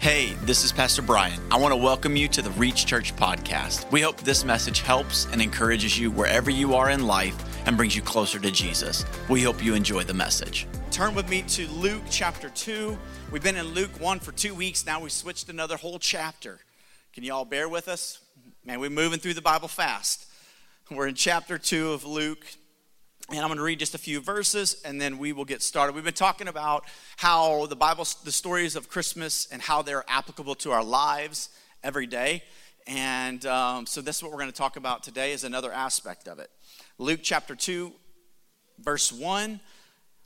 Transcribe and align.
Hey, 0.00 0.32
this 0.44 0.64
is 0.64 0.72
Pastor 0.72 1.02
Bryan. 1.02 1.38
I 1.50 1.58
want 1.58 1.72
to 1.72 1.76
welcome 1.76 2.16
you 2.16 2.26
to 2.28 2.40
the 2.40 2.48
Reach 2.52 2.86
Church 2.86 3.14
podcast. 3.16 3.92
We 3.92 4.00
hope 4.00 4.16
this 4.22 4.46
message 4.46 4.80
helps 4.80 5.26
and 5.26 5.42
encourages 5.42 5.98
you 5.98 6.10
wherever 6.10 6.50
you 6.50 6.74
are 6.74 6.88
in 6.88 7.06
life 7.06 7.36
and 7.66 7.76
brings 7.76 7.94
you 7.94 8.00
closer 8.00 8.38
to 8.38 8.50
Jesus. 8.50 9.04
We 9.28 9.42
hope 9.42 9.62
you 9.62 9.74
enjoy 9.74 10.04
the 10.04 10.14
message. 10.14 10.66
Turn 10.90 11.14
with 11.14 11.28
me 11.28 11.42
to 11.48 11.68
Luke 11.68 12.00
chapter 12.08 12.48
2. 12.48 12.96
We've 13.30 13.42
been 13.42 13.58
in 13.58 13.66
Luke 13.66 14.00
1 14.00 14.20
for 14.20 14.32
two 14.32 14.54
weeks. 14.54 14.86
Now 14.86 15.02
we 15.02 15.10
switched 15.10 15.50
another 15.50 15.76
whole 15.76 15.98
chapter. 15.98 16.60
Can 17.12 17.22
you 17.22 17.34
all 17.34 17.44
bear 17.44 17.68
with 17.68 17.86
us? 17.86 18.20
Man, 18.64 18.80
we're 18.80 18.88
moving 18.88 19.18
through 19.18 19.34
the 19.34 19.42
Bible 19.42 19.68
fast. 19.68 20.24
We're 20.90 21.08
in 21.08 21.14
chapter 21.14 21.58
2 21.58 21.92
of 21.92 22.06
Luke. 22.06 22.46
And 23.32 23.38
I'm 23.38 23.46
going 23.46 23.58
to 23.58 23.62
read 23.62 23.78
just 23.78 23.94
a 23.94 23.98
few 23.98 24.20
verses 24.20 24.82
and 24.84 25.00
then 25.00 25.16
we 25.16 25.32
will 25.32 25.44
get 25.44 25.62
started. 25.62 25.94
We've 25.94 26.02
been 26.02 26.12
talking 26.12 26.48
about 26.48 26.84
how 27.16 27.66
the 27.66 27.76
Bible, 27.76 28.04
the 28.24 28.32
stories 28.32 28.74
of 28.74 28.88
Christmas, 28.88 29.46
and 29.52 29.62
how 29.62 29.82
they're 29.82 30.04
applicable 30.08 30.56
to 30.56 30.72
our 30.72 30.82
lives 30.82 31.50
every 31.84 32.08
day. 32.08 32.42
And 32.88 33.46
um, 33.46 33.86
so, 33.86 34.00
this 34.00 34.16
is 34.16 34.22
what 34.24 34.32
we're 34.32 34.38
going 34.38 34.50
to 34.50 34.56
talk 34.56 34.76
about 34.76 35.04
today, 35.04 35.30
is 35.30 35.44
another 35.44 35.70
aspect 35.70 36.26
of 36.26 36.40
it. 36.40 36.50
Luke 36.98 37.20
chapter 37.22 37.54
2, 37.54 37.92
verse 38.80 39.12
1, 39.12 39.60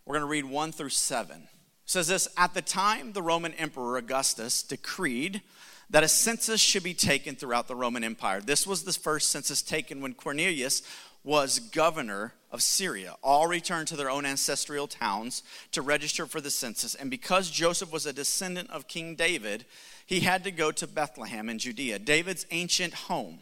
we're 0.06 0.14
going 0.14 0.26
to 0.26 0.30
read 0.30 0.46
1 0.46 0.72
through 0.72 0.88
7. 0.88 1.36
It 1.36 1.48
says 1.84 2.08
this 2.08 2.26
At 2.38 2.54
the 2.54 2.62
time, 2.62 3.12
the 3.12 3.22
Roman 3.22 3.52
Emperor 3.54 3.98
Augustus 3.98 4.62
decreed 4.62 5.42
that 5.90 6.04
a 6.04 6.08
census 6.08 6.62
should 6.62 6.82
be 6.82 6.94
taken 6.94 7.36
throughout 7.36 7.68
the 7.68 7.76
Roman 7.76 8.02
Empire. 8.02 8.40
This 8.40 8.66
was 8.66 8.84
the 8.84 8.94
first 8.94 9.28
census 9.28 9.60
taken 9.60 10.00
when 10.00 10.14
Quirinius 10.14 10.80
was 11.22 11.58
governor 11.58 12.32
of 12.54 12.62
Syria. 12.62 13.16
All 13.20 13.48
returned 13.48 13.88
to 13.88 13.96
their 13.96 14.08
own 14.08 14.24
ancestral 14.24 14.86
towns 14.86 15.42
to 15.72 15.82
register 15.82 16.24
for 16.24 16.40
the 16.40 16.52
census. 16.52 16.94
And 16.94 17.10
because 17.10 17.50
Joseph 17.50 17.92
was 17.92 18.06
a 18.06 18.12
descendant 18.12 18.70
of 18.70 18.86
King 18.86 19.16
David, 19.16 19.66
he 20.06 20.20
had 20.20 20.44
to 20.44 20.52
go 20.52 20.70
to 20.70 20.86
Bethlehem 20.86 21.48
in 21.48 21.58
Judea, 21.58 21.98
David's 21.98 22.46
ancient 22.52 22.94
home. 22.94 23.40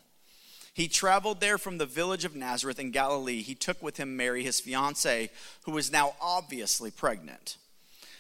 He 0.73 0.89
traveled 0.89 1.41
there 1.41 1.59
from 1.59 1.77
the 1.77 1.85
village 1.85 2.25
of 2.25 2.35
Nazareth 2.35 2.79
in 2.79 2.91
Galilee. 2.91 3.43
He 3.43 3.55
took 3.55 3.83
with 3.83 3.99
him 3.99 4.17
Mary, 4.17 4.43
his 4.43 4.61
fiancee, 4.61 5.29
who 5.65 5.73
was 5.73 5.93
now 5.93 6.15
obviously 6.19 6.91
pregnant. 6.91 7.59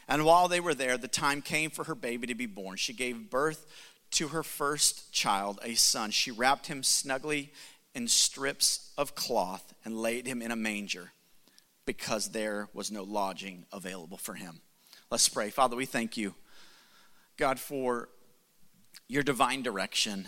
And 0.06 0.26
while 0.26 0.46
they 0.46 0.60
were 0.60 0.74
there, 0.74 0.98
the 0.98 1.08
time 1.08 1.40
came 1.40 1.70
for 1.70 1.84
her 1.84 1.94
baby 1.94 2.26
to 2.26 2.34
be 2.34 2.44
born. 2.44 2.76
She 2.76 2.92
gave 2.92 3.30
birth 3.30 3.64
to 4.10 4.28
her 4.28 4.42
first 4.42 5.10
child, 5.10 5.58
a 5.62 5.72
son. 5.72 6.10
She 6.10 6.30
wrapped 6.30 6.66
him 6.66 6.82
snugly 6.82 7.50
in 7.94 8.08
strips 8.08 8.92
of 8.96 9.14
cloth 9.14 9.74
and 9.84 9.96
laid 9.96 10.26
him 10.26 10.42
in 10.42 10.50
a 10.50 10.56
manger 10.56 11.12
because 11.84 12.30
there 12.30 12.68
was 12.72 12.90
no 12.90 13.02
lodging 13.02 13.66
available 13.72 14.16
for 14.16 14.34
him. 14.34 14.60
Let's 15.10 15.28
pray. 15.28 15.50
Father, 15.50 15.76
we 15.76 15.86
thank 15.86 16.16
you, 16.16 16.34
God, 17.36 17.58
for 17.58 18.08
your 19.08 19.22
divine 19.22 19.62
direction. 19.62 20.26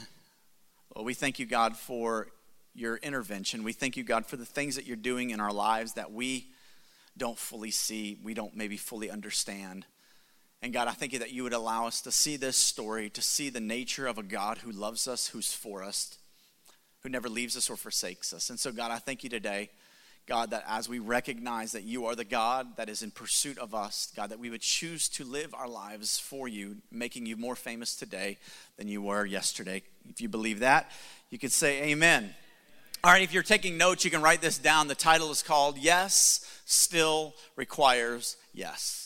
Well, 0.95 1.05
we 1.05 1.15
thank 1.15 1.39
you, 1.39 1.47
God, 1.47 1.77
for 1.77 2.29
your 2.75 2.97
intervention. 2.97 3.62
We 3.62 3.73
thank 3.73 3.97
you, 3.97 4.03
God, 4.03 4.27
for 4.27 4.37
the 4.37 4.45
things 4.45 4.77
that 4.77 4.87
you're 4.87 4.97
doing 4.97 5.31
in 5.31 5.41
our 5.41 5.53
lives 5.53 5.95
that 5.95 6.12
we 6.12 6.48
don't 7.17 7.39
fully 7.39 7.70
see, 7.70 8.19
we 8.23 8.35
don't 8.35 8.57
maybe 8.57 8.77
fully 8.77 9.09
understand. 9.09 9.87
And 10.61 10.73
God, 10.73 10.89
I 10.89 10.92
thank 10.92 11.12
you 11.12 11.20
that 11.20 11.33
you 11.33 11.45
would 11.45 11.53
allow 11.53 11.87
us 11.87 12.01
to 12.03 12.11
see 12.11 12.37
this 12.37 12.57
story, 12.57 13.09
to 13.11 13.23
see 13.23 13.51
the 13.51 13.61
nature 13.61 14.07
of 14.07 14.19
a 14.19 14.23
God 14.23 14.59
who 14.59 14.73
loves 14.73 15.07
us, 15.07 15.29
who's 15.29 15.53
for 15.53 15.85
us, 15.85 16.19
who 17.05 17.11
never 17.11 17.29
leaves 17.29 17.55
us 17.55 17.69
or 17.69 17.77
forsakes 17.77 18.33
us. 18.33 18.49
And 18.49 18.59
so, 18.59 18.73
God, 18.73 18.91
I 18.91 18.97
thank 18.97 19.23
you 19.23 19.31
today, 19.31 19.69
God, 20.27 20.51
that 20.51 20.65
as 20.67 20.89
we 20.89 20.99
recognize 20.99 21.73
that 21.73 21.83
you 21.83 22.07
are 22.07 22.15
the 22.15 22.25
God 22.25 22.79
that 22.79 22.89
is 22.89 23.03
in 23.03 23.11
pursuit 23.11 23.59
of 23.59 23.75
us, 23.75 24.11
God, 24.17 24.31
that 24.31 24.39
we 24.39 24.49
would 24.49 24.63
choose 24.63 25.11
to 25.11 25.25
live 25.25 25.53
our 25.53 25.69
lives 25.69 26.19
for 26.19 26.49
you, 26.49 26.77
making 26.91 27.27
you 27.27 27.37
more 27.37 27.57
famous 27.57 27.95
today 27.95 28.39
than 28.79 28.89
you 28.89 29.03
were 29.03 29.27
yesterday. 29.27 29.83
If 30.09 30.23
you 30.23 30.31
believe 30.31 30.61
that, 30.61 30.91
you 31.29 31.39
could 31.39 31.53
say 31.53 31.91
amen. 31.91 32.35
All 33.05 33.13
right, 33.13 33.23
if 33.23 33.35
you're 33.35 33.43
taking 33.43 33.77
notes, 33.77 34.07
you 34.07 34.11
can 34.11 34.23
write 34.23 34.41
this 34.41 34.57
down. 34.57 34.89
The 34.89 34.95
title 34.95 35.31
is 35.31 35.43
called 35.43 35.77
Yes 35.77 36.41
Still 36.64 37.35
Requires 37.55 38.39
Yes 38.55 39.04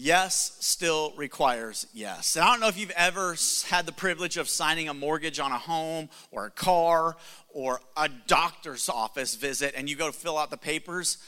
yes 0.00 0.56
still 0.60 1.12
requires 1.16 1.86
yes. 1.92 2.36
And 2.36 2.44
I 2.44 2.50
don't 2.50 2.60
know 2.60 2.68
if 2.68 2.78
you've 2.78 2.90
ever 2.90 3.36
had 3.68 3.86
the 3.86 3.92
privilege 3.92 4.36
of 4.36 4.48
signing 4.48 4.88
a 4.88 4.94
mortgage 4.94 5.38
on 5.38 5.52
a 5.52 5.58
home 5.58 6.08
or 6.30 6.46
a 6.46 6.50
car 6.50 7.16
or 7.48 7.80
a 7.96 8.08
doctor's 8.08 8.88
office 8.88 9.34
visit 9.34 9.74
and 9.76 9.88
you 9.88 9.96
go 9.96 10.06
to 10.06 10.16
fill 10.16 10.38
out 10.38 10.50
the 10.50 10.56
papers. 10.56 11.18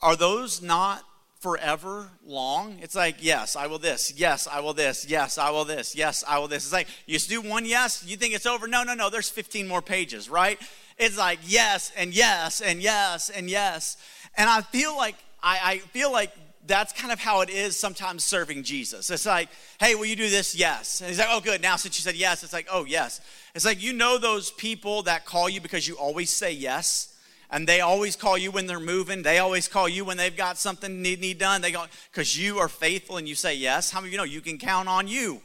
Are 0.00 0.16
those 0.16 0.62
not 0.62 1.02
forever 1.40 2.10
long? 2.24 2.78
It's 2.80 2.94
like, 2.94 3.16
yes, 3.20 3.56
I 3.56 3.66
will 3.66 3.78
this. 3.78 4.12
Yes, 4.16 4.46
I 4.46 4.60
will 4.60 4.74
this. 4.74 5.08
Yes, 5.08 5.38
I 5.38 5.50
will 5.50 5.64
this. 5.64 5.94
Yes, 5.96 6.24
I 6.26 6.38
will 6.38 6.48
this. 6.48 6.64
It's 6.64 6.72
like, 6.72 6.88
you 7.06 7.14
just 7.14 7.28
do 7.28 7.40
one 7.40 7.64
yes, 7.64 8.04
you 8.06 8.16
think 8.16 8.34
it's 8.34 8.46
over. 8.46 8.68
No, 8.68 8.82
no, 8.82 8.94
no, 8.94 9.10
there's 9.10 9.30
15 9.30 9.66
more 9.66 9.82
pages, 9.82 10.30
right? 10.30 10.58
It's 10.98 11.18
like 11.18 11.40
yes 11.44 11.92
and 11.96 12.14
yes 12.14 12.60
and 12.60 12.80
yes 12.80 13.30
and 13.30 13.50
yes. 13.50 13.96
And 14.36 14.48
I 14.48 14.60
feel 14.62 14.96
like 14.96 15.16
I, 15.42 15.58
I 15.62 15.78
feel 15.78 16.12
like 16.12 16.32
that's 16.66 16.92
kind 16.92 17.12
of 17.12 17.20
how 17.20 17.40
it 17.40 17.50
is 17.50 17.76
sometimes 17.76 18.24
serving 18.24 18.62
Jesus. 18.62 19.10
It's 19.10 19.26
like, 19.26 19.48
hey, 19.78 19.94
will 19.94 20.06
you 20.06 20.16
do 20.16 20.28
this? 20.28 20.54
Yes. 20.54 21.00
And 21.00 21.08
he's 21.08 21.18
like, 21.18 21.28
oh, 21.30 21.40
good. 21.40 21.62
Now, 21.62 21.76
since 21.76 21.98
you 21.98 22.02
said 22.02 22.16
yes, 22.16 22.42
it's 22.42 22.52
like, 22.52 22.68
oh, 22.70 22.84
yes. 22.84 23.20
It's 23.54 23.64
like, 23.64 23.82
you 23.82 23.92
know, 23.92 24.18
those 24.18 24.50
people 24.50 25.02
that 25.02 25.24
call 25.24 25.48
you 25.48 25.60
because 25.60 25.86
you 25.86 25.96
always 25.96 26.30
say 26.30 26.52
yes. 26.52 27.12
And 27.50 27.66
they 27.66 27.80
always 27.80 28.16
call 28.16 28.36
you 28.36 28.50
when 28.50 28.66
they're 28.66 28.80
moving. 28.80 29.22
They 29.22 29.38
always 29.38 29.68
call 29.68 29.88
you 29.88 30.04
when 30.04 30.16
they've 30.16 30.36
got 30.36 30.58
something 30.58 31.00
need, 31.00 31.20
need 31.20 31.38
done. 31.38 31.62
They 31.62 31.70
go, 31.70 31.84
because 32.10 32.36
you 32.36 32.58
are 32.58 32.68
faithful 32.68 33.18
and 33.18 33.28
you 33.28 33.36
say 33.36 33.54
yes. 33.54 33.90
How 33.90 34.00
many 34.00 34.08
of 34.08 34.12
you 34.12 34.18
know 34.18 34.24
you 34.24 34.40
can 34.40 34.58
count 34.58 34.88
on 34.88 35.06
you? 35.06 35.40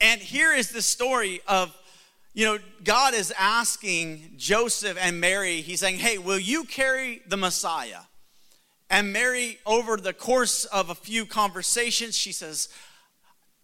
And 0.00 0.20
here 0.20 0.52
is 0.52 0.70
the 0.70 0.82
story 0.82 1.40
of, 1.46 1.74
you 2.34 2.44
know, 2.46 2.58
God 2.84 3.14
is 3.14 3.32
asking 3.38 4.34
Joseph 4.36 4.98
and 5.00 5.20
Mary, 5.20 5.62
he's 5.62 5.80
saying, 5.80 5.98
hey, 5.98 6.18
will 6.18 6.38
you 6.38 6.64
carry 6.64 7.22
the 7.26 7.36
Messiah? 7.36 8.00
And 8.90 9.12
Mary, 9.12 9.58
over 9.64 9.96
the 9.96 10.12
course 10.12 10.64
of 10.64 10.90
a 10.90 10.94
few 10.94 11.24
conversations, 11.24 12.16
she 12.16 12.32
says, 12.32 12.68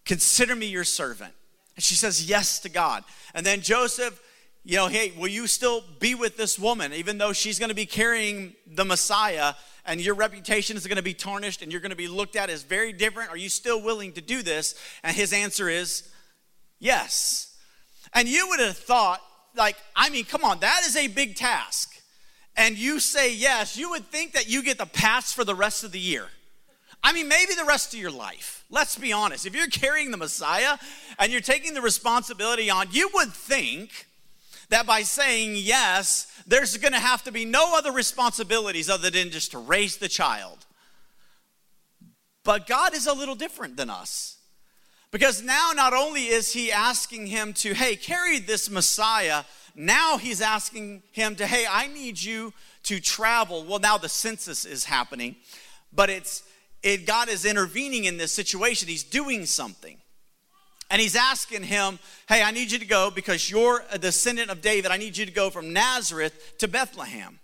Consider 0.05 0.55
me 0.55 0.67
your 0.67 0.85
servant. 0.85 1.33
And 1.75 1.83
she 1.83 1.95
says 1.95 2.29
yes 2.29 2.59
to 2.59 2.69
God. 2.69 3.03
And 3.33 3.45
then 3.45 3.59
Joseph, 3.59 4.21
you 4.63 4.77
know, 4.77 4.87
hey, 4.87 5.11
will 5.17 5.27
you 5.27 5.47
still 5.47 5.83
be 5.99 6.15
with 6.15 6.37
this 6.37 6.57
woman, 6.57 6.93
even 6.93 7.17
though 7.17 7.33
she's 7.33 7.59
going 7.59 7.69
to 7.69 7.75
be 7.75 7.85
carrying 7.85 8.55
the 8.65 8.85
Messiah 8.85 9.53
and 9.85 9.99
your 9.99 10.15
reputation 10.15 10.77
is 10.77 10.87
going 10.87 10.95
to 10.95 11.03
be 11.03 11.13
tarnished 11.13 11.61
and 11.61 11.73
you're 11.73 11.81
going 11.81 11.91
to 11.91 11.97
be 11.97 12.07
looked 12.07 12.37
at 12.37 12.49
as 12.49 12.63
very 12.63 12.93
different? 12.93 13.29
Are 13.29 13.37
you 13.37 13.49
still 13.49 13.81
willing 13.81 14.13
to 14.13 14.21
do 14.21 14.41
this? 14.41 14.75
And 15.03 15.15
his 15.15 15.33
answer 15.33 15.67
is 15.67 16.09
yes. 16.79 17.57
And 18.13 18.29
you 18.29 18.47
would 18.47 18.61
have 18.61 18.77
thought, 18.77 19.21
like, 19.55 19.75
I 19.93 20.09
mean, 20.09 20.23
come 20.23 20.45
on, 20.45 20.59
that 20.61 20.83
is 20.85 20.95
a 20.95 21.07
big 21.07 21.35
task 21.35 21.96
and 22.57 22.77
you 22.77 22.99
say 22.99 23.33
yes, 23.33 23.77
you 23.77 23.91
would 23.91 24.07
think 24.07 24.33
that 24.33 24.49
you 24.49 24.63
get 24.63 24.79
the 24.79 24.85
pass 24.85 25.31
for 25.31 25.45
the 25.45 25.55
rest 25.55 25.83
of 25.83 25.91
the 25.91 25.99
year. 25.99 26.27
I 27.03 27.13
mean, 27.13 27.27
maybe 27.27 27.53
the 27.53 27.63
rest 27.63 27.93
of 27.93 27.99
your 27.99 28.11
life. 28.11 28.65
Let's 28.69 28.97
be 28.97 29.13
honest. 29.13 29.45
If 29.45 29.55
you're 29.55 29.67
carrying 29.67 30.11
the 30.11 30.17
Messiah 30.17 30.77
and 31.19 31.31
you're 31.31 31.41
taking 31.41 31.75
the 31.75 31.81
responsibility 31.81 32.69
on, 32.69 32.87
you 32.91 33.09
would 33.13 33.31
think 33.31 34.07
that 34.69 34.87
by 34.87 35.03
saying 35.03 35.53
yes, 35.55 36.27
there's 36.47 36.75
going 36.77 36.93
to 36.93 36.99
have 36.99 37.23
to 37.23 37.31
be 37.31 37.45
no 37.45 37.77
other 37.77 37.91
responsibilities 37.91 38.89
other 38.89 39.09
than 39.09 39.29
just 39.29 39.51
to 39.51 39.59
raise 39.59 39.97
the 39.97 40.09
child. 40.09 40.65
But 42.43 42.65
God 42.65 42.95
is 42.95 43.07
a 43.07 43.13
little 43.13 43.35
different 43.35 43.77
than 43.77 43.89
us. 43.89 44.37
Because 45.11 45.41
now, 45.41 45.71
not 45.73 45.93
only 45.93 46.23
is 46.23 46.53
He 46.53 46.71
asking 46.71 47.27
him 47.27 47.53
to, 47.53 47.73
hey, 47.73 47.95
carry 47.95 48.39
this 48.39 48.69
Messiah 48.69 49.43
now 49.77 50.17
he's 50.17 50.41
asking 50.41 51.03
him 51.11 51.35
to, 51.35 51.45
hey, 51.45 51.65
I 51.69 51.87
need 51.87 52.21
you 52.21 52.51
to 52.83 52.99
travel. 52.99 53.63
Well, 53.63 53.79
now 53.79 53.97
the 53.97 54.09
census 54.09 54.65
is 54.65 54.85
happening, 54.85 55.35
but 55.93 56.09
it's 56.09 56.43
it, 56.83 57.05
God 57.05 57.29
is 57.29 57.45
intervening 57.45 58.05
in 58.05 58.17
this 58.17 58.31
situation. 58.31 58.87
He's 58.87 59.03
doing 59.03 59.45
something. 59.45 59.97
And 60.89 61.01
he's 61.01 61.15
asking 61.15 61.63
him, 61.63 61.99
hey, 62.29 62.41
I 62.41 62.51
need 62.51 62.71
you 62.71 62.79
to 62.79 62.85
go 62.85 63.11
because 63.11 63.51
you're 63.51 63.83
a 63.91 63.97
descendant 63.97 64.49
of 64.49 64.61
David. 64.61 64.89
I 64.89 64.97
need 64.97 65.17
you 65.17 65.25
to 65.25 65.31
go 65.31 65.49
from 65.49 65.73
Nazareth 65.73 66.57
to 66.59 66.67
Bethlehem. 66.67 67.39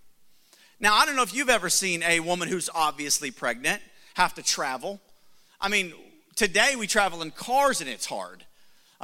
Now, 0.80 0.94
I 0.94 1.04
don't 1.04 1.14
know 1.14 1.22
if 1.22 1.34
you've 1.34 1.50
ever 1.50 1.68
seen 1.68 2.02
a 2.02 2.20
woman 2.20 2.48
who's 2.48 2.70
obviously 2.74 3.30
pregnant 3.30 3.82
have 4.14 4.34
to 4.34 4.42
travel. 4.42 5.00
I 5.60 5.68
mean, 5.68 5.92
today 6.36 6.74
we 6.76 6.86
travel 6.86 7.22
in 7.22 7.30
cars 7.30 7.80
and 7.80 7.90
it's 7.90 8.06
hard. 8.06 8.43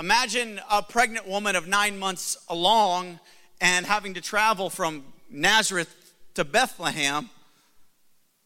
Imagine 0.01 0.59
a 0.71 0.83
pregnant 0.83 1.29
woman 1.29 1.57
of 1.57 1.69
nine 1.69 1.99
months 1.99 2.39
along 2.49 3.21
and 3.61 3.85
having 3.85 4.15
to 4.15 4.23
travel 4.23 4.71
from 4.71 5.05
Nazareth 5.29 6.15
to 6.33 6.43
Bethlehem 6.43 7.29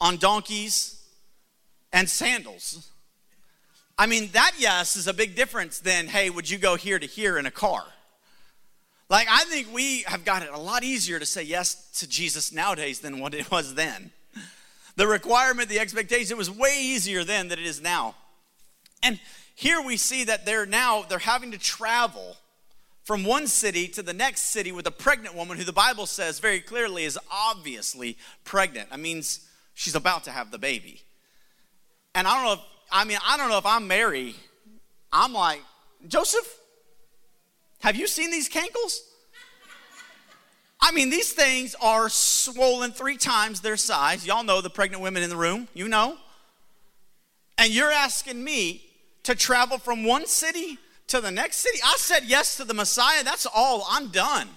on 0.01 0.17
donkeys 0.17 1.01
and 1.93 2.11
sandals. 2.11 2.91
I 3.97 4.07
mean, 4.07 4.31
that 4.33 4.55
yes 4.59 4.97
is 4.97 5.07
a 5.07 5.15
big 5.15 5.37
difference 5.37 5.79
than, 5.79 6.09
hey, 6.09 6.29
would 6.29 6.51
you 6.51 6.59
go 6.59 6.75
here 6.75 6.99
to 6.99 7.07
here 7.07 7.39
in 7.39 7.47
a 7.47 7.53
car? 7.53 7.85
Like, 9.09 9.29
I 9.31 9.45
think 9.45 9.73
we 9.73 10.03
have 10.09 10.25
got 10.25 10.43
it 10.43 10.51
a 10.53 10.59
lot 10.59 10.83
easier 10.83 11.21
to 11.21 11.27
say 11.27 11.45
yes 11.45 11.89
to 12.01 12.09
Jesus 12.09 12.51
nowadays 12.51 12.99
than 12.99 13.21
what 13.21 13.33
it 13.33 13.49
was 13.53 13.77
then. 13.77 14.11
The 14.97 15.07
requirement, 15.07 15.69
the 15.69 15.79
expectation 15.79 16.33
it 16.35 16.37
was 16.37 16.51
way 16.51 16.81
easier 16.81 17.23
then 17.23 17.47
than 17.47 17.61
it 17.61 17.67
is 17.67 17.81
now. 17.81 18.17
And 19.05 19.21
here 19.55 19.81
we 19.81 19.97
see 19.97 20.25
that 20.25 20.45
they're 20.45 20.67
now 20.67 21.03
they're 21.03 21.19
having 21.19 21.53
to 21.53 21.59
travel 21.59 22.37
from 23.05 23.25
one 23.25 23.47
city 23.47 23.87
to 23.89 24.03
the 24.03 24.13
next 24.13 24.43
city 24.43 24.73
with 24.73 24.87
a 24.87 24.91
pregnant 24.91 25.35
woman 25.35 25.59
who 25.59 25.65
the 25.65 25.73
Bible 25.73 26.07
says 26.07 26.39
very 26.39 26.61
clearly 26.61 27.05
is 27.05 27.19
obviously 27.31 28.17
pregnant. 28.45 28.91
That 28.91 28.99
means 28.99 29.47
she's 29.75 29.95
about 29.95 30.25
to 30.25 30.31
have 30.31 30.51
the 30.51 30.59
baby. 30.59 31.03
And 32.15 32.27
I 32.27 32.35
don't 32.35 32.45
know 32.45 32.53
if 32.55 32.61
I 32.91 33.05
mean 33.05 33.19
I 33.25 33.37
don't 33.37 33.49
know 33.49 33.59
if 33.59 33.67
I'm 33.67 33.87
Mary. 33.87 34.35
I'm 35.13 35.33
like, 35.33 35.63
Joseph, 36.09 36.59
have 37.81 37.95
you 37.95 38.07
seen 38.07 38.31
these 38.31 38.49
cankles? 38.49 39.01
I 40.81 40.93
mean, 40.93 41.09
these 41.09 41.33
things 41.33 41.75
are 41.81 42.11
swollen 42.11 42.91
three 42.91 43.17
times 43.17 43.61
their 43.61 43.77
size. 43.77 44.27
Y'all 44.27 44.45
know 44.45 44.61
the 44.61 44.69
pregnant 44.69 45.03
women 45.03 45.23
in 45.23 45.31
the 45.31 45.37
room, 45.37 45.69
you 45.73 45.89
know. 45.89 46.19
And 47.57 47.73
you're 47.73 47.91
asking 47.91 48.43
me 48.43 48.85
to 49.25 49.35
travel 49.35 49.79
from 49.79 50.05
one 50.05 50.27
city 50.27 50.79
to 51.09 51.21
the 51.21 51.31
next 51.31 51.57
city. 51.57 51.79
I 51.85 51.97
said 51.99 52.25
yes 52.25 52.57
to 52.57 52.65
the 52.65 52.75
Messiah. 52.75 53.25
That's 53.25 53.47
all. 53.47 53.87
I'm 53.91 54.09
done. 54.09 54.49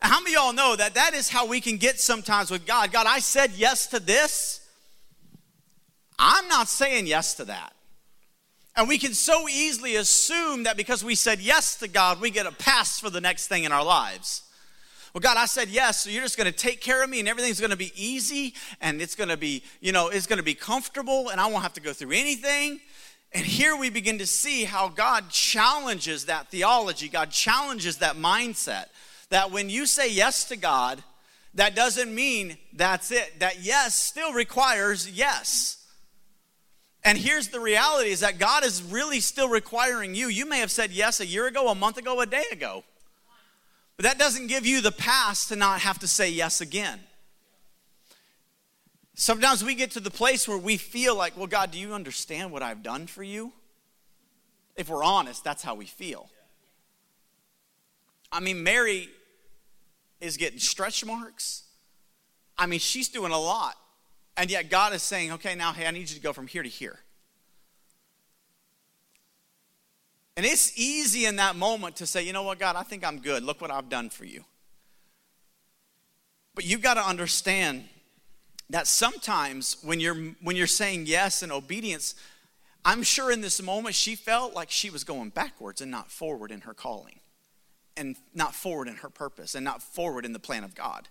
How 0.00 0.20
many 0.20 0.34
of 0.34 0.42
y'all 0.42 0.52
know 0.52 0.76
that 0.76 0.94
that 0.94 1.14
is 1.14 1.28
how 1.28 1.46
we 1.46 1.60
can 1.60 1.76
get 1.76 2.00
sometimes 2.00 2.50
with 2.50 2.66
God? 2.66 2.92
God, 2.92 3.06
I 3.08 3.20
said 3.20 3.52
yes 3.52 3.86
to 3.88 4.00
this. 4.00 4.60
I'm 6.18 6.48
not 6.48 6.68
saying 6.68 7.06
yes 7.06 7.34
to 7.34 7.44
that. 7.46 7.72
And 8.74 8.88
we 8.88 8.98
can 8.98 9.12
so 9.12 9.48
easily 9.48 9.96
assume 9.96 10.64
that 10.64 10.76
because 10.76 11.04
we 11.04 11.14
said 11.14 11.40
yes 11.40 11.76
to 11.76 11.88
God, 11.88 12.20
we 12.20 12.30
get 12.30 12.46
a 12.46 12.52
pass 12.52 12.98
for 12.98 13.10
the 13.10 13.20
next 13.20 13.46
thing 13.46 13.64
in 13.64 13.72
our 13.72 13.84
lives. 13.84 14.42
Well, 15.12 15.20
God, 15.20 15.36
I 15.36 15.44
said 15.44 15.68
yes, 15.68 16.00
so 16.00 16.10
you're 16.10 16.22
just 16.22 16.38
going 16.38 16.50
to 16.50 16.56
take 16.56 16.80
care 16.80 17.04
of 17.04 17.10
me 17.10 17.20
and 17.20 17.28
everything's 17.28 17.60
going 17.60 17.70
to 17.70 17.76
be 17.76 17.92
easy 17.94 18.54
and 18.80 19.02
it's 19.02 19.14
going 19.14 19.28
to 19.28 19.36
be, 19.36 19.62
you 19.80 19.92
know, 19.92 20.08
it's 20.08 20.26
going 20.26 20.38
to 20.38 20.42
be 20.42 20.54
comfortable 20.54 21.28
and 21.28 21.38
I 21.38 21.46
won't 21.48 21.62
have 21.62 21.74
to 21.74 21.82
go 21.82 21.92
through 21.92 22.12
anything. 22.12 22.80
And 23.34 23.46
here 23.46 23.74
we 23.76 23.88
begin 23.88 24.18
to 24.18 24.26
see 24.26 24.64
how 24.64 24.88
God 24.88 25.30
challenges 25.30 26.26
that 26.26 26.48
theology, 26.48 27.08
God 27.08 27.30
challenges 27.30 27.98
that 27.98 28.16
mindset. 28.16 28.86
That 29.30 29.50
when 29.50 29.70
you 29.70 29.86
say 29.86 30.10
yes 30.10 30.44
to 30.48 30.56
God, 30.56 31.02
that 31.54 31.74
doesn't 31.74 32.14
mean 32.14 32.58
that's 32.74 33.10
it. 33.10 33.40
That 33.40 33.62
yes 33.62 33.94
still 33.94 34.32
requires 34.32 35.10
yes. 35.10 35.78
And 37.04 37.18
here's 37.18 37.48
the 37.48 37.60
reality 37.60 38.10
is 38.10 38.20
that 38.20 38.38
God 38.38 38.64
is 38.64 38.82
really 38.82 39.20
still 39.20 39.48
requiring 39.48 40.14
you. 40.14 40.28
You 40.28 40.46
may 40.46 40.60
have 40.60 40.70
said 40.70 40.92
yes 40.92 41.20
a 41.20 41.26
year 41.26 41.46
ago, 41.46 41.68
a 41.68 41.74
month 41.74 41.96
ago, 41.96 42.20
a 42.20 42.26
day 42.26 42.44
ago. 42.52 42.84
But 43.96 44.04
that 44.04 44.18
doesn't 44.18 44.46
give 44.46 44.66
you 44.66 44.80
the 44.80 44.92
pass 44.92 45.46
to 45.48 45.56
not 45.56 45.80
have 45.80 45.98
to 46.00 46.08
say 46.08 46.30
yes 46.30 46.60
again. 46.60 47.00
Sometimes 49.14 49.62
we 49.62 49.74
get 49.74 49.90
to 49.92 50.00
the 50.00 50.10
place 50.10 50.48
where 50.48 50.58
we 50.58 50.76
feel 50.76 51.14
like, 51.14 51.36
well, 51.36 51.46
God, 51.46 51.70
do 51.70 51.78
you 51.78 51.92
understand 51.92 52.50
what 52.50 52.62
I've 52.62 52.82
done 52.82 53.06
for 53.06 53.22
you? 53.22 53.52
If 54.74 54.88
we're 54.88 55.04
honest, 55.04 55.44
that's 55.44 55.62
how 55.62 55.74
we 55.74 55.84
feel. 55.84 56.30
I 58.30 58.40
mean, 58.40 58.62
Mary 58.62 59.10
is 60.20 60.38
getting 60.38 60.58
stretch 60.58 61.04
marks. 61.04 61.64
I 62.56 62.66
mean, 62.66 62.78
she's 62.78 63.08
doing 63.08 63.32
a 63.32 63.38
lot. 63.38 63.76
And 64.36 64.50
yet 64.50 64.70
God 64.70 64.94
is 64.94 65.02
saying, 65.02 65.32
okay, 65.32 65.54
now, 65.54 65.72
hey, 65.74 65.86
I 65.86 65.90
need 65.90 66.08
you 66.08 66.16
to 66.16 66.20
go 66.20 66.32
from 66.32 66.46
here 66.46 66.62
to 66.62 66.68
here. 66.68 66.98
And 70.38 70.46
it's 70.46 70.78
easy 70.78 71.26
in 71.26 71.36
that 71.36 71.56
moment 71.56 71.96
to 71.96 72.06
say, 72.06 72.22
you 72.22 72.32
know 72.32 72.42
what, 72.42 72.58
God, 72.58 72.74
I 72.76 72.82
think 72.82 73.06
I'm 73.06 73.18
good. 73.18 73.42
Look 73.42 73.60
what 73.60 73.70
I've 73.70 73.90
done 73.90 74.08
for 74.08 74.24
you. 74.24 74.44
But 76.54 76.64
you've 76.64 76.80
got 76.80 76.94
to 76.94 77.06
understand 77.06 77.84
that 78.70 78.86
sometimes 78.86 79.76
when 79.82 80.00
you're 80.00 80.16
when 80.42 80.56
you're 80.56 80.66
saying 80.66 81.06
yes 81.06 81.42
and 81.42 81.52
obedience, 81.52 82.14
I'm 82.84 83.02
sure 83.02 83.30
in 83.30 83.40
this 83.40 83.62
moment 83.62 83.94
she 83.94 84.16
felt 84.16 84.54
like 84.54 84.70
she 84.70 84.90
was 84.90 85.04
going 85.04 85.30
backwards 85.30 85.80
and 85.80 85.90
not 85.90 86.10
forward 86.10 86.50
in 86.50 86.62
her 86.62 86.74
calling. 86.74 87.20
And 87.94 88.16
not 88.34 88.54
forward 88.54 88.88
in 88.88 88.96
her 88.96 89.10
purpose 89.10 89.54
and 89.54 89.64
not 89.64 89.82
forward 89.82 90.24
in 90.24 90.32
the 90.32 90.38
plan 90.38 90.64
of 90.64 90.74
God. 90.74 91.08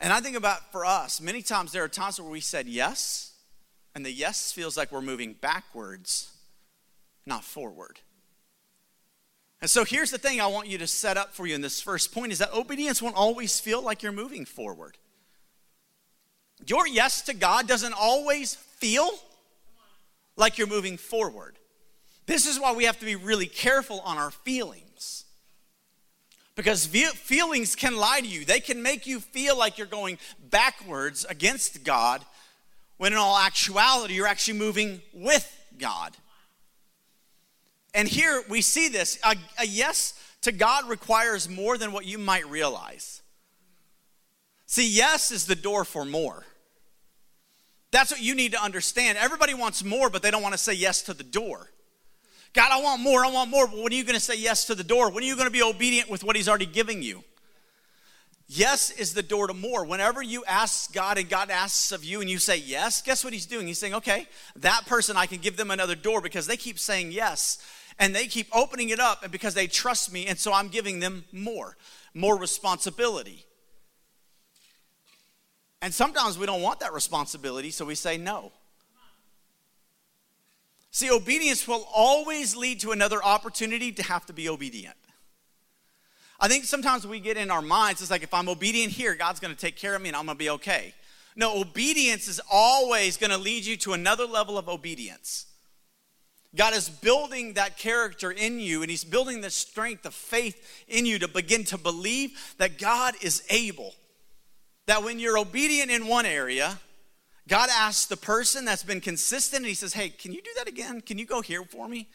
And 0.00 0.12
I 0.12 0.20
think 0.20 0.36
about 0.36 0.70
for 0.70 0.84
us, 0.84 1.20
many 1.20 1.42
times 1.42 1.72
there 1.72 1.82
are 1.82 1.88
times 1.88 2.20
where 2.20 2.30
we 2.30 2.40
said 2.40 2.68
yes, 2.68 3.32
and 3.94 4.06
the 4.06 4.12
yes 4.12 4.52
feels 4.52 4.76
like 4.76 4.92
we're 4.92 5.02
moving 5.02 5.32
backwards, 5.32 6.32
not 7.26 7.42
forward. 7.42 8.00
And 9.60 9.70
so 9.70 9.84
here's 9.84 10.10
the 10.10 10.18
thing 10.18 10.40
I 10.40 10.46
want 10.46 10.68
you 10.68 10.78
to 10.78 10.86
set 10.86 11.16
up 11.16 11.34
for 11.34 11.46
you 11.46 11.54
in 11.54 11.62
this 11.62 11.80
first 11.80 12.12
point 12.12 12.32
is 12.32 12.38
that 12.38 12.52
obedience 12.52 13.00
won't 13.00 13.16
always 13.16 13.58
feel 13.58 13.82
like 13.82 14.02
you're 14.02 14.12
moving 14.12 14.44
forward. 14.44 14.98
Your 16.66 16.86
yes 16.86 17.22
to 17.22 17.34
God 17.34 17.66
doesn't 17.68 17.92
always 17.92 18.54
feel 18.54 19.10
like 20.36 20.58
you're 20.58 20.66
moving 20.66 20.96
forward. 20.96 21.58
This 22.26 22.46
is 22.46 22.58
why 22.58 22.72
we 22.72 22.84
have 22.84 22.98
to 23.00 23.04
be 23.04 23.16
really 23.16 23.46
careful 23.46 24.00
on 24.00 24.16
our 24.16 24.30
feelings. 24.30 25.24
Because 26.56 26.86
feelings 26.86 27.74
can 27.74 27.96
lie 27.96 28.20
to 28.20 28.26
you. 28.26 28.44
They 28.44 28.60
can 28.60 28.82
make 28.82 29.06
you 29.06 29.20
feel 29.20 29.58
like 29.58 29.76
you're 29.76 29.86
going 29.86 30.18
backwards 30.50 31.24
against 31.24 31.82
God, 31.82 32.24
when 32.96 33.12
in 33.12 33.18
all 33.18 33.36
actuality, 33.36 34.14
you're 34.14 34.26
actually 34.26 34.58
moving 34.58 35.02
with 35.12 35.50
God. 35.78 36.16
And 37.92 38.08
here 38.08 38.42
we 38.48 38.60
see 38.60 38.88
this 38.88 39.18
a, 39.24 39.36
a 39.58 39.66
yes 39.66 40.14
to 40.42 40.52
God 40.52 40.88
requires 40.88 41.48
more 41.48 41.76
than 41.76 41.92
what 41.92 42.06
you 42.06 42.18
might 42.18 42.48
realize. 42.48 43.22
See, 44.66 44.88
yes 44.88 45.30
is 45.30 45.46
the 45.46 45.54
door 45.54 45.84
for 45.84 46.04
more. 46.04 46.44
That's 47.90 48.10
what 48.10 48.20
you 48.20 48.34
need 48.34 48.52
to 48.52 48.62
understand. 48.62 49.18
Everybody 49.18 49.54
wants 49.54 49.84
more, 49.84 50.10
but 50.10 50.22
they 50.22 50.30
don't 50.30 50.42
want 50.42 50.54
to 50.54 50.58
say 50.58 50.72
yes 50.72 51.02
to 51.02 51.14
the 51.14 51.22
door. 51.22 51.70
God, 52.52 52.70
I 52.72 52.80
want 52.80 53.02
more, 53.02 53.24
I 53.24 53.30
want 53.30 53.50
more. 53.50 53.66
But 53.66 53.78
when 53.78 53.92
are 53.92 53.96
you 53.96 54.04
going 54.04 54.14
to 54.14 54.20
say 54.20 54.36
yes 54.36 54.64
to 54.66 54.74
the 54.74 54.84
door? 54.84 55.10
When 55.10 55.22
are 55.22 55.26
you 55.26 55.36
going 55.36 55.48
to 55.48 55.52
be 55.52 55.62
obedient 55.62 56.08
with 56.08 56.24
what 56.24 56.34
He's 56.36 56.48
already 56.48 56.66
giving 56.66 57.02
you? 57.02 57.22
Yes 58.46 58.90
is 58.90 59.14
the 59.14 59.22
door 59.22 59.46
to 59.46 59.54
more. 59.54 59.84
Whenever 59.84 60.22
you 60.22 60.44
ask 60.46 60.92
God 60.92 61.18
and 61.18 61.28
God 61.28 61.50
asks 61.50 61.92
of 61.92 62.04
you 62.04 62.20
and 62.20 62.28
you 62.28 62.38
say 62.38 62.56
yes, 62.58 63.00
guess 63.00 63.24
what 63.24 63.32
He's 63.32 63.46
doing? 63.46 63.66
He's 63.66 63.78
saying, 63.78 63.94
okay, 63.94 64.26
that 64.56 64.86
person, 64.86 65.16
I 65.16 65.26
can 65.26 65.38
give 65.38 65.56
them 65.56 65.70
another 65.70 65.94
door 65.94 66.20
because 66.20 66.46
they 66.46 66.56
keep 66.56 66.78
saying 66.78 67.12
yes 67.12 67.58
and 67.98 68.14
they 68.14 68.26
keep 68.26 68.48
opening 68.52 68.90
it 68.90 69.00
up 69.00 69.22
and 69.22 69.32
because 69.32 69.54
they 69.54 69.66
trust 69.66 70.12
me, 70.12 70.26
and 70.26 70.38
so 70.38 70.52
I'm 70.52 70.68
giving 70.68 71.00
them 71.00 71.24
more, 71.32 71.76
more 72.12 72.36
responsibility. 72.38 73.46
And 75.84 75.92
sometimes 75.92 76.38
we 76.38 76.46
don't 76.46 76.62
want 76.62 76.80
that 76.80 76.94
responsibility, 76.94 77.70
so 77.70 77.84
we 77.84 77.94
say 77.94 78.16
no. 78.16 78.52
See, 80.90 81.10
obedience 81.10 81.68
will 81.68 81.86
always 81.94 82.56
lead 82.56 82.80
to 82.80 82.92
another 82.92 83.22
opportunity 83.22 83.92
to 83.92 84.02
have 84.02 84.24
to 84.26 84.32
be 84.32 84.48
obedient. 84.48 84.96
I 86.40 86.48
think 86.48 86.64
sometimes 86.64 87.06
we 87.06 87.20
get 87.20 87.36
in 87.36 87.50
our 87.50 87.60
minds, 87.60 88.00
it's 88.00 88.10
like 88.10 88.22
if 88.22 88.32
I'm 88.32 88.48
obedient 88.48 88.92
here, 88.92 89.14
God's 89.14 89.40
gonna 89.40 89.54
take 89.54 89.76
care 89.76 89.94
of 89.94 90.00
me 90.00 90.08
and 90.08 90.16
I'm 90.16 90.24
gonna 90.24 90.38
be 90.38 90.48
okay. 90.48 90.94
No, 91.36 91.60
obedience 91.60 92.28
is 92.28 92.40
always 92.50 93.18
gonna 93.18 93.36
lead 93.36 93.66
you 93.66 93.76
to 93.76 93.92
another 93.92 94.24
level 94.24 94.56
of 94.56 94.70
obedience. 94.70 95.44
God 96.56 96.72
is 96.72 96.88
building 96.88 97.54
that 97.54 97.76
character 97.76 98.30
in 98.30 98.58
you, 98.58 98.80
and 98.80 98.90
He's 98.90 99.04
building 99.04 99.42
the 99.42 99.50
strength 99.50 100.06
of 100.06 100.14
faith 100.14 100.86
in 100.88 101.04
you 101.04 101.18
to 101.18 101.28
begin 101.28 101.64
to 101.64 101.76
believe 101.76 102.54
that 102.56 102.78
God 102.78 103.16
is 103.20 103.42
able. 103.50 103.92
That 104.86 105.02
when 105.02 105.18
you're 105.18 105.38
obedient 105.38 105.90
in 105.90 106.06
one 106.06 106.26
area, 106.26 106.78
God 107.48 107.68
asks 107.72 108.06
the 108.06 108.16
person 108.16 108.64
that's 108.64 108.82
been 108.82 109.00
consistent, 109.00 109.60
and 109.60 109.68
He 109.68 109.74
says, 109.74 109.92
Hey, 109.94 110.08
can 110.08 110.32
you 110.32 110.42
do 110.42 110.50
that 110.56 110.68
again? 110.68 111.00
Can 111.00 111.18
you 111.18 111.26
go 111.26 111.40
here 111.40 111.64
for 111.64 111.88
me? 111.88 112.08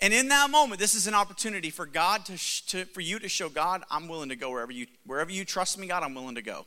And 0.00 0.14
in 0.14 0.28
that 0.28 0.48
moment, 0.50 0.80
this 0.80 0.94
is 0.94 1.06
an 1.06 1.14
opportunity 1.14 1.68
for 1.68 1.84
God 1.84 2.24
to, 2.26 2.66
to, 2.68 2.84
for 2.86 3.02
you 3.02 3.18
to 3.18 3.28
show 3.28 3.50
God, 3.50 3.82
I'm 3.90 4.08
willing 4.08 4.30
to 4.30 4.36
go 4.36 4.50
wherever 4.50 4.72
you 4.72 4.86
wherever 5.04 5.30
you 5.30 5.44
trust 5.44 5.78
me, 5.78 5.86
God, 5.86 6.02
I'm 6.02 6.14
willing 6.14 6.36
to 6.36 6.42
go. 6.42 6.66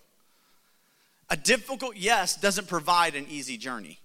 A 1.30 1.36
difficult 1.36 1.96
yes 1.96 2.36
doesn't 2.36 2.68
provide 2.68 3.16
an 3.16 3.26
easy 3.30 3.58
journey. 3.58 4.00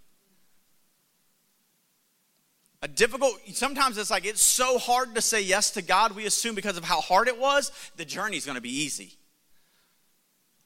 A 2.81 2.89
difficult, 2.89 3.39
sometimes 3.53 3.99
it's 3.99 4.11
like 4.11 4.25
it's 4.25 4.43
so 4.43 4.79
hard 4.79 5.15
to 5.17 5.21
say 5.21 5.43
yes 5.43 5.73
to 5.73 5.83
God, 5.83 6.13
we 6.13 6.27
assume 6.27 6.55
because 6.55 6.79
of 6.79 6.85
how 6.85 7.01
hard 7.01 7.29
it 7.29 7.39
was, 7.39 7.73
the 7.97 8.05
journey's 8.05 8.47
gonna 8.47 8.61
be 8.61 8.71
easy. 8.71 9.18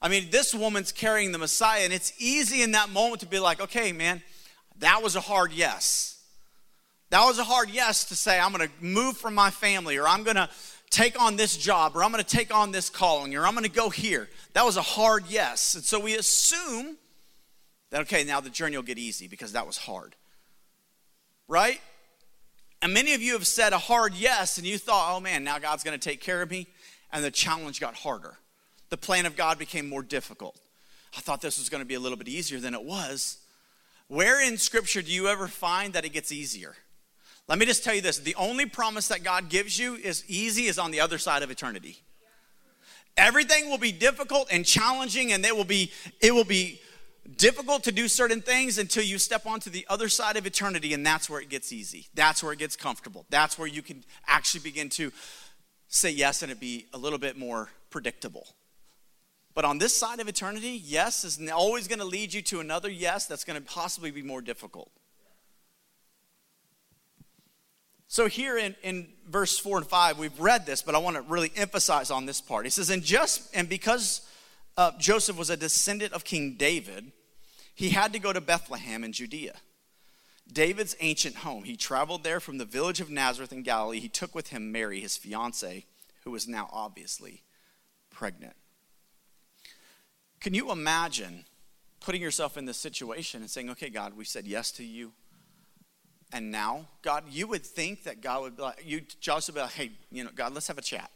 I 0.03 0.09
mean, 0.09 0.29
this 0.29 0.53
woman's 0.53 0.91
carrying 0.91 1.31
the 1.31 1.37
Messiah, 1.37 1.85
and 1.85 1.93
it's 1.93 2.11
easy 2.19 2.61
in 2.61 2.71
that 2.73 2.89
moment 2.89 3.21
to 3.21 3.25
be 3.25 3.39
like, 3.39 3.61
okay, 3.61 3.93
man, 3.93 4.21
that 4.79 5.01
was 5.01 5.15
a 5.15 5.21
hard 5.21 5.53
yes. 5.53 6.21
That 7.09 7.23
was 7.23 7.39
a 7.39 7.43
hard 7.45 7.69
yes 7.69 8.03
to 8.05 8.15
say, 8.15 8.37
I'm 8.37 8.51
gonna 8.51 8.67
move 8.81 9.15
from 9.15 9.33
my 9.33 9.49
family, 9.49 9.95
or 9.95 10.05
I'm 10.05 10.23
gonna 10.23 10.49
take 10.89 11.19
on 11.21 11.37
this 11.37 11.55
job, 11.55 11.95
or 11.95 12.03
I'm 12.03 12.11
gonna 12.11 12.23
take 12.23 12.53
on 12.53 12.73
this 12.73 12.89
calling, 12.89 13.33
or 13.33 13.47
I'm 13.47 13.53
gonna 13.53 13.69
go 13.69 13.89
here. 13.89 14.29
That 14.51 14.65
was 14.65 14.75
a 14.75 14.81
hard 14.81 15.23
yes. 15.29 15.73
And 15.73 15.85
so 15.85 16.01
we 16.01 16.15
assume 16.15 16.97
that, 17.91 18.01
okay, 18.01 18.25
now 18.25 18.41
the 18.41 18.49
journey 18.49 18.75
will 18.75 18.83
get 18.83 18.99
easy 18.99 19.29
because 19.29 19.53
that 19.53 19.65
was 19.65 19.77
hard. 19.77 20.17
Right? 21.47 21.79
And 22.81 22.93
many 22.93 23.13
of 23.13 23.21
you 23.21 23.33
have 23.33 23.47
said 23.47 23.71
a 23.71 23.77
hard 23.77 24.15
yes, 24.15 24.57
and 24.57 24.67
you 24.67 24.77
thought, 24.77 25.15
oh 25.15 25.21
man, 25.21 25.45
now 25.45 25.59
God's 25.59 25.85
gonna 25.85 25.97
take 25.97 26.19
care 26.19 26.41
of 26.41 26.51
me, 26.51 26.67
and 27.13 27.23
the 27.23 27.31
challenge 27.31 27.79
got 27.79 27.95
harder 27.95 28.37
the 28.93 28.97
plan 28.97 29.25
of 29.25 29.35
God 29.35 29.57
became 29.57 29.89
more 29.89 30.03
difficult. 30.03 30.55
I 31.17 31.21
thought 31.21 31.41
this 31.41 31.57
was 31.57 31.67
going 31.67 31.81
to 31.81 31.85
be 31.85 31.95
a 31.95 31.99
little 31.99 32.15
bit 32.15 32.27
easier 32.27 32.59
than 32.59 32.75
it 32.75 32.83
was. 32.83 33.39
Where 34.07 34.39
in 34.39 34.55
Scripture 34.55 35.01
do 35.01 35.11
you 35.11 35.29
ever 35.29 35.47
find 35.47 35.93
that 35.93 36.05
it 36.05 36.09
gets 36.09 36.31
easier? 36.31 36.75
Let 37.47 37.57
me 37.57 37.65
just 37.65 37.83
tell 37.83 37.95
you 37.95 38.01
this 38.01 38.19
the 38.19 38.35
only 38.35 38.67
promise 38.67 39.07
that 39.07 39.23
God 39.23 39.49
gives 39.49 39.79
you 39.79 39.95
is 39.95 40.23
easy 40.27 40.67
is 40.67 40.77
on 40.77 40.91
the 40.91 40.99
other 40.99 41.17
side 41.17 41.41
of 41.41 41.49
eternity. 41.49 42.03
Everything 43.17 43.67
will 43.67 43.79
be 43.79 43.91
difficult 43.91 44.49
and 44.51 44.63
challenging, 44.63 45.31
and 45.31 45.43
it 45.43 45.57
will 45.57 45.65
be, 45.65 45.91
it 46.21 46.31
will 46.31 46.43
be 46.43 46.79
difficult 47.35 47.85
to 47.85 47.91
do 47.91 48.07
certain 48.07 48.43
things 48.43 48.77
until 48.77 49.03
you 49.03 49.17
step 49.17 49.47
onto 49.47 49.71
the 49.71 49.87
other 49.89 50.07
side 50.07 50.37
of 50.37 50.45
eternity, 50.45 50.93
and 50.93 51.03
that's 51.03 51.31
where 51.31 51.41
it 51.41 51.49
gets 51.49 51.73
easy. 51.73 52.05
That's 52.13 52.43
where 52.43 52.53
it 52.53 52.59
gets 52.59 52.75
comfortable. 52.75 53.25
That's 53.31 53.57
where 53.57 53.67
you 53.67 53.81
can 53.81 54.03
actually 54.27 54.61
begin 54.61 54.89
to 54.89 55.11
say 55.87 56.11
yes 56.11 56.43
and 56.43 56.51
it 56.51 56.59
be 56.59 56.85
a 56.93 56.97
little 56.99 57.17
bit 57.17 57.39
more 57.39 57.69
predictable. 57.89 58.45
But 59.53 59.65
on 59.65 59.77
this 59.77 59.95
side 59.95 60.19
of 60.19 60.27
eternity, 60.27 60.81
yes 60.83 61.23
is 61.23 61.39
always 61.51 61.87
going 61.87 61.99
to 61.99 62.05
lead 62.05 62.33
you 62.33 62.41
to 62.43 62.59
another 62.59 62.89
yes 62.89 63.25
that's 63.25 63.43
going 63.43 63.61
to 63.61 63.67
possibly 63.67 64.11
be 64.11 64.23
more 64.23 64.41
difficult. 64.41 64.91
So 68.07 68.27
here 68.27 68.57
in, 68.57 68.75
in 68.83 69.07
verse 69.27 69.57
4 69.57 69.79
and 69.79 69.87
5, 69.87 70.19
we've 70.19 70.39
read 70.39 70.65
this, 70.65 70.81
but 70.83 70.93
I 70.93 70.99
want 70.99 71.15
to 71.15 71.23
really 71.23 71.51
emphasize 71.55 72.11
on 72.11 72.25
this 72.25 72.41
part. 72.41 72.65
He 72.65 72.69
says, 72.69 72.89
And 72.89 73.03
just 73.03 73.55
and 73.55 73.67
because 73.67 74.21
uh, 74.77 74.91
Joseph 74.99 75.37
was 75.37 75.49
a 75.49 75.57
descendant 75.57 76.13
of 76.13 76.23
King 76.23 76.55
David, 76.57 77.11
he 77.73 77.89
had 77.89 78.13
to 78.13 78.19
go 78.19 78.31
to 78.31 78.41
Bethlehem 78.41 79.03
in 79.03 79.13
Judea. 79.13 79.55
David's 80.51 80.95
ancient 80.99 81.37
home. 81.37 81.63
He 81.63 81.75
traveled 81.75 82.23
there 82.23 82.39
from 82.39 82.57
the 82.57 82.65
village 82.65 83.01
of 83.01 83.09
Nazareth 83.09 83.51
in 83.51 83.63
Galilee. 83.63 83.99
He 83.99 84.09
took 84.09 84.35
with 84.35 84.49
him 84.49 84.71
Mary, 84.71 84.99
his 84.99 85.17
fiancee, 85.17 85.85
who 86.23 86.31
was 86.31 86.47
now 86.47 86.69
obviously 86.71 87.43
pregnant. 88.11 88.55
Can 90.43 90.53
you 90.53 90.73
imagine 90.73 91.45
putting 92.01 92.21
yourself 92.21 92.57
in 92.57 92.65
this 92.65 92.75
situation 92.75 93.39
and 93.39 93.49
saying, 93.49 93.69
okay, 93.69 93.89
God, 93.89 94.13
we 94.13 94.25
said 94.25 94.45
yes 94.45 94.71
to 94.73 94.83
you. 94.83 95.13
And 96.33 96.51
now, 96.51 96.87
God, 97.01 97.23
you 97.29 97.47
would 97.47 97.65
think 97.65 98.03
that 98.03 98.19
God 98.19 98.41
would 98.41 98.57
be 98.57 98.63
like, 98.63 98.83
you, 98.83 99.01
Joseph, 99.21 99.55
be 99.55 99.61
like, 99.61 99.71
hey, 99.71 99.91
you 100.11 100.25
know, 100.25 100.31
God, 100.35 100.53
let's 100.53 100.67
have 100.67 100.77
a 100.77 100.81
chat. 100.81 101.09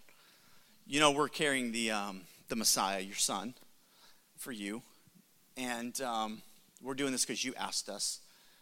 You 0.86 1.02
know, 1.02 1.12
we're 1.12 1.28
carrying 1.28 1.74
the, 1.74 1.92
um, 1.92 2.22
the 2.48 2.56
Messiah, 2.56 3.02
your 3.02 3.16
son, 3.16 3.54
for 4.38 4.54
you. 4.54 4.82
And 5.58 6.00
um, 6.00 6.42
we're 6.82 6.94
doing 6.94 7.12
this 7.12 7.26
because 7.26 7.44
you 7.44 7.54
asked 7.56 7.90
us. 7.90 8.22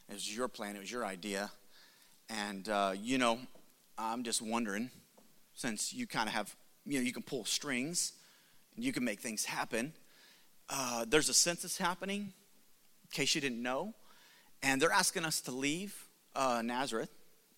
It 0.10 0.14
was 0.14 0.36
your 0.36 0.48
plan, 0.48 0.76
it 0.76 0.80
was 0.80 0.92
your 0.92 1.06
idea. 1.06 1.52
And, 2.28 2.68
uh, 2.70 2.94
you 3.00 3.20
know, 3.20 3.38
I'm 4.00 4.24
just 4.24 4.42
wondering, 4.42 4.90
since 5.54 5.94
you 5.94 6.08
kind 6.08 6.28
of 6.28 6.34
have, 6.34 6.56
you 6.88 6.98
know, 6.98 7.06
you 7.06 7.14
can 7.14 7.22
pull 7.22 7.46
strings 7.46 8.14
and 8.76 8.84
you 8.84 8.92
can 8.92 9.04
make 9.04 9.20
things 9.20 9.46
happen 9.46 9.94
uh, 10.70 11.06
there's 11.08 11.30
a 11.30 11.34
census 11.34 11.78
happening, 11.78 12.22
in 12.22 13.10
case 13.12 13.36
you 13.36 13.42
didn't 13.42 13.62
know, 13.62 13.94
and 14.64 14.82
they're 14.82 14.92
asking 14.92 15.26
us 15.26 15.42
to 15.42 15.52
leave 15.52 15.94
uh, 16.36 16.62
Nazareth, 16.64 17.10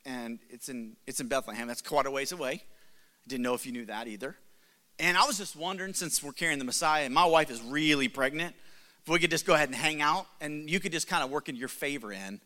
and 0.06 0.40
it's 0.50 0.70
in 0.70 0.96
it's 1.06 1.20
in 1.20 1.28
Bethlehem. 1.28 1.68
That's 1.68 1.82
quite 1.82 2.06
a 2.06 2.12
ways 2.12 2.32
away. 2.32 2.52
I 2.52 2.62
Didn't 3.28 3.44
know 3.44 3.54
if 3.54 3.66
you 3.66 3.72
knew 3.72 3.86
that 3.86 4.08
either. 4.08 4.36
And 5.00 5.18
I 5.18 5.26
was 5.26 5.38
just 5.38 5.56
wondering, 5.56 5.94
since 5.94 6.24
we're 6.24 6.32
carrying 6.32 6.60
the 6.60 6.66
Messiah, 6.66 7.06
and 7.06 7.14
my 7.14 7.26
wife 7.26 7.52
is 7.52 7.62
really 7.62 8.08
pregnant, 8.08 8.56
if 9.04 9.10
we 9.10 9.20
could 9.20 9.32
just 9.32 9.46
go 9.46 9.54
ahead 9.54 9.70
and 9.70 9.76
hang 9.76 10.02
out, 10.02 10.26
and 10.42 10.70
you 10.70 10.80
could 10.80 10.92
just 10.92 11.08
kind 11.08 11.24
of 11.24 11.30
work 11.30 11.50
in 11.50 11.56
your 11.56 11.68
favor 11.68 12.12
in, 12.12 12.42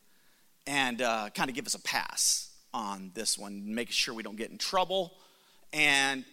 and 0.67 1.01
uh, 1.01 1.29
kind 1.33 1.49
of 1.49 1.55
give 1.55 1.65
us 1.65 1.75
a 1.75 1.81
pass 1.81 2.51
on 2.73 3.11
this 3.13 3.37
one, 3.37 3.73
making 3.73 3.93
sure 3.93 4.13
we 4.13 4.23
don't 4.23 4.37
get 4.37 4.51
in 4.51 4.57
trouble. 4.57 5.13
And 5.73 6.25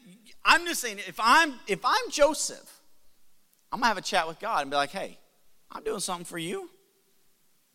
I'm 0.44 0.66
just 0.66 0.80
saying, 0.80 0.98
if 0.98 1.18
I'm 1.20 1.54
if 1.66 1.84
I'm 1.84 2.10
Joseph 2.10 2.77
I'm 3.70 3.80
gonna 3.80 3.88
have 3.88 3.98
a 3.98 4.02
chat 4.02 4.26
with 4.26 4.38
God 4.38 4.62
and 4.62 4.70
be 4.70 4.76
like, 4.76 4.90
hey, 4.90 5.18
I'm 5.70 5.82
doing 5.82 6.00
something 6.00 6.24
for 6.24 6.38
you. 6.38 6.70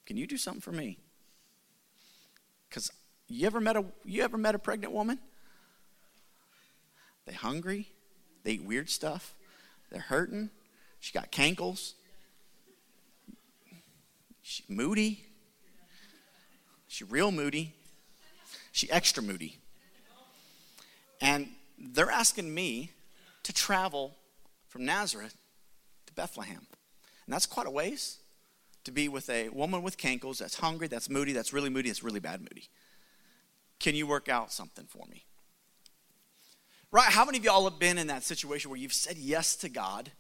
Can 0.06 0.18
you 0.18 0.28
do 0.28 0.38
something 0.38 0.62
for 0.62 0.72
me? 0.72 0.98
Because 2.70 2.92
you 3.28 3.46
ever 3.46 3.60
met 3.60 3.76
a 3.76 3.86
you 4.04 4.24
ever 4.24 4.38
met 4.38 4.56
a 4.56 4.60
pregnant 4.60 4.94
woman? 4.94 5.20
They 7.26 7.34
hungry, 7.34 7.88
they 8.44 8.54
eat 8.54 8.64
weird 8.64 8.90
stuff, 8.90 9.34
they're 9.90 10.02
hurting, 10.02 10.50
she 11.00 11.14
got 11.14 11.32
cankles, 11.32 11.94
she 14.42 14.64
moody, 14.68 15.24
she 16.88 17.06
real 17.06 17.32
moody, 17.32 17.74
she 18.72 18.92
extra 18.92 19.24
moody. 19.24 19.58
And 21.22 21.48
they're 21.80 22.12
asking 22.12 22.54
me 22.54 22.92
to 23.44 23.54
travel 23.54 24.16
from 24.68 24.84
Nazareth 24.84 25.38
Bethlehem. 26.16 26.68
And 27.26 27.34
that's 27.34 27.46
quite 27.46 27.68
a 27.68 27.72
ways 27.72 28.20
to 28.84 28.92
be 28.92 29.08
with 29.08 29.30
a 29.30 29.50
woman 29.50 29.82
with 29.82 29.98
cankles 29.98 30.40
that's 30.40 30.60
hungry, 30.60 30.88
that's 30.88 31.10
moody, 31.10 31.34
that's 31.34 31.54
really 31.54 31.70
moody, 31.70 31.90
that's 31.90 32.04
really 32.04 32.20
bad 32.20 32.42
moody. 32.42 32.68
Can 33.80 33.96
you 33.96 34.08
work 34.08 34.30
out 34.30 34.52
something 34.52 34.86
for 34.86 35.06
me? 35.10 35.26
Right? 36.92 37.06
How 37.06 37.26
many 37.26 37.38
of 37.38 37.44
y'all 37.44 37.70
have 37.70 37.80
been 37.80 37.98
in 37.98 38.08
that 38.08 38.24
situation 38.24 38.70
where 38.70 38.80
you've 38.80 38.94
said 38.94 39.18
yes 39.18 39.56
to 39.58 39.70
God 39.70 40.12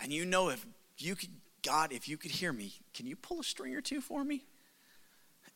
and 0.00 0.12
you 0.12 0.24
know 0.24 0.50
if 0.50 0.64
you 0.98 1.16
could, 1.16 1.30
God, 1.64 1.92
if 1.92 2.08
you 2.08 2.16
could 2.16 2.30
hear 2.30 2.52
me, 2.52 2.72
can 2.94 3.06
you 3.06 3.16
pull 3.16 3.40
a 3.40 3.44
string 3.44 3.74
or 3.74 3.80
two 3.80 4.00
for 4.00 4.24
me? 4.24 4.44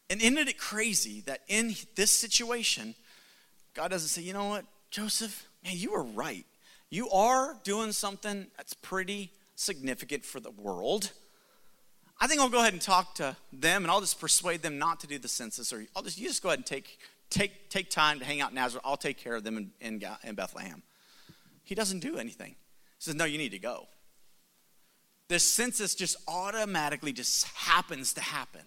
And 0.09 0.21
isn't 0.21 0.39
it 0.49 0.59
crazy 0.59 1.23
that 1.27 1.41
in 1.49 1.75
this 1.95 2.11
situation, 2.11 2.95
God 3.75 3.91
doesn't 3.91 4.09
say, 4.09 4.23
you 4.23 4.33
know 4.33 4.47
what, 4.47 4.65
Joseph, 4.91 5.47
man, 5.65 5.75
you 5.77 5.93
were 5.93 6.03
right. 6.03 6.45
You 6.91 7.09
are 7.11 7.57
doing 7.65 7.93
something 7.93 8.47
that's 8.57 8.75
pretty 8.75 9.31
significant 9.55 10.25
for 10.25 10.41
the 10.41 10.51
world. 10.51 11.13
I 12.21 12.27
think 12.27 12.41
I'll 12.41 12.49
go 12.49 12.61
ahead 12.61 12.73
and 12.73 12.83
talk 12.83 13.17
to 13.17 13.37
them 13.53 13.83
and 13.83 13.91
I'll 13.91 14.01
just 14.01 14.21
persuade 14.21 14.63
them 14.63 14.79
not 14.79 15.01
to 15.01 15.07
do 15.07 15.19
the 15.19 15.29
census 15.29 15.73
or 15.73 15.85
I'll 15.97 16.03
just, 16.03 16.19
you 16.19 16.29
just 16.29 16.43
go 16.43 16.51
ahead 16.51 16.61
and 16.61 16.67
take, 16.67 16.99
take, 17.31 17.69
take 17.69 17.91
time 17.91 18.19
to 18.21 18.25
hang 18.25 18.41
out 18.41 18.51
in 18.51 18.55
Nazareth. 18.55 18.85
I'll 18.85 18.97
take 18.97 19.19
care 19.19 19.35
of 19.35 19.45
them 19.45 19.57
in, 19.57 19.71
in, 19.81 20.03
in 20.23 20.35
Bethlehem. 20.35 20.83
He 21.65 21.75
doesn't 21.75 22.01
do 22.01 22.19
anything. 22.19 22.51
He 22.51 23.01
says, 23.01 23.15
no, 23.15 23.25
you 23.25 23.39
need 23.39 23.51
to 23.51 23.59
go. 23.59 23.89
This 25.29 25.43
census 25.43 25.95
just 25.95 26.17
automatically 26.29 27.13
just 27.13 27.47
happens 27.47 28.13
to 28.15 28.21
happen. 28.21 28.63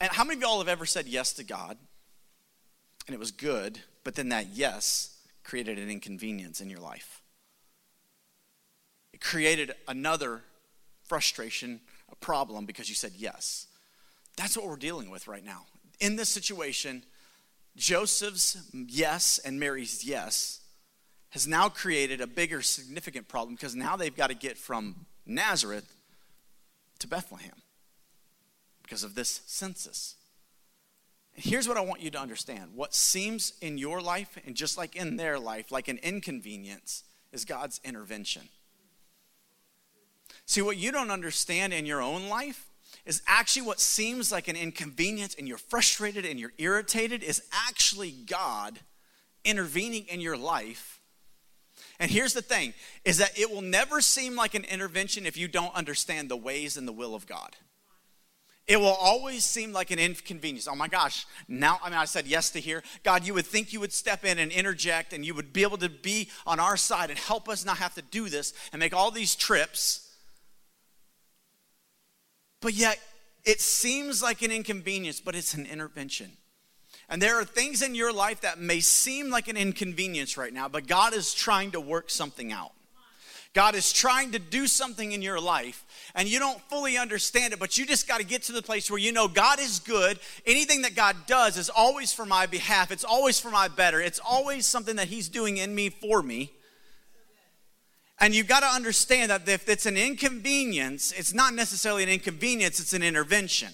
And 0.00 0.10
how 0.10 0.24
many 0.24 0.38
of 0.38 0.42
y'all 0.42 0.58
have 0.58 0.68
ever 0.68 0.86
said 0.86 1.06
yes 1.06 1.34
to 1.34 1.44
God 1.44 1.76
and 3.06 3.14
it 3.14 3.18
was 3.18 3.30
good, 3.30 3.80
but 4.02 4.14
then 4.14 4.30
that 4.30 4.46
yes 4.54 5.18
created 5.44 5.78
an 5.78 5.90
inconvenience 5.90 6.60
in 6.60 6.70
your 6.70 6.80
life? 6.80 7.19
Created 9.20 9.72
another 9.86 10.42
frustration, 11.04 11.80
a 12.10 12.16
problem 12.16 12.66
because 12.66 12.88
you 12.88 12.94
said 12.94 13.12
yes. 13.16 13.66
That's 14.36 14.56
what 14.56 14.66
we're 14.66 14.76
dealing 14.76 15.10
with 15.10 15.28
right 15.28 15.44
now. 15.44 15.66
In 16.00 16.16
this 16.16 16.28
situation, 16.28 17.02
Joseph's 17.76 18.56
yes 18.72 19.38
and 19.44 19.60
Mary's 19.60 20.04
yes 20.04 20.60
has 21.30 21.46
now 21.46 21.68
created 21.68 22.20
a 22.20 22.26
bigger, 22.26 22.62
significant 22.62 23.28
problem 23.28 23.54
because 23.54 23.74
now 23.74 23.96
they've 23.96 24.16
got 24.16 24.28
to 24.28 24.34
get 24.34 24.58
from 24.58 25.06
Nazareth 25.26 25.94
to 26.98 27.06
Bethlehem 27.06 27.62
because 28.82 29.04
of 29.04 29.14
this 29.14 29.42
census. 29.46 30.16
And 31.36 31.44
here's 31.44 31.68
what 31.68 31.76
I 31.76 31.80
want 31.80 32.02
you 32.02 32.10
to 32.10 32.20
understand 32.20 32.70
what 32.74 32.94
seems 32.94 33.52
in 33.60 33.78
your 33.78 34.00
life, 34.00 34.36
and 34.44 34.56
just 34.56 34.76
like 34.76 34.96
in 34.96 35.16
their 35.16 35.38
life, 35.38 35.70
like 35.70 35.88
an 35.88 35.98
inconvenience, 36.02 37.04
is 37.32 37.44
God's 37.44 37.80
intervention. 37.84 38.48
See, 40.46 40.62
what 40.62 40.76
you 40.76 40.90
don't 40.92 41.10
understand 41.10 41.72
in 41.72 41.86
your 41.86 42.02
own 42.02 42.28
life 42.28 42.66
is 43.06 43.22
actually 43.26 43.62
what 43.62 43.80
seems 43.80 44.30
like 44.30 44.48
an 44.48 44.56
inconvenience 44.56 45.34
and 45.34 45.48
you're 45.48 45.58
frustrated 45.58 46.24
and 46.24 46.38
you're 46.38 46.52
irritated 46.58 47.22
is 47.22 47.42
actually 47.68 48.10
God 48.10 48.78
intervening 49.44 50.06
in 50.08 50.20
your 50.20 50.36
life. 50.36 51.00
And 51.98 52.10
here's 52.10 52.34
the 52.34 52.42
thing 52.42 52.74
is 53.04 53.18
that 53.18 53.38
it 53.38 53.50
will 53.50 53.62
never 53.62 54.00
seem 54.00 54.36
like 54.36 54.54
an 54.54 54.64
intervention 54.64 55.26
if 55.26 55.36
you 55.36 55.48
don't 55.48 55.74
understand 55.74 56.28
the 56.28 56.36
ways 56.36 56.76
and 56.76 56.86
the 56.86 56.92
will 56.92 57.14
of 57.14 57.26
God. 57.26 57.56
It 58.66 58.78
will 58.78 58.86
always 58.86 59.44
seem 59.44 59.72
like 59.72 59.90
an 59.90 59.98
inconvenience. 59.98 60.68
Oh 60.68 60.76
my 60.76 60.86
gosh, 60.86 61.26
now, 61.48 61.80
I 61.82 61.90
mean, 61.90 61.98
I 61.98 62.04
said 62.04 62.26
yes 62.26 62.50
to 62.50 62.60
here. 62.60 62.84
God, 63.02 63.26
you 63.26 63.34
would 63.34 63.46
think 63.46 63.72
you 63.72 63.80
would 63.80 63.92
step 63.92 64.24
in 64.24 64.38
and 64.38 64.52
interject 64.52 65.12
and 65.12 65.24
you 65.24 65.34
would 65.34 65.52
be 65.52 65.62
able 65.62 65.78
to 65.78 65.88
be 65.88 66.28
on 66.46 66.60
our 66.60 66.76
side 66.76 67.10
and 67.10 67.18
help 67.18 67.48
us 67.48 67.64
not 67.64 67.78
have 67.78 67.94
to 67.94 68.02
do 68.02 68.28
this 68.28 68.54
and 68.72 68.78
make 68.78 68.94
all 68.94 69.10
these 69.10 69.34
trips. 69.34 70.09
But 72.60 72.74
yet, 72.74 72.98
it 73.44 73.60
seems 73.60 74.22
like 74.22 74.42
an 74.42 74.50
inconvenience, 74.50 75.20
but 75.20 75.34
it's 75.34 75.54
an 75.54 75.66
intervention. 75.66 76.32
And 77.08 77.20
there 77.20 77.40
are 77.40 77.44
things 77.44 77.82
in 77.82 77.94
your 77.94 78.12
life 78.12 78.42
that 78.42 78.60
may 78.60 78.80
seem 78.80 79.30
like 79.30 79.48
an 79.48 79.56
inconvenience 79.56 80.36
right 80.36 80.52
now, 80.52 80.68
but 80.68 80.86
God 80.86 81.12
is 81.14 81.34
trying 81.34 81.72
to 81.72 81.80
work 81.80 82.10
something 82.10 82.52
out. 82.52 82.72
God 83.52 83.74
is 83.74 83.92
trying 83.92 84.30
to 84.30 84.38
do 84.38 84.68
something 84.68 85.10
in 85.10 85.22
your 85.22 85.40
life, 85.40 85.84
and 86.14 86.28
you 86.28 86.38
don't 86.38 86.60
fully 86.68 86.96
understand 86.96 87.52
it, 87.52 87.58
but 87.58 87.76
you 87.76 87.84
just 87.84 88.06
got 88.06 88.18
to 88.18 88.24
get 88.24 88.44
to 88.44 88.52
the 88.52 88.62
place 88.62 88.88
where 88.88 89.00
you 89.00 89.10
know 89.10 89.26
God 89.26 89.58
is 89.58 89.80
good. 89.80 90.20
Anything 90.46 90.82
that 90.82 90.94
God 90.94 91.16
does 91.26 91.56
is 91.56 91.68
always 91.68 92.12
for 92.12 92.24
my 92.24 92.46
behalf, 92.46 92.92
it's 92.92 93.02
always 93.02 93.40
for 93.40 93.50
my 93.50 93.66
better, 93.66 94.00
it's 94.00 94.20
always 94.24 94.66
something 94.66 94.94
that 94.96 95.08
He's 95.08 95.28
doing 95.28 95.56
in 95.56 95.74
me 95.74 95.88
for 95.88 96.22
me. 96.22 96.52
And 98.20 98.34
you've 98.34 98.46
got 98.46 98.60
to 98.60 98.66
understand 98.66 99.30
that 99.30 99.48
if 99.48 99.68
it's 99.68 99.86
an 99.86 99.96
inconvenience, 99.96 101.12
it's 101.12 101.32
not 101.32 101.54
necessarily 101.54 102.02
an 102.02 102.10
inconvenience, 102.10 102.78
it's 102.78 102.92
an 102.92 103.02
intervention. 103.02 103.70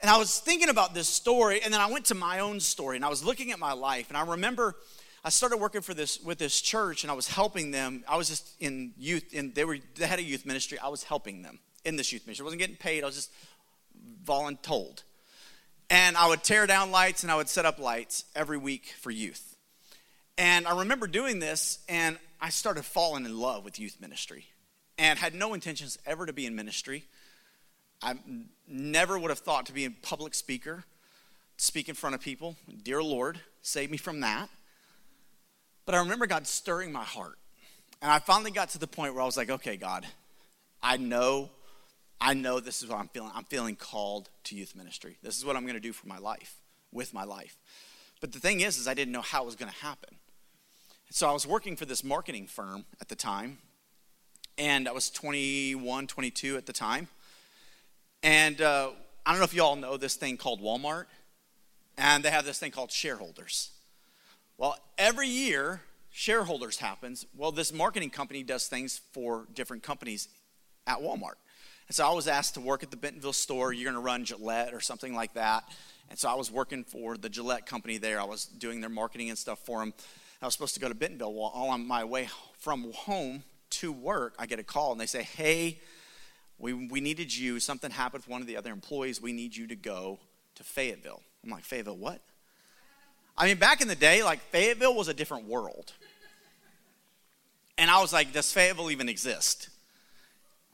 And 0.00 0.10
I 0.10 0.16
was 0.16 0.38
thinking 0.38 0.70
about 0.70 0.94
this 0.94 1.08
story, 1.08 1.60
and 1.62 1.72
then 1.72 1.80
I 1.80 1.90
went 1.90 2.06
to 2.06 2.14
my 2.14 2.40
own 2.40 2.58
story, 2.58 2.96
and 2.96 3.04
I 3.04 3.08
was 3.08 3.22
looking 3.22 3.52
at 3.52 3.58
my 3.58 3.72
life, 3.72 4.08
and 4.08 4.16
I 4.16 4.26
remember 4.26 4.76
I 5.24 5.28
started 5.28 5.58
working 5.58 5.82
for 5.82 5.94
this 5.94 6.20
with 6.20 6.38
this 6.38 6.60
church, 6.60 7.04
and 7.04 7.10
I 7.10 7.14
was 7.14 7.28
helping 7.28 7.70
them. 7.70 8.02
I 8.08 8.16
was 8.16 8.28
just 8.28 8.54
in 8.58 8.92
youth, 8.98 9.32
and 9.34 9.54
they 9.54 9.64
were 9.64 9.78
they 9.94 10.06
had 10.06 10.18
a 10.18 10.22
youth 10.22 10.44
ministry. 10.44 10.78
I 10.80 10.88
was 10.88 11.04
helping 11.04 11.42
them 11.42 11.60
in 11.84 11.96
this 11.96 12.12
youth 12.12 12.26
ministry. 12.26 12.42
I 12.42 12.46
wasn't 12.46 12.60
getting 12.60 12.76
paid. 12.76 13.04
I 13.04 13.06
was 13.06 13.14
just 13.14 13.30
voluntold. 14.24 15.02
And 15.90 16.16
I 16.16 16.26
would 16.26 16.42
tear 16.42 16.66
down 16.66 16.90
lights 16.90 17.22
and 17.22 17.30
I 17.30 17.36
would 17.36 17.48
set 17.48 17.66
up 17.66 17.78
lights 17.78 18.24
every 18.34 18.56
week 18.56 18.94
for 19.00 19.10
youth. 19.10 19.56
And 20.38 20.66
I 20.66 20.78
remember 20.78 21.06
doing 21.06 21.38
this, 21.38 21.78
and 21.88 22.18
I 22.42 22.48
started 22.48 22.84
falling 22.84 23.24
in 23.24 23.38
love 23.38 23.64
with 23.64 23.78
youth 23.78 23.98
ministry 24.00 24.46
and 24.98 25.16
had 25.16 25.32
no 25.32 25.54
intentions 25.54 25.96
ever 26.04 26.26
to 26.26 26.32
be 26.32 26.44
in 26.44 26.56
ministry. 26.56 27.04
I 28.02 28.16
never 28.66 29.16
would 29.16 29.30
have 29.30 29.38
thought 29.38 29.66
to 29.66 29.72
be 29.72 29.84
a 29.84 29.90
public 29.90 30.34
speaker, 30.34 30.82
speak 31.56 31.88
in 31.88 31.94
front 31.94 32.16
of 32.16 32.20
people. 32.20 32.56
Dear 32.82 33.00
Lord, 33.00 33.38
save 33.62 33.92
me 33.92 33.96
from 33.96 34.18
that. 34.20 34.48
But 35.86 35.94
I 35.94 35.98
remember 35.98 36.26
God 36.26 36.48
stirring 36.48 36.90
my 36.90 37.04
heart. 37.04 37.38
And 38.02 38.10
I 38.10 38.18
finally 38.18 38.50
got 38.50 38.70
to 38.70 38.78
the 38.78 38.88
point 38.88 39.14
where 39.14 39.22
I 39.22 39.26
was 39.26 39.36
like, 39.36 39.48
okay, 39.48 39.76
God, 39.76 40.04
I 40.82 40.96
know, 40.96 41.48
I 42.20 42.34
know 42.34 42.58
this 42.58 42.82
is 42.82 42.88
what 42.88 42.98
I'm 42.98 43.08
feeling. 43.08 43.30
I'm 43.36 43.44
feeling 43.44 43.76
called 43.76 44.30
to 44.44 44.56
youth 44.56 44.74
ministry. 44.74 45.16
This 45.22 45.38
is 45.38 45.44
what 45.44 45.54
I'm 45.54 45.62
going 45.62 45.74
to 45.74 45.80
do 45.80 45.92
for 45.92 46.08
my 46.08 46.18
life, 46.18 46.56
with 46.90 47.14
my 47.14 47.22
life. 47.22 47.56
But 48.20 48.32
the 48.32 48.40
thing 48.40 48.62
is, 48.62 48.78
is 48.78 48.88
I 48.88 48.94
didn't 48.94 49.12
know 49.12 49.20
how 49.20 49.44
it 49.44 49.46
was 49.46 49.54
going 49.54 49.70
to 49.70 49.78
happen. 49.78 50.16
So 51.14 51.28
I 51.28 51.32
was 51.32 51.46
working 51.46 51.76
for 51.76 51.84
this 51.84 52.02
marketing 52.02 52.46
firm 52.46 52.86
at 52.98 53.10
the 53.10 53.14
time, 53.14 53.58
and 54.56 54.88
I 54.88 54.92
was 54.92 55.10
21, 55.10 56.06
22 56.06 56.56
at 56.56 56.64
the 56.64 56.72
time. 56.72 57.06
And 58.22 58.58
uh, 58.62 58.92
I 59.26 59.30
don't 59.30 59.38
know 59.38 59.44
if 59.44 59.52
you 59.52 59.62
all 59.62 59.76
know 59.76 59.98
this 59.98 60.14
thing 60.16 60.38
called 60.38 60.62
Walmart, 60.62 61.04
and 61.98 62.24
they 62.24 62.30
have 62.30 62.46
this 62.46 62.58
thing 62.58 62.70
called 62.70 62.90
shareholders. 62.90 63.72
Well, 64.56 64.74
every 64.96 65.28
year, 65.28 65.82
shareholders 66.10 66.78
happens. 66.78 67.26
Well, 67.36 67.52
this 67.52 67.74
marketing 67.74 68.08
company 68.08 68.42
does 68.42 68.66
things 68.66 69.02
for 69.12 69.46
different 69.52 69.82
companies 69.82 70.28
at 70.86 71.00
Walmart. 71.00 71.36
And 71.88 71.94
so 71.94 72.08
I 72.08 72.14
was 72.14 72.26
asked 72.26 72.54
to 72.54 72.60
work 72.62 72.82
at 72.82 72.90
the 72.90 72.96
Bentonville 72.96 73.34
store. 73.34 73.74
You're 73.74 73.92
going 73.92 74.02
to 74.02 74.06
run 74.06 74.24
Gillette 74.24 74.72
or 74.72 74.80
something 74.80 75.14
like 75.14 75.34
that. 75.34 75.64
And 76.08 76.18
so 76.18 76.30
I 76.30 76.34
was 76.36 76.50
working 76.50 76.84
for 76.84 77.18
the 77.18 77.28
Gillette 77.28 77.66
company 77.66 77.98
there. 77.98 78.18
I 78.18 78.24
was 78.24 78.46
doing 78.46 78.80
their 78.80 78.88
marketing 78.88 79.28
and 79.28 79.36
stuff 79.36 79.58
for 79.58 79.80
them. 79.80 79.92
I 80.42 80.46
was 80.46 80.54
supposed 80.54 80.74
to 80.74 80.80
go 80.80 80.88
to 80.88 80.94
Bentonville. 80.94 81.32
Well, 81.32 81.52
all 81.54 81.70
on 81.70 81.86
my 81.86 82.04
way 82.04 82.28
from 82.58 82.92
home 82.92 83.44
to 83.70 83.92
work, 83.92 84.34
I 84.38 84.46
get 84.46 84.58
a 84.58 84.64
call 84.64 84.90
and 84.90 85.00
they 85.00 85.06
say, 85.06 85.22
Hey, 85.22 85.78
we, 86.58 86.72
we 86.72 87.00
needed 87.00 87.34
you. 87.34 87.60
Something 87.60 87.90
happened 87.90 88.24
with 88.24 88.28
one 88.30 88.40
of 88.40 88.46
the 88.46 88.56
other 88.56 88.72
employees. 88.72 89.22
We 89.22 89.32
need 89.32 89.56
you 89.56 89.68
to 89.68 89.76
go 89.76 90.18
to 90.56 90.64
Fayetteville. 90.64 91.22
I'm 91.42 91.50
like, 91.50 91.64
Fayetteville, 91.64 91.96
what? 91.96 92.20
I 93.36 93.46
mean, 93.46 93.56
back 93.56 93.80
in 93.80 93.88
the 93.88 93.96
day, 93.96 94.22
like 94.22 94.40
Fayetteville 94.50 94.94
was 94.94 95.08
a 95.08 95.14
different 95.14 95.46
world. 95.46 95.92
And 97.78 97.90
I 97.90 98.00
was 98.00 98.12
like, 98.12 98.32
does 98.32 98.52
Fayetteville 98.52 98.90
even 98.90 99.08
exist? 99.08 99.70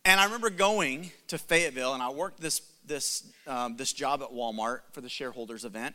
And 0.04 0.18
I 0.18 0.24
remember 0.24 0.50
going 0.50 1.10
to 1.28 1.38
Fayetteville 1.38 1.94
and 1.94 2.02
I 2.02 2.10
worked 2.10 2.40
this, 2.40 2.62
this, 2.86 3.24
um, 3.46 3.76
this 3.76 3.92
job 3.92 4.22
at 4.22 4.30
Walmart 4.30 4.80
for 4.92 5.00
the 5.00 5.08
shareholders 5.08 5.64
event. 5.64 5.94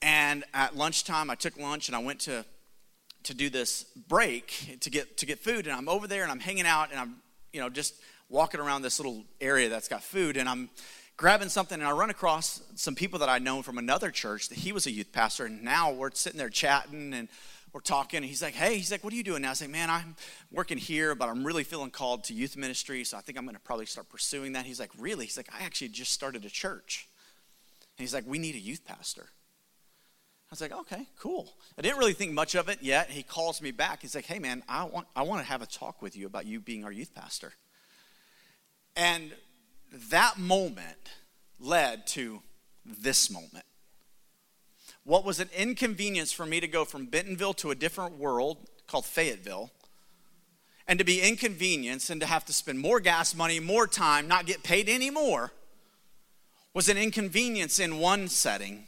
And 0.00 0.44
at 0.54 0.76
lunchtime, 0.76 1.30
I 1.30 1.34
took 1.34 1.56
lunch 1.58 1.88
and 1.88 1.96
I 1.96 1.98
went 1.98 2.20
to 2.20 2.44
to 3.24 3.34
do 3.34 3.50
this 3.50 3.84
break 4.08 4.78
to 4.80 4.90
get 4.90 5.16
to 5.18 5.26
get 5.26 5.38
food 5.38 5.66
and 5.66 5.74
I'm 5.74 5.88
over 5.88 6.06
there 6.06 6.22
and 6.22 6.32
I'm 6.32 6.40
hanging 6.40 6.66
out 6.66 6.90
and 6.90 7.00
I'm 7.00 7.16
you 7.52 7.60
know 7.60 7.68
just 7.68 7.94
walking 8.28 8.60
around 8.60 8.82
this 8.82 8.98
little 8.98 9.24
area 9.40 9.68
that's 9.68 9.88
got 9.88 10.02
food 10.02 10.36
and 10.36 10.48
I'm 10.48 10.70
grabbing 11.16 11.48
something 11.48 11.78
and 11.78 11.88
I 11.88 11.92
run 11.92 12.10
across 12.10 12.62
some 12.74 12.94
people 12.94 13.18
that 13.20 13.28
I 13.28 13.38
know 13.38 13.62
from 13.62 13.78
another 13.78 14.10
church 14.10 14.48
that 14.48 14.58
he 14.58 14.72
was 14.72 14.86
a 14.86 14.90
youth 14.90 15.12
pastor 15.12 15.46
and 15.46 15.62
now 15.62 15.92
we're 15.92 16.10
sitting 16.12 16.38
there 16.38 16.48
chatting 16.48 17.12
and 17.14 17.28
we're 17.72 17.80
talking 17.80 18.18
and 18.18 18.26
he's 18.26 18.42
like 18.42 18.54
hey 18.54 18.76
he's 18.76 18.90
like 18.90 19.04
what 19.04 19.12
are 19.12 19.16
you 19.16 19.22
doing 19.22 19.42
now? 19.42 19.50
I 19.50 19.54
say 19.54 19.66
man 19.66 19.90
I'm 19.90 20.16
working 20.50 20.78
here 20.78 21.14
but 21.14 21.28
I'm 21.28 21.44
really 21.44 21.64
feeling 21.64 21.90
called 21.90 22.24
to 22.24 22.34
youth 22.34 22.56
ministry 22.56 23.04
so 23.04 23.16
I 23.16 23.20
think 23.20 23.38
I'm 23.38 23.44
going 23.44 23.54
to 23.54 23.60
probably 23.60 23.86
start 23.86 24.08
pursuing 24.08 24.52
that. 24.54 24.66
He's 24.66 24.80
like 24.80 24.90
really? 24.98 25.26
He's 25.26 25.36
like 25.36 25.48
I 25.58 25.64
actually 25.64 25.88
just 25.88 26.12
started 26.12 26.44
a 26.44 26.50
church. 26.50 27.08
And 27.98 28.02
he's 28.02 28.14
like 28.14 28.24
we 28.26 28.38
need 28.38 28.54
a 28.54 28.60
youth 28.60 28.84
pastor 28.84 29.28
was 30.52 30.60
like, 30.60 30.72
okay, 30.72 31.06
cool. 31.18 31.50
I 31.78 31.82
didn't 31.82 31.96
really 31.96 32.12
think 32.12 32.32
much 32.32 32.54
of 32.54 32.68
it 32.68 32.82
yet. 32.82 33.08
He 33.08 33.22
calls 33.22 33.62
me 33.62 33.70
back. 33.70 34.02
He's 34.02 34.14
like, 34.14 34.26
hey, 34.26 34.38
man, 34.38 34.62
I 34.68 34.84
want, 34.84 35.06
I 35.16 35.22
want 35.22 35.40
to 35.40 35.46
have 35.46 35.62
a 35.62 35.66
talk 35.66 36.02
with 36.02 36.14
you 36.14 36.26
about 36.26 36.44
you 36.44 36.60
being 36.60 36.84
our 36.84 36.92
youth 36.92 37.14
pastor. 37.14 37.54
And 38.94 39.32
that 40.10 40.38
moment 40.38 41.10
led 41.58 42.06
to 42.08 42.42
this 42.84 43.30
moment. 43.30 43.64
What 45.04 45.24
was 45.24 45.40
an 45.40 45.48
inconvenience 45.56 46.32
for 46.32 46.44
me 46.44 46.60
to 46.60 46.68
go 46.68 46.84
from 46.84 47.06
Bentonville 47.06 47.54
to 47.54 47.70
a 47.70 47.74
different 47.74 48.18
world 48.18 48.58
called 48.86 49.06
Fayetteville, 49.06 49.70
and 50.86 50.98
to 50.98 51.04
be 51.04 51.22
inconvenienced 51.22 52.10
and 52.10 52.20
to 52.20 52.26
have 52.26 52.44
to 52.44 52.52
spend 52.52 52.78
more 52.78 53.00
gas 53.00 53.34
money, 53.34 53.58
more 53.58 53.86
time, 53.86 54.28
not 54.28 54.44
get 54.44 54.62
paid 54.62 54.86
anymore, 54.86 55.50
was 56.74 56.90
an 56.90 56.98
inconvenience 56.98 57.78
in 57.78 57.98
one 57.98 58.28
setting 58.28 58.86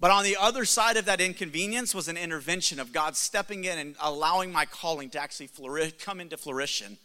but 0.00 0.10
on 0.10 0.24
the 0.24 0.36
other 0.38 0.64
side 0.64 0.96
of 0.96 1.06
that 1.06 1.20
inconvenience 1.20 1.94
was 1.94 2.08
an 2.08 2.16
intervention 2.16 2.78
of 2.78 2.92
God 2.92 3.16
stepping 3.16 3.64
in 3.64 3.78
and 3.78 3.96
allowing 4.00 4.52
my 4.52 4.64
calling 4.64 5.10
to 5.10 5.20
actually 5.20 5.48
flourish, 5.48 5.92
come 5.98 6.20
into 6.20 6.36
fruition. 6.36 6.98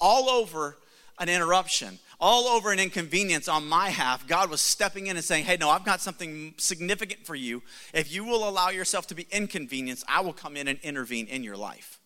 All 0.00 0.28
over 0.28 0.76
an 1.20 1.28
interruption, 1.28 2.00
all 2.18 2.48
over 2.48 2.72
an 2.72 2.80
inconvenience 2.80 3.46
on 3.46 3.68
my 3.68 3.90
half, 3.90 4.26
God 4.26 4.50
was 4.50 4.60
stepping 4.60 5.06
in 5.06 5.16
and 5.16 5.24
saying, 5.24 5.44
Hey, 5.44 5.56
no, 5.56 5.70
I've 5.70 5.84
got 5.84 6.00
something 6.00 6.54
significant 6.56 7.24
for 7.26 7.36
you. 7.36 7.62
If 7.94 8.12
you 8.12 8.24
will 8.24 8.48
allow 8.48 8.70
yourself 8.70 9.06
to 9.08 9.14
be 9.14 9.28
inconvenienced, 9.30 10.04
I 10.08 10.20
will 10.22 10.32
come 10.32 10.56
in 10.56 10.66
and 10.66 10.80
intervene 10.80 11.28
in 11.28 11.44
your 11.44 11.56
life. 11.56 12.00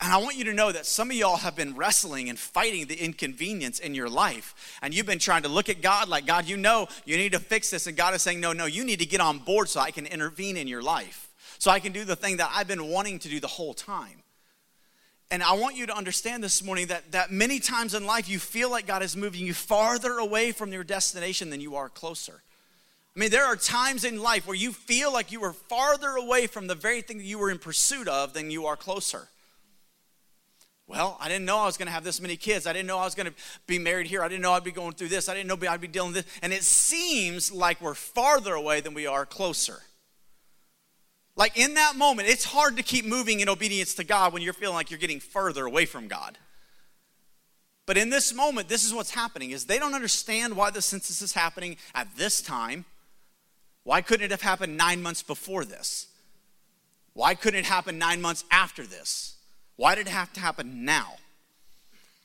And 0.00 0.12
I 0.12 0.18
want 0.18 0.36
you 0.36 0.44
to 0.44 0.54
know 0.54 0.70
that 0.70 0.86
some 0.86 1.10
of 1.10 1.16
y'all 1.16 1.38
have 1.38 1.56
been 1.56 1.74
wrestling 1.74 2.28
and 2.28 2.38
fighting 2.38 2.86
the 2.86 2.94
inconvenience 2.94 3.80
in 3.80 3.96
your 3.96 4.08
life. 4.08 4.78
And 4.80 4.94
you've 4.94 5.06
been 5.06 5.18
trying 5.18 5.42
to 5.42 5.48
look 5.48 5.68
at 5.68 5.82
God 5.82 6.08
like, 6.08 6.24
God, 6.24 6.46
you 6.46 6.56
know 6.56 6.86
you 7.04 7.16
need 7.16 7.32
to 7.32 7.40
fix 7.40 7.70
this. 7.70 7.88
And 7.88 7.96
God 7.96 8.14
is 8.14 8.22
saying, 8.22 8.40
No, 8.40 8.52
no, 8.52 8.66
you 8.66 8.84
need 8.84 9.00
to 9.00 9.06
get 9.06 9.20
on 9.20 9.38
board 9.38 9.68
so 9.68 9.80
I 9.80 9.90
can 9.90 10.06
intervene 10.06 10.56
in 10.56 10.68
your 10.68 10.82
life. 10.82 11.28
So 11.58 11.72
I 11.72 11.80
can 11.80 11.92
do 11.92 12.04
the 12.04 12.14
thing 12.14 12.36
that 12.36 12.50
I've 12.54 12.68
been 12.68 12.86
wanting 12.86 13.18
to 13.20 13.28
do 13.28 13.40
the 13.40 13.48
whole 13.48 13.74
time. 13.74 14.22
And 15.30 15.42
I 15.42 15.54
want 15.54 15.76
you 15.76 15.86
to 15.86 15.96
understand 15.96 16.42
this 16.42 16.62
morning 16.62 16.86
that, 16.86 17.10
that 17.12 17.30
many 17.30 17.58
times 17.58 17.92
in 17.92 18.06
life 18.06 18.28
you 18.28 18.38
feel 18.38 18.70
like 18.70 18.86
God 18.86 19.02
is 19.02 19.16
moving 19.16 19.44
you 19.44 19.52
farther 19.52 20.18
away 20.18 20.52
from 20.52 20.72
your 20.72 20.84
destination 20.84 21.50
than 21.50 21.60
you 21.60 21.74
are 21.74 21.88
closer. 21.88 22.40
I 23.14 23.18
mean, 23.18 23.30
there 23.30 23.44
are 23.44 23.56
times 23.56 24.04
in 24.04 24.22
life 24.22 24.46
where 24.46 24.56
you 24.56 24.72
feel 24.72 25.12
like 25.12 25.32
you 25.32 25.42
are 25.42 25.52
farther 25.52 26.10
away 26.10 26.46
from 26.46 26.68
the 26.68 26.76
very 26.76 27.02
thing 27.02 27.18
that 27.18 27.24
you 27.24 27.38
were 27.38 27.50
in 27.50 27.58
pursuit 27.58 28.06
of 28.06 28.32
than 28.32 28.50
you 28.50 28.66
are 28.66 28.76
closer. 28.76 29.28
Well, 30.88 31.18
I 31.20 31.28
didn't 31.28 31.44
know 31.44 31.58
I 31.58 31.66
was 31.66 31.76
going 31.76 31.86
to 31.86 31.92
have 31.92 32.02
this 32.02 32.18
many 32.18 32.36
kids. 32.36 32.66
I 32.66 32.72
didn't 32.72 32.86
know 32.86 32.98
I 32.98 33.04
was 33.04 33.14
going 33.14 33.26
to 33.26 33.34
be 33.66 33.78
married 33.78 34.06
here. 34.06 34.22
I 34.22 34.28
didn't 34.28 34.40
know 34.40 34.52
I'd 34.52 34.64
be 34.64 34.72
going 34.72 34.94
through 34.94 35.08
this. 35.08 35.28
I 35.28 35.34
didn't 35.34 35.46
know 35.46 35.68
I'd 35.68 35.82
be 35.82 35.86
dealing 35.86 36.14
with 36.14 36.24
this. 36.24 36.38
And 36.42 36.50
it 36.50 36.64
seems 36.64 37.52
like 37.52 37.82
we're 37.82 37.92
farther 37.92 38.54
away 38.54 38.80
than 38.80 38.94
we 38.94 39.06
are 39.06 39.26
closer. 39.26 39.82
Like 41.36 41.58
in 41.58 41.74
that 41.74 41.94
moment, 41.94 42.28
it's 42.28 42.44
hard 42.44 42.78
to 42.78 42.82
keep 42.82 43.04
moving 43.04 43.40
in 43.40 43.50
obedience 43.50 43.94
to 43.96 44.04
God 44.04 44.32
when 44.32 44.40
you're 44.40 44.54
feeling 44.54 44.74
like 44.74 44.90
you're 44.90 44.98
getting 44.98 45.20
further 45.20 45.66
away 45.66 45.84
from 45.84 46.08
God. 46.08 46.38
But 47.84 47.98
in 47.98 48.08
this 48.08 48.34
moment, 48.34 48.68
this 48.68 48.82
is 48.82 48.94
what's 48.94 49.10
happening 49.10 49.50
is 49.50 49.66
they 49.66 49.78
don't 49.78 49.94
understand 49.94 50.56
why 50.56 50.70
the 50.70 50.82
census 50.82 51.20
is 51.20 51.34
happening 51.34 51.76
at 51.94 52.08
this 52.16 52.40
time. 52.40 52.86
Why 53.84 54.00
couldn't 54.00 54.24
it 54.24 54.30
have 54.30 54.42
happened 54.42 54.76
9 54.76 55.02
months 55.02 55.22
before 55.22 55.64
this? 55.66 56.06
Why 57.12 57.34
couldn't 57.34 57.60
it 57.60 57.66
happen 57.66 57.98
9 57.98 58.20
months 58.22 58.44
after 58.50 58.84
this? 58.84 59.34
Why 59.78 59.94
did 59.94 60.08
it 60.08 60.10
have 60.10 60.32
to 60.32 60.40
happen 60.40 60.84
now? 60.84 61.14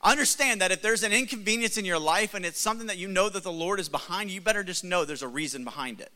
Understand 0.02 0.60
that 0.60 0.72
if 0.72 0.82
there's 0.82 1.04
an 1.04 1.12
inconvenience 1.12 1.78
in 1.78 1.84
your 1.84 2.00
life 2.00 2.34
and 2.34 2.44
it's 2.44 2.60
something 2.60 2.88
that 2.88 2.98
you 2.98 3.06
know 3.06 3.28
that 3.28 3.44
the 3.44 3.52
Lord 3.52 3.78
is 3.78 3.88
behind, 3.88 4.32
you 4.32 4.40
better 4.40 4.64
just 4.64 4.82
know 4.82 5.04
there's 5.04 5.22
a 5.22 5.28
reason 5.28 5.62
behind 5.62 6.00
it. 6.00 6.10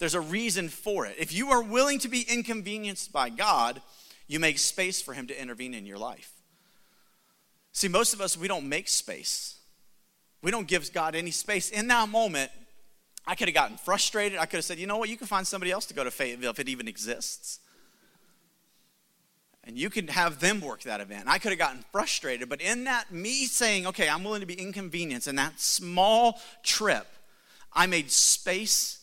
There's 0.00 0.16
a 0.16 0.20
reason 0.20 0.68
for 0.68 1.06
it. 1.06 1.14
If 1.20 1.32
you 1.32 1.50
are 1.50 1.62
willing 1.62 2.00
to 2.00 2.08
be 2.08 2.26
inconvenienced 2.28 3.12
by 3.12 3.30
God, 3.30 3.80
you 4.26 4.40
make 4.40 4.58
space 4.58 5.00
for 5.00 5.14
Him 5.14 5.28
to 5.28 5.40
intervene 5.40 5.72
in 5.72 5.86
your 5.86 5.98
life. 5.98 6.32
See, 7.70 7.86
most 7.86 8.12
of 8.12 8.20
us, 8.20 8.36
we 8.36 8.48
don't 8.48 8.68
make 8.68 8.88
space. 8.88 9.58
We 10.42 10.50
don't 10.50 10.66
give 10.66 10.92
God 10.92 11.14
any 11.14 11.30
space. 11.30 11.70
In 11.70 11.86
that 11.86 12.08
moment, 12.08 12.50
I 13.24 13.36
could 13.36 13.46
have 13.46 13.54
gotten 13.54 13.76
frustrated. 13.76 14.40
I 14.40 14.46
could 14.46 14.56
have 14.56 14.64
said, 14.64 14.80
you 14.80 14.88
know 14.88 14.98
what, 14.98 15.10
you 15.10 15.16
can 15.16 15.28
find 15.28 15.46
somebody 15.46 15.70
else 15.70 15.86
to 15.86 15.94
go 15.94 16.02
to 16.02 16.10
Fayetteville 16.10 16.50
if 16.50 16.58
it 16.58 16.68
even 16.68 16.88
exists 16.88 17.60
and 19.66 19.76
you 19.76 19.90
can 19.90 20.06
have 20.08 20.38
them 20.38 20.60
work 20.60 20.82
that 20.82 21.00
event. 21.00 21.24
I 21.26 21.38
could 21.38 21.50
have 21.50 21.58
gotten 21.58 21.84
frustrated, 21.90 22.48
but 22.48 22.60
in 22.60 22.84
that, 22.84 23.12
me 23.12 23.46
saying, 23.46 23.86
okay, 23.88 24.08
I'm 24.08 24.22
willing 24.22 24.40
to 24.40 24.46
be 24.46 24.54
inconvenienced, 24.54 25.26
in 25.26 25.34
that 25.36 25.60
small 25.60 26.40
trip, 26.62 27.06
I 27.72 27.86
made 27.86 28.12
space 28.12 29.00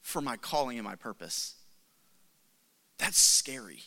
for 0.00 0.20
my 0.20 0.36
calling 0.36 0.78
and 0.78 0.84
my 0.84 0.96
purpose. 0.96 1.54
That's 2.98 3.18
scary. 3.18 3.82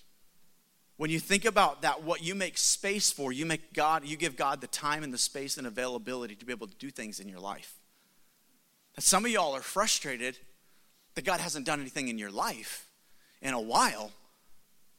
when 0.98 1.10
you 1.10 1.20
think 1.20 1.46
about 1.46 1.82
that, 1.82 2.04
what 2.04 2.24
you 2.24 2.36
make 2.36 2.58
space 2.58 3.12
for, 3.12 3.32
you 3.32 3.46
make 3.46 3.74
God, 3.74 4.06
you 4.06 4.16
give 4.16 4.38
God 4.38 4.62
the 4.62 4.68
time 4.68 5.04
and 5.04 5.14
the 5.14 5.18
space 5.18 5.58
and 5.58 5.68
availability 5.68 6.36
to 6.36 6.46
be 6.46 6.54
able 6.54 6.68
to 6.68 6.76
do 6.76 6.90
things 6.90 7.20
in 7.20 7.28
your 7.28 7.40
life. 7.40 7.76
And 8.96 9.04
some 9.04 9.26
of 9.26 9.32
y'all 9.32 9.54
are 9.54 9.62
frustrated 9.62 10.38
that 11.16 11.26
God 11.26 11.42
hasn't 11.42 11.66
done 11.66 11.82
anything 11.82 12.08
in 12.08 12.18
your 12.18 12.32
life 12.32 12.88
in 13.42 13.54
a 13.54 13.60
while, 13.60 14.12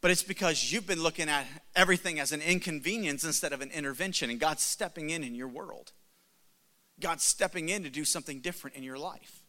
but 0.00 0.10
it's 0.10 0.22
because 0.22 0.72
you've 0.72 0.86
been 0.86 1.02
looking 1.02 1.28
at 1.28 1.46
everything 1.74 2.20
as 2.20 2.32
an 2.32 2.42
inconvenience 2.42 3.24
instead 3.24 3.52
of 3.52 3.60
an 3.60 3.70
intervention, 3.70 4.30
and 4.30 4.38
God's 4.38 4.62
stepping 4.62 5.10
in 5.10 5.24
in 5.24 5.34
your 5.34 5.48
world. 5.48 5.92
God's 7.00 7.24
stepping 7.24 7.68
in 7.68 7.82
to 7.82 7.90
do 7.90 8.04
something 8.04 8.40
different 8.40 8.76
in 8.76 8.82
your 8.82 8.98
life. 8.98 9.42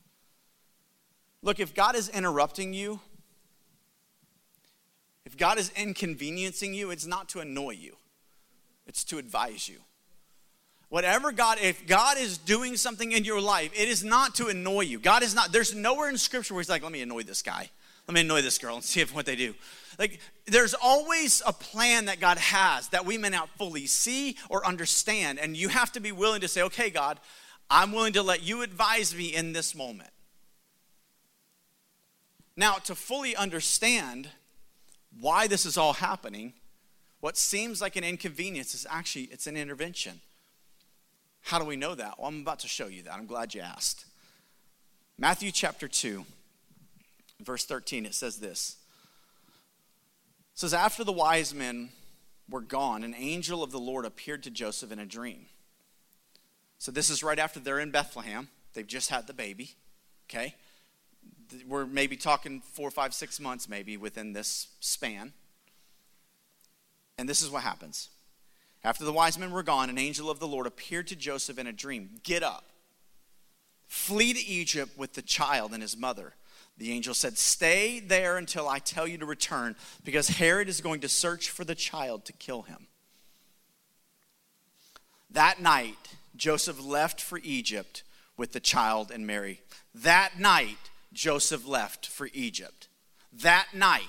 Look, 1.41 1.59
if 1.59 1.73
God 1.73 1.95
is 1.95 2.09
interrupting 2.09 2.73
you, 2.73 2.99
if 5.25 5.37
God 5.37 5.57
is 5.57 5.71
inconveniencing 5.75 6.73
you, 6.73 6.89
it's 6.91 7.05
not 7.05 7.29
to 7.29 7.39
annoy 7.39 7.71
you, 7.71 7.97
it's 8.85 9.03
to 9.05 9.17
advise 9.17 9.67
you. 9.69 9.79
Whatever 10.89 11.33
God, 11.33 11.57
if 11.61 11.85
God 11.85 12.17
is 12.17 12.37
doing 12.37 12.77
something 12.77 13.11
in 13.11 13.25
your 13.25 13.41
life, 13.41 13.71
it 13.77 13.89
is 13.89 14.05
not 14.05 14.35
to 14.35 14.47
annoy 14.47 14.81
you. 14.81 14.99
God 14.99 15.21
is 15.21 15.35
not, 15.35 15.51
there's 15.51 15.75
nowhere 15.75 16.09
in 16.09 16.17
Scripture 16.17 16.53
where 16.53 16.61
He's 16.61 16.69
like, 16.69 16.81
let 16.81 16.93
me 16.93 17.01
annoy 17.01 17.23
this 17.23 17.41
guy. 17.41 17.69
Let 18.07 18.13
me 18.13 18.21
annoy 18.21 18.41
this 18.41 18.57
girl 18.57 18.75
and 18.75 18.83
see 18.83 19.01
if 19.01 19.13
what 19.13 19.25
they 19.25 19.35
do. 19.35 19.53
Like, 19.99 20.19
there's 20.45 20.73
always 20.73 21.41
a 21.45 21.51
plan 21.51 22.05
that 22.05 22.19
God 22.19 22.37
has 22.37 22.87
that 22.89 23.05
we 23.05 23.17
may 23.17 23.29
not 23.29 23.49
fully 23.57 23.85
see 23.85 24.37
or 24.49 24.65
understand. 24.65 25.39
And 25.39 25.57
you 25.57 25.69
have 25.69 25.91
to 25.93 25.99
be 25.99 26.11
willing 26.11 26.41
to 26.41 26.47
say, 26.47 26.61
okay, 26.63 26.89
God, 26.89 27.19
I'm 27.69 27.91
willing 27.91 28.13
to 28.13 28.21
let 28.21 28.43
you 28.43 28.61
advise 28.61 29.13
me 29.13 29.33
in 29.33 29.53
this 29.53 29.75
moment. 29.75 30.11
Now, 32.55 32.75
to 32.75 32.95
fully 32.95 33.35
understand 33.35 34.29
why 35.19 35.47
this 35.47 35.65
is 35.65 35.77
all 35.77 35.93
happening, 35.93 36.53
what 37.19 37.35
seems 37.35 37.81
like 37.81 37.95
an 37.95 38.03
inconvenience 38.03 38.73
is 38.73 38.87
actually 38.89 39.25
it's 39.25 39.47
an 39.47 39.57
intervention. 39.57 40.21
How 41.41 41.59
do 41.59 41.65
we 41.65 41.75
know 41.75 41.95
that? 41.95 42.19
Well, 42.19 42.27
I'm 42.27 42.41
about 42.41 42.59
to 42.59 42.67
show 42.67 42.87
you 42.87 43.03
that. 43.03 43.13
I'm 43.13 43.25
glad 43.25 43.53
you 43.53 43.61
asked. 43.61 44.05
Matthew 45.17 45.51
chapter 45.51 45.87
2, 45.87 46.25
verse 47.41 47.65
13, 47.65 48.05
it 48.05 48.15
says 48.15 48.37
this. 48.37 48.77
It 50.53 50.59
says, 50.59 50.73
After 50.73 51.03
the 51.03 51.11
wise 51.11 51.53
men 51.53 51.89
were 52.49 52.61
gone, 52.61 53.03
an 53.03 53.15
angel 53.15 53.63
of 53.63 53.71
the 53.71 53.79
Lord 53.79 54.05
appeared 54.05 54.43
to 54.43 54.49
Joseph 54.49 54.91
in 54.91 54.99
a 54.99 55.05
dream. 55.05 55.45
So 56.79 56.91
this 56.91 57.09
is 57.09 57.23
right 57.23 57.39
after 57.39 57.59
they're 57.59 57.79
in 57.79 57.91
Bethlehem. 57.91 58.49
They've 58.73 58.85
just 58.87 59.09
had 59.09 59.27
the 59.27 59.33
baby. 59.33 59.71
Okay? 60.29 60.55
we're 61.67 61.85
maybe 61.85 62.17
talking 62.17 62.61
four, 62.61 62.91
five, 62.91 63.13
six 63.13 63.39
months 63.39 63.69
maybe 63.69 63.97
within 63.97 64.33
this 64.33 64.67
span. 64.79 65.33
And 67.17 67.27
this 67.27 67.41
is 67.41 67.49
what 67.49 67.63
happens. 67.63 68.09
After 68.83 69.03
the 69.03 69.13
wise 69.13 69.37
men 69.37 69.51
were 69.51 69.63
gone, 69.63 69.89
an 69.89 69.97
angel 69.97 70.29
of 70.29 70.39
the 70.39 70.47
Lord 70.47 70.67
appeared 70.67 71.07
to 71.07 71.15
Joseph 71.15 71.57
in 71.57 71.67
a 71.67 71.73
dream. 71.73 72.19
Get 72.23 72.43
up, 72.43 72.65
flee 73.87 74.33
to 74.33 74.45
Egypt 74.45 74.97
with 74.97 75.13
the 75.13 75.21
child 75.21 75.73
and 75.73 75.81
his 75.81 75.97
mother. 75.97 76.35
The 76.77 76.91
angel 76.91 77.13
said, 77.13 77.37
Stay 77.37 77.99
there 77.99 78.37
until 78.37 78.69
I 78.69 78.79
tell 78.79 79.07
you 79.07 79.17
to 79.17 79.25
return, 79.25 79.75
because 80.03 80.27
Herod 80.27 80.69
is 80.69 80.81
going 80.81 80.99
to 81.01 81.09
search 81.09 81.49
for 81.49 81.63
the 81.63 81.75
child 81.75 82.25
to 82.25 82.33
kill 82.33 82.63
him. 82.63 82.87
That 85.29 85.59
night, 85.61 86.15
Joseph 86.35 86.83
left 86.83 87.19
for 87.21 87.39
Egypt 87.43 88.03
with 88.37 88.53
the 88.53 88.59
child 88.59 89.11
and 89.11 89.25
Mary. 89.25 89.61
That 89.93 90.39
night, 90.39 90.77
Joseph 91.11 91.67
left 91.67 92.05
for 92.07 92.29
Egypt. 92.33 92.87
That 93.33 93.67
night, 93.73 94.03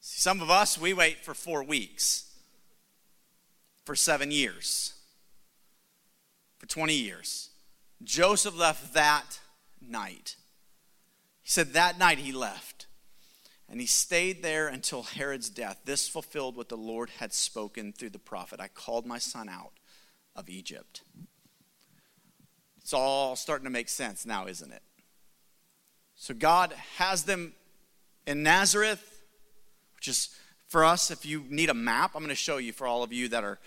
some 0.00 0.42
of 0.42 0.50
us, 0.50 0.78
we 0.78 0.92
wait 0.92 1.24
for 1.24 1.32
four 1.34 1.62
weeks, 1.62 2.30
for 3.84 3.94
seven 3.94 4.30
years, 4.30 4.94
for 6.58 6.66
20 6.66 6.94
years. 6.94 7.50
Joseph 8.02 8.58
left 8.58 8.92
that 8.94 9.38
night. 9.80 10.36
He 11.44 11.50
said 11.50 11.74
that 11.74 11.98
night 11.98 12.18
he 12.18 12.32
left. 12.32 12.86
And 13.68 13.80
he 13.80 13.86
stayed 13.86 14.42
there 14.42 14.68
until 14.68 15.02
Herod's 15.02 15.48
death. 15.48 15.80
This 15.84 16.08
fulfilled 16.08 16.56
what 16.56 16.68
the 16.68 16.76
Lord 16.76 17.10
had 17.18 17.32
spoken 17.32 17.92
through 17.92 18.10
the 18.10 18.18
prophet 18.18 18.60
I 18.60 18.68
called 18.68 19.06
my 19.06 19.18
son 19.18 19.48
out 19.48 19.72
of 20.34 20.48
Egypt. 20.48 21.02
It's 22.80 22.92
all 22.92 23.36
starting 23.36 23.64
to 23.64 23.70
make 23.70 23.88
sense 23.88 24.26
now, 24.26 24.46
isn't 24.46 24.72
it? 24.72 24.82
So 26.16 26.34
God 26.34 26.72
has 26.98 27.24
them 27.24 27.54
in 28.26 28.42
Nazareth, 28.42 29.22
which 29.96 30.08
is 30.08 30.28
for 30.66 30.84
us, 30.84 31.10
if 31.10 31.24
you 31.24 31.44
need 31.48 31.70
a 31.70 31.74
map, 31.74 32.12
I'm 32.14 32.22
going 32.22 32.28
to 32.30 32.34
show 32.34 32.56
you 32.56 32.72
for 32.72 32.86
all 32.86 33.02
of 33.02 33.12
you 33.12 33.28
that 33.28 33.44
are 33.44 33.58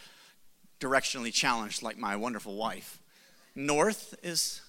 directionally 0.80 1.34
challenged, 1.34 1.82
like 1.82 1.98
my 1.98 2.16
wonderful 2.16 2.56
wife. 2.56 3.00
North 3.56 4.14
is 4.24 4.62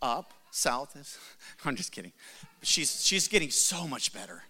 up, 0.00 0.32
south 0.52 0.96
is. 0.96 1.18
I'm 1.64 1.76
just 1.76 1.92
kidding. 1.92 2.12
She's, 2.62 3.04
she's 3.04 3.28
getting 3.28 3.50
so 3.50 3.86
much 3.88 4.12
better. 4.12 4.42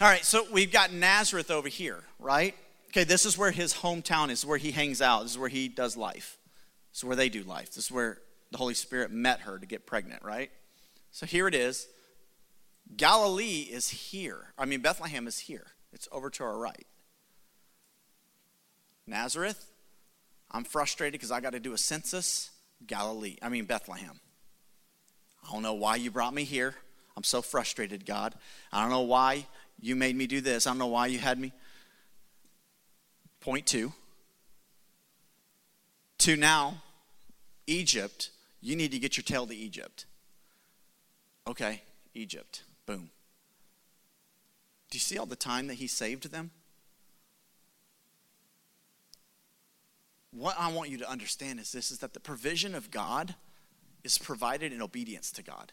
All 0.00 0.08
right, 0.08 0.24
so 0.24 0.46
we've 0.52 0.72
got 0.72 0.92
Nazareth 0.92 1.50
over 1.50 1.68
here, 1.68 2.04
right? 2.18 2.54
Okay, 2.88 3.04
this 3.04 3.26
is 3.26 3.36
where 3.36 3.50
his 3.50 3.74
hometown 3.74 4.30
is, 4.30 4.44
where 4.44 4.58
he 4.58 4.70
hangs 4.70 5.02
out. 5.02 5.22
This 5.22 5.32
is 5.32 5.38
where 5.38 5.48
he 5.48 5.68
does 5.68 5.96
life. 5.96 6.38
This 6.92 7.00
is 7.00 7.04
where 7.04 7.16
they 7.16 7.28
do 7.28 7.42
life. 7.42 7.66
This 7.66 7.84
is 7.84 7.90
where 7.90 8.18
the 8.50 8.58
Holy 8.58 8.74
Spirit 8.74 9.10
met 9.10 9.40
her 9.40 9.58
to 9.58 9.66
get 9.66 9.86
pregnant, 9.86 10.22
right? 10.22 10.50
So 11.12 11.26
here 11.26 11.46
it 11.48 11.54
is. 11.54 11.88
Galilee 12.96 13.68
is 13.70 13.88
here. 13.88 14.52
I 14.58 14.64
mean, 14.64 14.80
Bethlehem 14.80 15.26
is 15.26 15.38
here. 15.38 15.66
It's 15.92 16.08
over 16.12 16.30
to 16.30 16.44
our 16.44 16.58
right. 16.58 16.86
Nazareth, 19.06 19.70
I'm 20.50 20.64
frustrated 20.64 21.12
because 21.12 21.30
I 21.30 21.40
got 21.40 21.52
to 21.52 21.60
do 21.60 21.72
a 21.72 21.78
census. 21.78 22.50
Galilee, 22.86 23.36
I 23.42 23.48
mean, 23.48 23.66
Bethlehem. 23.66 24.20
I 25.46 25.52
don't 25.52 25.62
know 25.62 25.74
why 25.74 25.96
you 25.96 26.10
brought 26.10 26.34
me 26.34 26.44
here. 26.44 26.74
I'm 27.16 27.24
so 27.24 27.42
frustrated, 27.42 28.06
God. 28.06 28.34
I 28.72 28.82
don't 28.82 28.90
know 28.90 29.00
why 29.00 29.46
you 29.80 29.96
made 29.96 30.16
me 30.16 30.26
do 30.26 30.40
this. 30.40 30.66
I 30.66 30.70
don't 30.70 30.78
know 30.78 30.86
why 30.86 31.06
you 31.06 31.18
had 31.18 31.38
me. 31.38 31.52
Point 33.40 33.66
two. 33.66 33.92
To 36.18 36.36
now, 36.36 36.82
Egypt, 37.66 38.30
you 38.60 38.76
need 38.76 38.92
to 38.92 38.98
get 38.98 39.16
your 39.16 39.24
tail 39.24 39.46
to 39.46 39.54
Egypt. 39.54 40.04
Okay, 41.46 41.82
Egypt. 42.14 42.62
Boom. 42.86 43.10
Do 44.90 44.96
you 44.96 45.00
see 45.00 45.18
all 45.18 45.26
the 45.26 45.36
time 45.36 45.68
that 45.68 45.74
he 45.74 45.86
saved 45.86 46.30
them? 46.30 46.50
What 50.32 50.56
I 50.58 50.70
want 50.72 50.90
you 50.90 50.98
to 50.98 51.10
understand 51.10 51.58
is 51.58 51.72
this 51.72 51.90
is 51.90 51.98
that 51.98 52.12
the 52.12 52.20
provision 52.20 52.74
of 52.74 52.90
God 52.90 53.34
is 54.04 54.18
provided 54.18 54.72
in 54.72 54.82
obedience 54.82 55.30
to 55.32 55.42
God. 55.42 55.72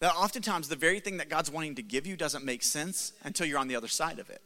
That 0.00 0.14
oftentimes 0.14 0.68
the 0.68 0.76
very 0.76 1.00
thing 1.00 1.16
that 1.16 1.28
God's 1.28 1.50
wanting 1.50 1.74
to 1.76 1.82
give 1.82 2.06
you 2.06 2.16
doesn't 2.16 2.44
make 2.44 2.62
sense 2.62 3.12
until 3.24 3.46
you're 3.46 3.58
on 3.58 3.68
the 3.68 3.76
other 3.76 3.88
side 3.88 4.18
of 4.18 4.30
it. 4.30 4.42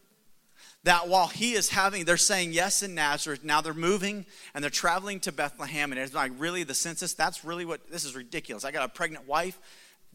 That 0.85 1.09
while 1.09 1.29
he 1.29 1.53
is 1.53 1.69
having, 1.69 2.05
they're 2.05 2.17
saying 2.17 2.53
yes 2.53 2.83
in 2.83 2.95
Nazareth, 2.95 3.45
now 3.45 3.61
they're 3.61 3.75
moving 3.75 4.27
and 4.55 4.65
they're 4.65 4.71
traveling 4.71 5.21
to 5.21 5.33
Bethlehem, 5.33 5.93
and 5.93 6.01
it's 6.01 6.15
like, 6.15 6.33
really, 6.39 6.65
the 6.65 6.75
census, 6.75 7.15
that's 7.15 7.45
really 7.45 7.65
what, 7.65 7.91
this 7.91 8.05
is 8.05 8.17
ridiculous. 8.17 8.65
I 8.65 8.73
got 8.73 8.85
a 8.85 8.89
pregnant 8.89 9.29
wife, 9.29 9.59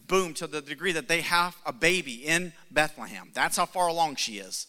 boom, 0.07 0.33
to 0.35 0.47
the 0.47 0.61
degree 0.61 0.91
that 0.93 1.07
they 1.07 1.21
have 1.21 1.55
a 1.65 1.71
baby 1.71 2.25
in 2.25 2.51
Bethlehem. 2.71 3.29
That's 3.33 3.57
how 3.57 3.65
far 3.65 3.87
along 3.87 4.15
she 4.15 4.39
is. 4.39 4.67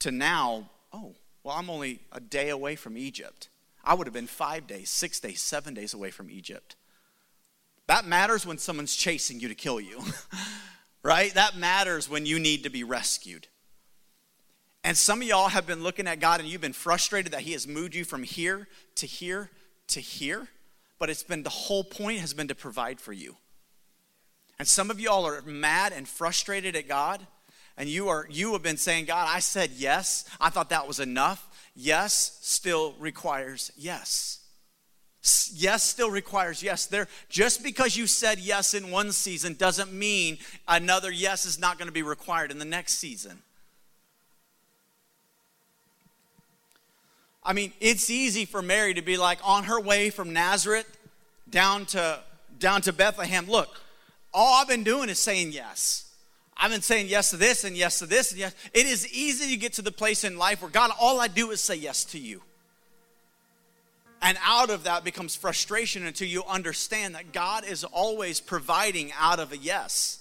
To 0.00 0.10
now, 0.10 0.70
oh, 0.92 1.14
well, 1.44 1.56
I'm 1.56 1.70
only 1.70 2.00
a 2.10 2.20
day 2.20 2.48
away 2.48 2.74
from 2.74 2.96
Egypt. 2.96 3.48
I 3.84 3.94
would 3.94 4.06
have 4.06 4.14
been 4.14 4.26
five 4.26 4.66
days, 4.66 4.90
six 4.90 5.20
days, 5.20 5.40
seven 5.40 5.74
days 5.74 5.94
away 5.94 6.10
from 6.10 6.30
Egypt. 6.30 6.76
That 7.86 8.06
matters 8.06 8.46
when 8.46 8.58
someone's 8.58 8.94
chasing 8.94 9.40
you 9.40 9.48
to 9.48 9.54
kill 9.54 9.80
you, 9.80 10.02
right? 11.02 11.32
That 11.34 11.56
matters 11.56 12.08
when 12.08 12.26
you 12.26 12.38
need 12.38 12.62
to 12.64 12.70
be 12.70 12.84
rescued. 12.84 13.48
And 14.84 14.96
some 14.96 15.20
of 15.20 15.28
y'all 15.28 15.48
have 15.48 15.66
been 15.66 15.82
looking 15.82 16.06
at 16.06 16.20
God 16.20 16.40
and 16.40 16.48
you've 16.48 16.60
been 16.60 16.72
frustrated 16.72 17.32
that 17.32 17.42
He 17.42 17.52
has 17.52 17.66
moved 17.66 17.94
you 17.94 18.04
from 18.04 18.22
here 18.22 18.68
to 18.96 19.06
here 19.06 19.50
to 19.88 20.00
here, 20.00 20.48
but 20.98 21.10
it's 21.10 21.22
been 21.22 21.42
the 21.42 21.50
whole 21.50 21.84
point 21.84 22.20
has 22.20 22.32
been 22.32 22.48
to 22.48 22.54
provide 22.54 23.00
for 23.00 23.12
you. 23.12 23.36
And 24.58 24.68
some 24.68 24.90
of 24.90 25.00
y'all 25.00 25.26
are 25.26 25.42
mad 25.42 25.92
and 25.92 26.06
frustrated 26.06 26.76
at 26.76 26.86
God, 26.86 27.26
and 27.76 27.88
you 27.88 28.08
are 28.08 28.26
you 28.30 28.52
have 28.52 28.62
been 28.62 28.76
saying, 28.76 29.06
God, 29.06 29.28
I 29.28 29.40
said 29.40 29.70
yes. 29.76 30.24
I 30.40 30.50
thought 30.50 30.70
that 30.70 30.86
was 30.86 31.00
enough. 31.00 31.46
Yes 31.74 32.38
still 32.42 32.94
requires 32.98 33.72
yes. 33.76 34.38
Yes 35.52 35.82
still 35.82 36.10
requires 36.10 36.62
yes. 36.62 36.86
There 36.86 37.08
just 37.28 37.62
because 37.62 37.96
you 37.96 38.06
said 38.06 38.38
yes 38.38 38.74
in 38.74 38.90
one 38.90 39.12
season 39.12 39.54
doesn't 39.54 39.92
mean 39.92 40.38
another 40.66 41.10
yes 41.10 41.44
is 41.44 41.58
not 41.58 41.78
going 41.78 41.88
to 41.88 41.92
be 41.92 42.02
required 42.02 42.50
in 42.50 42.58
the 42.58 42.64
next 42.64 42.94
season. 42.94 43.42
I 47.42 47.52
mean, 47.52 47.72
it's 47.80 48.10
easy 48.10 48.44
for 48.44 48.62
Mary 48.62 48.94
to 48.94 49.02
be 49.02 49.16
like 49.16 49.38
on 49.42 49.64
her 49.64 49.80
way 49.80 50.10
from 50.10 50.32
Nazareth 50.32 50.98
down 51.48 51.86
to 51.86 52.20
down 52.58 52.82
to 52.82 52.92
Bethlehem. 52.92 53.46
Look, 53.46 53.68
all 54.32 54.60
I've 54.60 54.68
been 54.68 54.84
doing 54.84 55.08
is 55.08 55.18
saying 55.18 55.52
yes. 55.52 56.09
I've 56.60 56.70
been 56.70 56.82
saying 56.82 57.06
yes 57.08 57.30
to 57.30 57.38
this 57.38 57.64
and 57.64 57.74
yes 57.74 58.00
to 58.00 58.06
this 58.06 58.32
and 58.32 58.38
yes. 58.38 58.54
It 58.74 58.84
is 58.84 59.10
easy 59.12 59.50
to 59.52 59.56
get 59.56 59.72
to 59.74 59.82
the 59.82 59.90
place 59.90 60.24
in 60.24 60.36
life 60.36 60.60
where 60.60 60.70
God, 60.70 60.90
all 61.00 61.18
I 61.18 61.26
do 61.26 61.50
is 61.52 61.60
say 61.62 61.74
yes 61.74 62.04
to 62.06 62.18
you. 62.18 62.42
And 64.20 64.36
out 64.44 64.68
of 64.68 64.84
that 64.84 65.02
becomes 65.02 65.34
frustration 65.34 66.04
until 66.04 66.28
you 66.28 66.44
understand 66.44 67.14
that 67.14 67.32
God 67.32 67.64
is 67.64 67.84
always 67.84 68.40
providing 68.40 69.10
out 69.18 69.40
of 69.40 69.52
a 69.52 69.56
yes. 69.56 70.18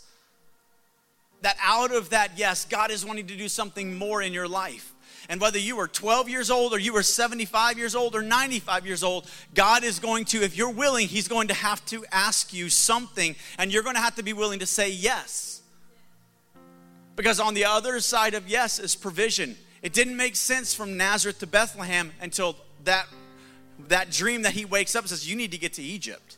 That 1.41 1.57
out 1.61 1.93
of 1.93 2.11
that 2.11 2.37
yes, 2.37 2.63
God 2.63 2.89
is 2.89 3.05
wanting 3.05 3.27
to 3.27 3.35
do 3.35 3.49
something 3.49 3.97
more 3.97 4.21
in 4.21 4.31
your 4.31 4.47
life. 4.47 4.93
And 5.27 5.41
whether 5.41 5.59
you 5.59 5.77
are 5.79 5.87
12 5.89 6.29
years 6.29 6.49
old 6.49 6.71
or 6.71 6.79
you 6.79 6.95
are 6.95 7.03
75 7.03 7.77
years 7.77 7.95
old 7.95 8.15
or 8.15 8.21
95 8.21 8.85
years 8.85 9.03
old, 9.03 9.29
God 9.53 9.83
is 9.83 9.99
going 9.99 10.23
to, 10.25 10.41
if 10.41 10.55
you're 10.55 10.71
willing, 10.71 11.07
He's 11.07 11.27
going 11.27 11.49
to 11.49 11.53
have 11.53 11.85
to 11.87 12.05
ask 12.11 12.53
you 12.53 12.69
something, 12.69 13.35
and 13.57 13.71
you're 13.71 13.83
going 13.83 13.95
to 13.95 14.01
have 14.01 14.15
to 14.15 14.23
be 14.23 14.33
willing 14.33 14.59
to 14.59 14.65
say 14.65 14.89
yes. 14.89 15.58
Because 17.19 17.41
on 17.41 17.53
the 17.53 17.65
other 17.65 17.99
side 17.99 18.33
of 18.33 18.47
yes 18.47 18.79
is 18.79 18.95
provision. 18.95 19.57
It 19.81 19.91
didn't 19.91 20.15
make 20.15 20.37
sense 20.37 20.73
from 20.73 20.95
Nazareth 20.95 21.39
to 21.39 21.47
Bethlehem 21.47 22.13
until 22.21 22.55
that, 22.85 23.07
that 23.89 24.09
dream 24.09 24.43
that 24.43 24.53
he 24.53 24.63
wakes 24.63 24.95
up 24.95 25.03
and 25.03 25.09
says, 25.09 25.29
You 25.29 25.35
need 25.35 25.51
to 25.51 25.57
get 25.57 25.73
to 25.73 25.83
Egypt. 25.83 26.37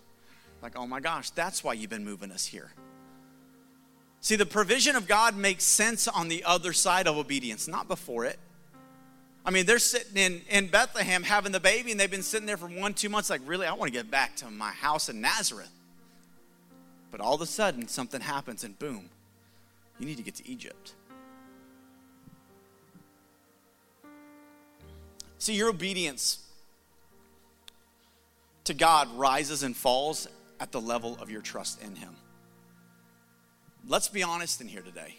Like, 0.63 0.75
oh 0.75 0.87
my 0.87 0.99
gosh, 0.99 1.29
that's 1.29 1.63
why 1.63 1.73
you've 1.73 1.91
been 1.91 2.03
moving 2.03 2.31
us 2.31 2.47
here. 2.47 2.71
See, 4.21 4.35
the 4.35 4.45
provision 4.47 4.95
of 4.95 5.07
God 5.07 5.37
makes 5.37 5.65
sense 5.65 6.07
on 6.07 6.29
the 6.29 6.43
other 6.45 6.73
side 6.73 7.07
of 7.07 7.15
obedience, 7.15 7.67
not 7.67 7.87
before 7.87 8.25
it. 8.25 8.39
I 9.45 9.51
mean, 9.51 9.67
they're 9.67 9.77
sitting 9.77 10.17
in, 10.17 10.41
in 10.49 10.65
Bethlehem 10.65 11.21
having 11.21 11.51
the 11.51 11.59
baby, 11.59 11.91
and 11.91 11.99
they've 11.99 12.09
been 12.09 12.23
sitting 12.23 12.47
there 12.47 12.57
for 12.57 12.67
one, 12.67 12.95
two 12.95 13.09
months, 13.09 13.29
like, 13.29 13.41
really, 13.45 13.67
I 13.67 13.73
want 13.73 13.93
to 13.93 13.95
get 13.99 14.09
back 14.09 14.35
to 14.37 14.49
my 14.49 14.71
house 14.71 15.09
in 15.09 15.21
Nazareth. 15.21 15.69
But 17.11 17.21
all 17.21 17.35
of 17.35 17.41
a 17.41 17.45
sudden, 17.45 17.87
something 17.87 18.21
happens, 18.21 18.63
and 18.63 18.79
boom, 18.79 19.11
you 20.01 20.07
need 20.07 20.17
to 20.17 20.23
get 20.23 20.35
to 20.35 20.49
Egypt. 20.49 20.95
See, 25.37 25.53
your 25.53 25.69
obedience 25.69 26.39
to 28.63 28.73
God 28.73 29.07
rises 29.15 29.61
and 29.61 29.77
falls 29.77 30.27
at 30.59 30.71
the 30.71 30.81
level 30.81 31.17
of 31.21 31.29
your 31.29 31.41
trust 31.41 31.83
in 31.83 31.95
Him. 31.95 32.15
Let's 33.87 34.09
be 34.09 34.23
honest 34.23 34.59
in 34.59 34.67
here 34.67 34.81
today. 34.81 35.15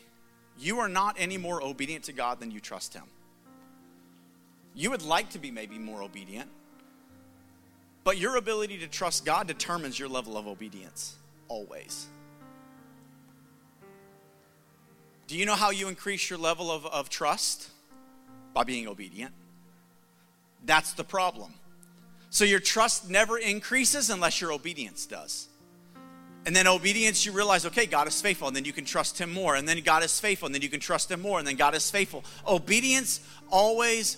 You 0.59 0.81
are 0.81 0.89
not 0.89 1.17
any 1.19 1.39
more 1.39 1.63
obedient 1.63 2.05
to 2.05 2.13
God 2.13 2.41
than 2.41 2.51
you 2.51 2.59
trust 2.59 2.93
Him. 2.93 3.05
You 4.75 4.91
would 4.91 5.03
like 5.03 5.31
to 5.31 5.39
be 5.39 5.51
maybe 5.51 5.79
more 5.79 6.03
obedient, 6.03 6.49
but 8.03 8.19
your 8.19 8.37
ability 8.37 8.79
to 8.79 8.89
trust 8.89 9.25
God 9.25 9.47
determines 9.47 9.99
your 9.99 10.09
level 10.09 10.37
of 10.37 10.49
obedience 10.49 11.17
always. 11.47 12.09
Do 15.27 15.37
you 15.37 15.47
know 15.47 15.55
how 15.55 15.71
you 15.71 15.89
increase 15.89 16.29
your 16.29 16.39
level 16.39 16.71
of, 16.71 16.87
of 16.87 17.09
trust? 17.09 17.71
By 18.55 18.65
being 18.65 18.87
obedient. 18.87 19.33
That's 20.65 20.93
the 20.93 21.05
problem. 21.05 21.55
So 22.31 22.45
your 22.45 22.61
trust 22.61 23.11
never 23.11 23.39
increases 23.39 24.11
unless 24.11 24.41
your 24.41 24.53
obedience 24.53 25.07
does. 25.07 25.49
And 26.45 26.57
then 26.57 26.67
obedience, 26.67 27.25
you 27.25 27.33
realize, 27.33 27.67
okay, 27.67 27.87
God 27.87 28.09
is 28.09 28.21
faithful, 28.21 28.49
and 28.49 28.57
then 28.57 28.65
you 28.65 28.73
can 28.73 28.85
trust 28.85 29.19
Him 29.19 29.33
more. 29.33 29.55
And 29.55 29.69
then 29.69 29.81
God 29.81 30.03
is 30.03 30.19
faithful, 30.19 30.47
and 30.47 30.55
then 30.55 30.63
you 30.63 30.69
can 30.69 30.81
trust 30.81 31.11
Him 31.11 31.21
more, 31.21 31.39
and 31.39 31.47
then 31.47 31.57
God 31.57 31.75
is 31.75 31.89
faithful. 31.91 32.25
Obedience 32.47 33.21
always 33.51 34.17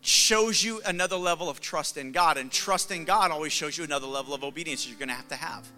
shows 0.00 0.62
you 0.62 0.80
another 0.86 1.16
level 1.16 1.50
of 1.50 1.60
trust 1.60 1.96
in 1.96 2.12
God, 2.12 2.38
and 2.38 2.50
trust 2.50 2.90
in 2.90 3.04
God 3.04 3.30
always 3.30 3.52
shows 3.52 3.76
you 3.76 3.84
another 3.84 4.06
level 4.06 4.34
of 4.34 4.44
obedience 4.44 4.88
you're 4.88 5.06
to 5.06 5.12
have 5.12 5.28
to 5.28 5.36
have. 5.36 5.68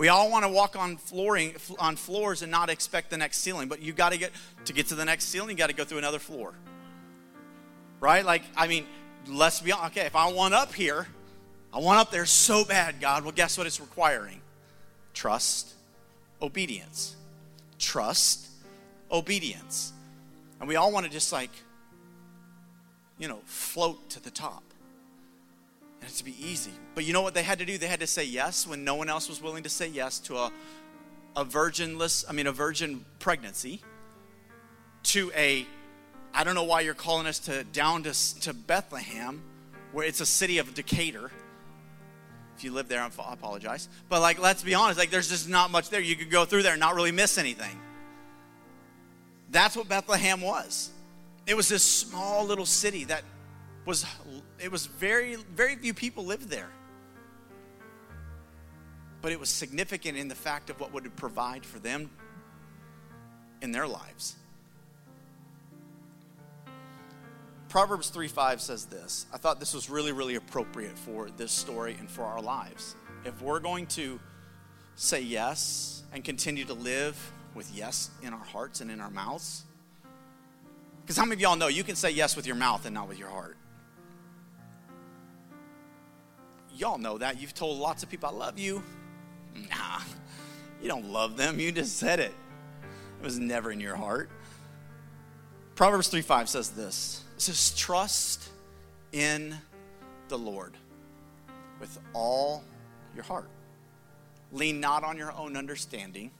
We 0.00 0.08
all 0.08 0.30
want 0.30 0.46
to 0.46 0.48
walk 0.48 0.76
on 0.76 0.96
flooring 0.96 1.56
on 1.78 1.94
floors 1.94 2.40
and 2.40 2.50
not 2.50 2.70
expect 2.70 3.10
the 3.10 3.18
next 3.18 3.36
ceiling, 3.42 3.68
but 3.68 3.82
you 3.82 3.92
got 3.92 4.12
to 4.12 4.18
get 4.18 4.32
to 4.64 4.72
get 4.72 4.86
to 4.86 4.94
the 4.94 5.04
next 5.04 5.26
ceiling, 5.26 5.50
you 5.50 5.56
got 5.56 5.66
to 5.66 5.76
go 5.76 5.84
through 5.84 5.98
another 5.98 6.18
floor. 6.18 6.54
Right? 8.00 8.24
Like 8.24 8.42
I 8.56 8.66
mean, 8.66 8.86
let's 9.28 9.60
be. 9.60 9.74
Okay, 9.74 10.06
if 10.06 10.16
I 10.16 10.32
want 10.32 10.54
up 10.54 10.72
here, 10.72 11.06
I 11.70 11.80
want 11.80 11.98
up 11.98 12.10
there 12.10 12.24
so 12.24 12.64
bad, 12.64 12.98
God. 12.98 13.24
Well, 13.24 13.32
guess 13.32 13.58
what 13.58 13.66
it's 13.66 13.78
requiring? 13.78 14.40
Trust, 15.12 15.74
obedience. 16.40 17.14
Trust, 17.78 18.48
obedience. 19.12 19.92
And 20.60 20.66
we 20.66 20.76
all 20.76 20.92
want 20.92 21.04
to 21.04 21.12
just 21.12 21.30
like 21.30 21.50
you 23.18 23.28
know, 23.28 23.40
float 23.44 24.08
to 24.08 24.22
the 24.24 24.30
top 24.30 24.62
and 26.02 26.10
to 26.10 26.24
be 26.24 26.34
easy. 26.44 26.72
But 26.94 27.04
you 27.04 27.12
know 27.12 27.22
what 27.22 27.34
they 27.34 27.42
had 27.42 27.58
to 27.58 27.64
do? 27.64 27.78
They 27.78 27.86
had 27.86 28.00
to 28.00 28.06
say 28.06 28.24
yes 28.24 28.66
when 28.66 28.84
no 28.84 28.94
one 28.94 29.08
else 29.08 29.28
was 29.28 29.42
willing 29.42 29.62
to 29.62 29.68
say 29.68 29.86
yes 29.88 30.18
to 30.20 30.36
a, 30.36 30.52
a 31.36 31.44
virginless, 31.44 32.24
I 32.28 32.32
mean, 32.32 32.46
a 32.46 32.52
virgin 32.52 33.04
pregnancy, 33.18 33.80
to 35.04 35.32
a, 35.34 35.66
I 36.34 36.44
don't 36.44 36.54
know 36.54 36.64
why 36.64 36.82
you're 36.82 36.94
calling 36.94 37.26
us 37.26 37.38
to 37.40 37.64
down 37.64 38.02
to, 38.04 38.40
to 38.40 38.54
Bethlehem, 38.54 39.42
where 39.92 40.06
it's 40.06 40.20
a 40.20 40.26
city 40.26 40.58
of 40.58 40.74
Decatur. 40.74 41.30
If 42.56 42.64
you 42.64 42.72
live 42.72 42.88
there, 42.88 43.00
I 43.00 43.06
apologize. 43.06 43.88
But 44.08 44.20
like, 44.20 44.38
let's 44.38 44.62
be 44.62 44.74
honest, 44.74 44.98
like, 44.98 45.10
there's 45.10 45.30
just 45.30 45.48
not 45.48 45.70
much 45.70 45.88
there. 45.88 46.00
You 46.00 46.16
could 46.16 46.30
go 46.30 46.44
through 46.44 46.62
there 46.62 46.72
and 46.72 46.80
not 46.80 46.94
really 46.94 47.12
miss 47.12 47.38
anything. 47.38 47.80
That's 49.50 49.76
what 49.76 49.88
Bethlehem 49.88 50.40
was. 50.40 50.90
It 51.46 51.56
was 51.56 51.68
this 51.68 51.82
small 51.82 52.44
little 52.44 52.66
city 52.66 53.04
that 53.04 53.22
was 53.90 54.06
it 54.60 54.70
was 54.70 54.86
very 54.86 55.34
very 55.34 55.74
few 55.74 55.92
people 55.92 56.24
lived 56.24 56.48
there. 56.48 56.70
But 59.20 59.32
it 59.32 59.40
was 59.40 59.50
significant 59.50 60.16
in 60.16 60.28
the 60.28 60.34
fact 60.36 60.70
of 60.70 60.78
what 60.80 60.94
would 60.94 61.14
provide 61.16 61.66
for 61.66 61.80
them 61.80 62.08
in 63.60 63.72
their 63.72 63.88
lives. 63.88 64.36
Proverbs 67.68 68.10
3 68.10 68.28
5 68.28 68.60
says 68.60 68.86
this 68.86 69.26
i 69.34 69.36
thought 69.38 69.58
this 69.58 69.74
was 69.74 69.90
really 69.90 70.12
really 70.12 70.36
appropriate 70.36 70.96
for 70.96 71.28
this 71.36 71.50
story 71.50 71.96
and 71.98 72.08
for 72.08 72.22
our 72.22 72.40
lives. 72.40 72.94
If 73.24 73.42
we're 73.42 73.60
going 73.60 73.86
to 73.98 74.20
say 74.94 75.20
yes 75.20 76.04
and 76.12 76.22
continue 76.22 76.64
to 76.64 76.74
live 76.74 77.16
with 77.56 77.68
yes 77.74 78.10
in 78.22 78.32
our 78.32 78.44
hearts 78.44 78.80
and 78.80 78.88
in 78.88 79.00
our 79.00 79.10
mouths 79.10 79.64
because 81.02 81.16
how 81.16 81.24
many 81.24 81.34
of 81.34 81.40
y'all 81.40 81.56
know 81.56 81.66
you 81.66 81.82
can 81.82 81.96
say 81.96 82.10
yes 82.10 82.36
with 82.36 82.46
your 82.46 82.54
mouth 82.54 82.86
and 82.86 82.94
not 82.94 83.08
with 83.08 83.18
your 83.18 83.28
heart 83.28 83.56
Y'all 86.80 86.96
know 86.96 87.18
that. 87.18 87.38
You've 87.38 87.52
told 87.52 87.78
lots 87.78 88.02
of 88.02 88.08
people, 88.08 88.30
I 88.30 88.32
love 88.32 88.58
you. 88.58 88.82
Nah, 89.54 90.00
you 90.80 90.88
don't 90.88 91.10
love 91.10 91.36
them. 91.36 91.60
You 91.60 91.72
just 91.72 91.98
said 91.98 92.20
it. 92.20 92.32
It 93.20 93.24
was 93.24 93.38
never 93.38 93.70
in 93.70 93.80
your 93.80 93.96
heart. 93.96 94.30
Proverbs 95.74 96.08
3 96.08 96.22
5 96.22 96.48
says 96.48 96.70
this 96.70 97.22
it 97.36 97.42
says, 97.42 97.74
Trust 97.76 98.48
in 99.12 99.54
the 100.28 100.38
Lord 100.38 100.72
with 101.80 101.98
all 102.14 102.64
your 103.14 103.24
heart. 103.24 103.48
Lean 104.50 104.80
not 104.80 105.04
on 105.04 105.18
your 105.18 105.32
own 105.32 105.58
understanding. 105.58 106.30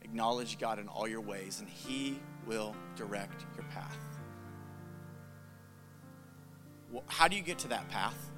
Acknowledge 0.00 0.58
God 0.58 0.78
in 0.78 0.88
all 0.88 1.06
your 1.06 1.20
ways, 1.20 1.60
and 1.60 1.68
He 1.68 2.18
will 2.46 2.74
direct 2.96 3.44
your 3.56 3.66
path. 3.66 3.98
How 7.08 7.28
do 7.28 7.36
you 7.36 7.42
get 7.42 7.58
to 7.58 7.68
that 7.68 7.88
path? 7.90 8.31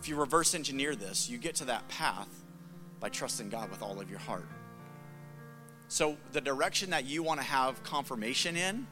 If 0.00 0.08
you 0.08 0.16
reverse 0.16 0.54
engineer 0.54 0.96
this, 0.96 1.28
you 1.28 1.36
get 1.36 1.56
to 1.56 1.66
that 1.66 1.86
path 1.88 2.28
by 3.00 3.10
trusting 3.10 3.50
God 3.50 3.70
with 3.70 3.82
all 3.82 4.00
of 4.00 4.08
your 4.08 4.18
heart. 4.18 4.48
So, 5.88 6.16
the 6.32 6.40
direction 6.40 6.90
that 6.90 7.04
you 7.04 7.22
want 7.22 7.40
to 7.40 7.46
have 7.46 7.82
confirmation 7.82 8.56
in 8.56 8.86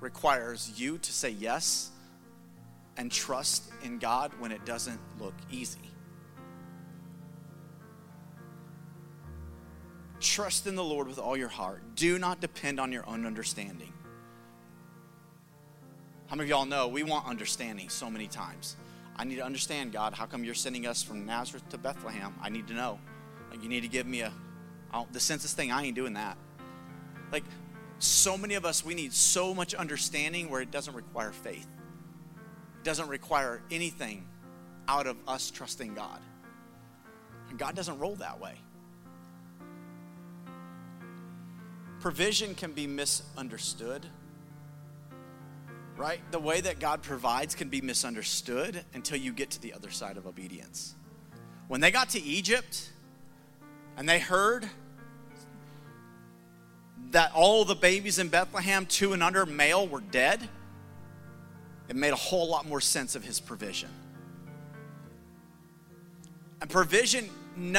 requires 0.00 0.72
you 0.76 0.98
to 0.98 1.12
say 1.12 1.30
yes 1.30 1.90
and 2.96 3.12
trust 3.12 3.64
in 3.82 3.98
God 3.98 4.32
when 4.38 4.52
it 4.52 4.64
doesn't 4.64 5.00
look 5.18 5.34
easy. 5.50 5.80
Trust 10.20 10.66
in 10.66 10.76
the 10.76 10.84
Lord 10.84 11.08
with 11.08 11.18
all 11.18 11.36
your 11.36 11.48
heart. 11.48 11.82
Do 11.96 12.18
not 12.18 12.40
depend 12.40 12.80
on 12.80 12.90
your 12.90 13.06
own 13.06 13.26
understanding. 13.26 13.92
How 16.28 16.36
many 16.36 16.46
of 16.46 16.56
y'all 16.56 16.64
know 16.64 16.88
we 16.88 17.02
want 17.02 17.26
understanding 17.26 17.90
so 17.90 18.08
many 18.08 18.28
times? 18.28 18.76
I 19.16 19.24
need 19.24 19.36
to 19.36 19.44
understand, 19.44 19.92
God, 19.92 20.14
how 20.14 20.26
come 20.26 20.44
you're 20.44 20.54
sending 20.54 20.86
us 20.86 21.02
from 21.02 21.24
Nazareth 21.24 21.68
to 21.70 21.78
Bethlehem? 21.78 22.34
I 22.42 22.48
need 22.48 22.66
to 22.68 22.74
know. 22.74 22.98
Like, 23.50 23.62
you 23.62 23.68
need 23.68 23.82
to 23.82 23.88
give 23.88 24.06
me 24.06 24.22
a, 24.22 24.32
the 25.12 25.20
census 25.20 25.52
thing, 25.52 25.70
I 25.70 25.84
ain't 25.84 25.94
doing 25.94 26.14
that. 26.14 26.36
Like, 27.30 27.44
so 27.98 28.36
many 28.36 28.54
of 28.54 28.64
us, 28.64 28.84
we 28.84 28.94
need 28.94 29.12
so 29.12 29.54
much 29.54 29.74
understanding 29.74 30.50
where 30.50 30.60
it 30.60 30.70
doesn't 30.70 30.94
require 30.94 31.32
faith. 31.32 31.66
It 32.80 32.84
doesn't 32.84 33.08
require 33.08 33.62
anything 33.70 34.26
out 34.88 35.06
of 35.06 35.16
us 35.28 35.50
trusting 35.50 35.94
God. 35.94 36.20
And 37.48 37.58
God 37.58 37.76
doesn't 37.76 37.98
roll 37.98 38.16
that 38.16 38.40
way. 38.40 38.54
Provision 42.00 42.54
can 42.54 42.72
be 42.72 42.86
misunderstood 42.86 44.04
right? 45.96 46.20
The 46.30 46.38
way 46.38 46.60
that 46.60 46.80
God 46.80 47.02
provides 47.02 47.54
can 47.54 47.68
be 47.68 47.80
misunderstood 47.80 48.84
until 48.94 49.18
you 49.18 49.32
get 49.32 49.50
to 49.50 49.62
the 49.62 49.72
other 49.72 49.90
side 49.90 50.16
of 50.16 50.26
obedience. 50.26 50.94
When 51.68 51.80
they 51.80 51.90
got 51.90 52.10
to 52.10 52.22
Egypt 52.22 52.90
and 53.96 54.08
they 54.08 54.18
heard, 54.18 54.68
that 57.14 57.30
all 57.32 57.64
the 57.64 57.76
babies 57.76 58.18
in 58.18 58.28
Bethlehem, 58.28 58.86
two 58.86 59.12
and 59.12 59.22
under 59.22 59.46
male, 59.46 59.86
were 59.86 60.00
dead, 60.00 60.48
it 61.88 61.94
made 61.94 62.12
a 62.12 62.16
whole 62.16 62.48
lot 62.48 62.66
more 62.66 62.80
sense 62.80 63.14
of 63.14 63.24
his 63.24 63.38
provision. 63.38 63.90
And 66.60 66.68
provision, 66.68 67.30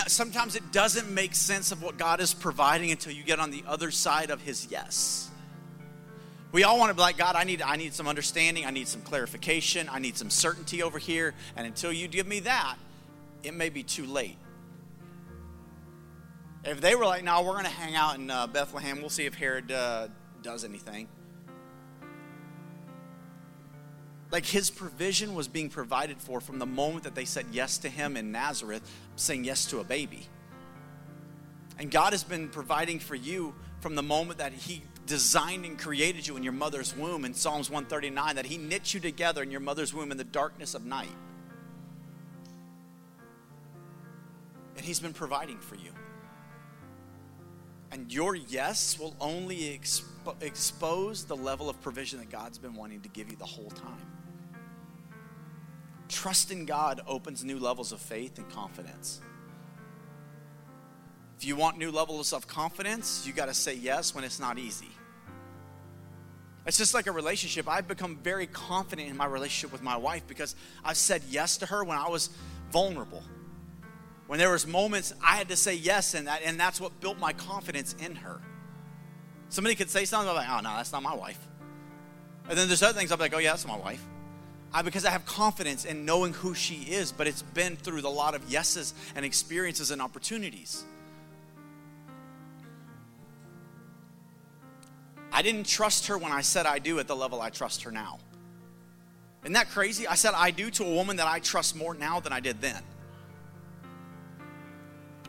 sometimes 0.08 0.56
it 0.56 0.72
doesn't 0.72 1.10
make 1.10 1.36
sense 1.36 1.74
of 1.74 1.84
what 1.84 1.98
God 1.98 2.22
is 2.22 2.34
providing 2.34 2.92
until 2.92 3.12
you 3.12 3.24
get 3.24 3.40
on 3.40 3.52
the 3.52 3.64
other 3.68 3.92
side 3.92 4.30
of 4.30 4.42
his 4.42 4.68
yes. 4.70 5.30
We 6.52 6.64
all 6.64 6.80
want 6.80 6.90
to 6.90 6.94
be 6.94 7.02
like, 7.02 7.18
God, 7.18 7.36
I 7.36 7.44
need, 7.44 7.62
I 7.62 7.76
need 7.76 7.94
some 7.94 8.08
understanding, 8.08 8.66
I 8.66 8.72
need 8.72 8.88
some 8.88 9.02
clarification, 9.02 9.90
I 9.92 10.00
need 10.00 10.18
some 10.18 10.30
certainty 10.30 10.84
over 10.84 11.00
here. 11.00 11.34
And 11.56 11.68
until 11.68 11.92
you 11.92 12.08
give 12.08 12.28
me 12.28 12.42
that, 12.42 12.78
it 13.44 13.54
may 13.54 13.70
be 13.70 13.84
too 13.84 14.06
late. 14.06 14.38
If 16.64 16.82
they 16.82 16.96
were 16.96 17.06
like, 17.06 17.24
no, 17.24 17.44
we're 17.44 17.52
going 17.52 17.66
to 17.66 17.70
hang 17.70 17.96
out 17.96 18.18
in 18.18 18.32
uh, 18.32 18.48
Bethlehem, 18.48 19.00
we'll 19.00 19.10
see 19.10 19.26
if 19.26 19.36
Herod 19.36 19.72
uh, 19.72 20.08
does 20.42 20.64
anything. 20.64 21.08
Like 24.32 24.46
his 24.46 24.70
provision 24.70 25.36
was 25.36 25.48
being 25.48 25.70
provided 25.70 26.20
for 26.20 26.42
from 26.42 26.58
the 26.58 26.66
moment 26.66 27.04
that 27.04 27.16
they 27.16 27.26
said 27.26 27.46
yes 27.52 27.78
to 27.80 27.90
him 27.90 28.18
in 28.18 28.32
Nazareth, 28.32 28.82
saying 29.16 29.44
yes 29.44 29.68
to 29.68 29.80
a 29.80 29.84
baby. 29.84 30.28
And 31.78 31.92
God 31.92 32.14
has 32.14 32.24
been 32.24 32.50
providing 32.50 33.00
for 33.00 33.16
you 33.16 33.54
from 33.82 33.96
the 33.96 34.04
moment 34.04 34.40
that 34.40 34.54
he 34.54 34.82
designed 35.06 35.66
and 35.66 35.78
created 35.78 36.28
you 36.28 36.38
in 36.38 36.44
your 36.44 36.54
mother's 36.54 36.96
womb 36.96 37.26
in 37.26 37.34
Psalms 37.34 37.70
139, 37.70 38.36
that 38.36 38.46
he 38.46 38.58
knit 38.58 38.94
you 38.94 39.00
together 39.00 39.44
in 39.44 39.52
your 39.52 39.60
mother's 39.60 39.94
womb 39.94 40.12
in 40.12 40.18
the 40.18 40.24
darkness 40.24 40.74
of 40.74 40.86
night. 40.86 41.10
And 44.76 44.86
he's 44.86 45.00
been 45.00 45.14
providing 45.14 45.60
for 45.60 45.76
you. 45.76 45.92
And 47.92 48.12
your 48.12 48.36
yes 48.36 49.00
will 49.00 49.16
only 49.22 49.80
expo- 49.80 50.36
expose 50.42 51.24
the 51.24 51.36
level 51.36 51.70
of 51.70 51.80
provision 51.82 52.20
that 52.20 52.30
God's 52.30 52.58
been 52.58 52.74
wanting 52.74 53.02
to 53.02 53.10
give 53.10 53.30
you 53.30 53.38
the 53.38 53.46
whole 53.46 53.70
time. 53.70 54.06
Trust 56.10 56.52
in 56.52 56.66
God 56.66 57.02
opens 57.08 57.44
new 57.44 57.58
levels 57.60 57.92
of 57.92 58.00
faith 58.00 58.38
and 58.38 58.50
confidence. 58.50 59.22
You 61.46 61.56
want 61.56 61.78
new 61.78 61.92
levels 61.92 62.34
of 62.34 62.48
confidence, 62.48 63.24
you 63.28 63.32
got 63.32 63.46
to 63.46 63.54
say 63.54 63.76
yes 63.76 64.16
when 64.16 64.24
it's 64.24 64.40
not 64.40 64.58
easy. 64.58 64.90
It's 66.66 66.80
just 66.80 66.96
like 66.96 67.06
a 67.06 67.12
relationship. 67.12 67.70
I've 67.70 67.88
become 67.88 68.18
very 68.18 68.48
confident 68.48 69.10
in 69.10 69.16
my 69.16 69.28
relationship 69.28 69.72
with 69.72 69.84
my 69.84 69.96
wife 69.96 70.26
because 70.28 70.56
I've 70.84 70.98
said 70.98 71.22
yes 71.30 71.58
to 71.58 71.68
her 71.68 71.84
when 71.84 72.00
I 72.00 72.10
was 72.10 72.32
vulnerable. 72.72 73.22
When 74.26 74.40
there 74.40 74.50
was 74.50 74.66
moments 74.66 75.14
I 75.24 75.36
had 75.36 75.50
to 75.50 75.56
say 75.56 75.76
yes, 75.76 76.16
and 76.16 76.26
that, 76.26 76.42
and 76.44 76.60
that's 76.60 76.82
what 76.82 77.00
built 77.00 77.20
my 77.20 77.34
confidence 77.34 77.96
in 78.04 78.16
her. 78.16 78.42
Somebody 79.50 79.76
could 79.76 79.92
say 79.92 80.06
something, 80.06 80.28
I'm 80.28 80.36
like, 80.36 80.50
oh 80.50 80.62
no, 80.62 80.76
that's 80.76 80.92
not 80.92 81.04
my 81.04 81.14
wife. 81.14 81.38
And 82.50 82.58
then 82.58 82.68
there's 82.68 82.82
other 82.82 82.98
things 82.98 83.12
I'm 83.12 83.20
like, 83.20 83.36
oh 83.36 83.38
yeah, 83.38 83.52
that's 83.52 83.68
my 83.68 83.78
wife. 83.78 84.04
I, 84.74 84.82
because 84.82 85.06
I 85.06 85.12
have 85.12 85.28
confidence 85.28 85.86
in 85.86 86.06
knowing 86.06 86.34
who 86.34 86.56
she 86.56 86.92
is, 86.92 87.12
but 87.12 87.28
it's 87.28 87.44
been 87.44 87.76
through 87.76 88.00
a 88.00 88.10
lot 88.10 88.34
of 88.34 88.50
yeses 88.50 88.96
and 89.16 89.24
experiences 89.24 89.92
and 89.92 90.02
opportunities. 90.02 90.84
I 95.36 95.42
didn't 95.42 95.66
trust 95.68 96.08
her 96.08 96.18
when 96.18 96.32
I 96.32 96.40
said 96.40 96.66
I 96.66 96.80
do 96.80 96.98
at 97.00 97.10
the 97.10 97.16
level 97.16 97.42
I 97.42 97.50
trust 97.50 97.84
her 97.84 97.92
now. 97.92 98.20
Isn't 99.44 99.52
that 99.52 99.70
crazy? 99.70 100.08
I 100.08 100.16
said 100.16 100.34
I 100.34 100.50
do 100.50 100.72
to 100.72 100.86
a 100.86 100.90
woman 100.94 101.18
that 101.18 101.28
I 101.28 101.40
trust 101.40 101.76
more 101.76 101.94
now 101.94 102.22
than 102.22 102.32
I 102.32 102.40
did 102.40 102.62
then. 102.62 102.82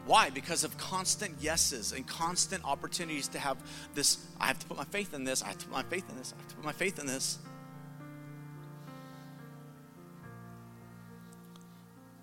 Why? 0.06 0.30
Because 0.30 0.62
of 0.62 0.78
constant 0.78 1.42
yeses 1.42 1.90
and 1.90 2.06
constant 2.06 2.64
opportunities 2.64 3.26
to 3.28 3.40
have 3.40 3.56
this. 3.96 4.24
I 4.40 4.46
have 4.46 4.60
to 4.60 4.66
put 4.66 4.76
my 4.76 4.84
faith 4.84 5.12
in 5.12 5.24
this. 5.24 5.42
I 5.42 5.48
have 5.48 5.58
to 5.58 5.66
put 5.66 5.74
my 5.74 5.82
faith 5.82 6.08
in 6.08 6.16
this. 6.16 6.32
I 6.32 6.40
have 6.40 6.48
to 6.50 6.54
put 6.54 6.64
my 6.64 6.72
faith 6.72 7.00
in 7.00 7.06
this. 7.06 7.38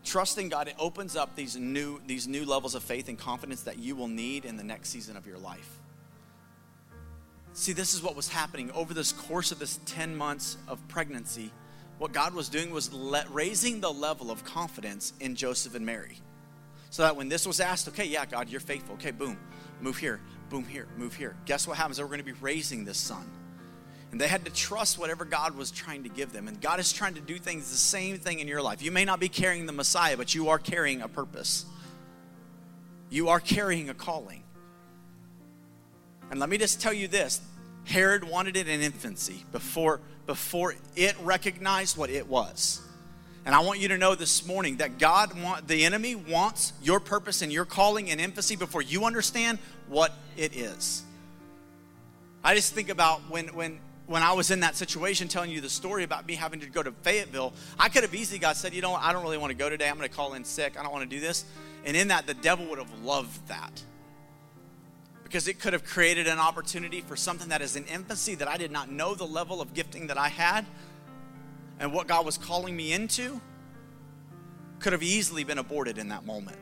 Trusting 0.06 0.48
God, 0.48 0.70
it 0.70 0.76
opens 0.80 1.18
up 1.18 1.36
these 1.36 1.58
new, 1.58 2.00
these 2.08 2.30
new 2.30 2.46
levels 2.46 2.76
of 2.76 2.84
faith 2.84 3.10
and 3.10 3.20
confidence 3.20 3.64
that 3.64 3.78
you 3.78 3.98
will 3.98 4.08
need 4.08 4.46
in 4.46 4.56
the 4.56 4.64
next 4.64 4.88
season 4.88 5.18
of 5.18 5.28
your 5.28 5.38
life. 5.38 5.83
See, 7.54 7.74
this 7.74 7.94
is 7.94 8.02
what 8.02 8.16
was 8.16 8.28
happening 8.28 8.72
over 8.72 8.94
this 8.94 9.12
course 9.12 9.52
of 9.52 9.60
this 9.60 9.80
10 9.86 10.16
months 10.16 10.58
of 10.68 10.86
pregnancy. 10.88 11.52
What 12.00 12.12
God 12.12 12.34
was 12.34 12.50
doing 12.50 12.72
was 12.72 12.90
raising 13.32 13.80
the 13.80 13.94
level 13.94 14.32
of 14.32 14.44
confidence 14.44 15.14
in 15.20 15.36
Joseph 15.36 15.76
and 15.76 15.86
Mary. 15.86 16.18
So 16.90 17.04
that 17.04 17.16
when 17.16 17.30
this 17.30 17.48
was 17.48 17.60
asked, 17.60 17.88
okay, 17.90 18.06
yeah, 18.06 18.26
God, 18.26 18.50
you're 18.50 18.60
faithful. 18.60 18.96
Okay, 18.96 19.12
boom, 19.12 19.38
move 19.82 19.98
here, 19.98 20.20
boom 20.50 20.64
here, 20.66 20.88
move 20.98 21.16
here. 21.16 21.36
Guess 21.46 21.68
what 21.68 21.78
happens? 21.78 22.00
Were 22.00 22.08
going 22.08 22.20
to 22.20 22.26
be 22.26 22.34
raising 22.34 22.86
this 22.86 22.98
son. 22.98 23.30
And 24.12 24.22
they 24.22 24.28
had 24.28 24.46
to 24.46 24.52
trust 24.52 25.00
whatever 25.00 25.26
God 25.26 25.56
was 25.56 25.72
trying 25.72 26.04
to 26.04 26.10
give 26.10 26.34
them. 26.34 26.48
And 26.48 26.60
God 26.62 26.80
is 26.80 26.94
trying 26.94 27.16
to 27.16 27.22
do 27.22 27.40
things 27.40 27.72
the 27.72 27.78
same 27.78 28.18
thing 28.20 28.40
in 28.40 28.48
your 28.48 28.62
life. 28.62 28.84
You 28.84 28.92
may 28.92 29.06
not 29.06 29.20
be 29.20 29.30
carrying 29.30 29.66
the 29.66 29.74
Messiah, 29.74 30.18
but 30.18 30.36
you 30.36 30.50
are 30.50 30.60
carrying 30.60 31.02
a 31.02 31.08
purpose. 31.08 31.66
You 33.10 33.30
are 33.30 33.40
carrying 33.40 33.90
a 33.90 33.96
calling. 33.96 34.43
And 36.32 36.40
let 36.40 36.50
me 36.50 36.58
just 36.58 36.82
tell 36.82 36.94
you 36.94 37.08
this 37.08 37.42
Herod 37.86 38.24
wanted 38.24 38.58
it 38.58 38.68
in 38.68 38.82
infancy 38.82 39.46
before, 39.52 40.00
before 40.26 40.76
it 40.96 41.16
recognized 41.22 41.98
what 41.98 42.10
it 42.10 42.28
was. 42.28 42.82
And 43.46 43.54
I 43.54 43.60
want 43.60 43.80
you 43.80 43.90
to 43.90 43.98
know 43.98 44.16
this 44.16 44.46
morning 44.46 44.78
that 44.78 45.00
God 45.00 45.40
want 45.42 45.68
the 45.68 45.84
enemy 45.84 46.16
wants 46.16 46.72
your 46.82 47.02
purpose 47.02 47.42
and 47.42 47.52
your 47.52 47.66
calling 47.66 48.10
and 48.10 48.22
infancy 48.22 48.56
before 48.56 48.82
you 48.82 49.04
understand 49.04 49.60
what 49.90 50.14
it 50.38 50.56
is. 50.56 51.04
I 52.42 52.56
just 52.56 52.74
think 52.74 52.88
about 52.90 53.20
when 53.30 53.48
when 53.50 53.80
when 54.06 54.24
I 54.24 54.34
was 54.34 54.52
in 54.52 54.62
that 54.62 54.76
situation 54.76 55.28
telling 55.28 55.52
you 55.52 55.60
the 55.60 55.70
story 55.70 56.04
about 56.04 56.26
me 56.26 56.36
having 56.36 56.60
to 56.62 56.68
go 56.68 56.84
to 56.84 56.92
Fayetteville, 56.92 57.54
I 57.78 57.90
could 57.90 58.04
have 58.04 58.14
easily 58.16 58.40
got 58.40 58.56
said, 58.56 58.74
you 58.74 58.82
know 58.82 58.94
I 58.94 59.12
don't 59.12 59.24
really 59.24 59.38
want 59.38 59.52
to 59.52 59.58
go 59.58 59.70
today. 59.70 59.90
I'm 59.90 59.98
going 59.98 60.10
to 60.10 60.16
call 60.16 60.36
in 60.36 60.46
sick. 60.46 60.80
I 60.80 60.84
don't 60.84 60.94
want 60.94 61.10
to 61.10 61.16
do 61.16 61.22
this. 61.22 61.44
And 61.86 61.98
in 61.98 62.10
that, 62.10 62.28
the 62.28 62.34
devil 62.34 62.66
would 62.68 62.80
have 62.80 63.04
loved 63.04 63.46
that. 63.50 63.84
Because 65.34 65.48
it 65.48 65.60
could 65.60 65.74
have 65.74 65.84
created 65.84 66.28
an 66.28 66.38
opportunity 66.38 67.02
for 67.02 67.16
something 67.16 67.50
that 67.50 67.64
is 67.64 67.76
in 67.76 67.86
infancy 67.86 68.36
that 68.36 68.48
I 68.48 68.56
did 68.56 68.70
not 68.70 68.92
know 68.92 69.16
the 69.16 69.26
level 69.26 69.62
of 69.62 69.74
gifting 69.74 70.06
that 70.06 70.18
I 70.20 70.28
had 70.30 70.64
and 71.80 71.92
what 71.92 72.06
God 72.06 72.24
was 72.24 72.38
calling 72.38 72.76
me 72.76 72.94
into 72.94 73.42
could 74.78 74.94
have 74.94 75.02
easily 75.02 75.44
been 75.44 75.58
aborted 75.58 75.98
in 75.98 76.10
that 76.10 76.24
moment. 76.24 76.60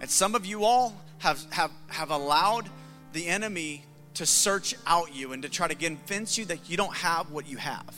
And 0.00 0.10
some 0.10 0.34
of 0.34 0.44
you 0.44 0.64
all 0.64 1.00
have, 1.18 1.40
have, 1.52 1.70
have 1.86 2.10
allowed 2.10 2.68
the 3.12 3.28
enemy 3.28 3.84
to 4.14 4.26
search 4.26 4.74
out 4.84 5.14
you 5.14 5.32
and 5.32 5.40
to 5.44 5.48
try 5.48 5.68
to 5.68 5.76
convince 5.76 6.36
you 6.36 6.46
that 6.46 6.68
you 6.68 6.76
don't 6.76 6.96
have 6.96 7.30
what 7.30 7.46
you 7.46 7.58
have. 7.58 7.94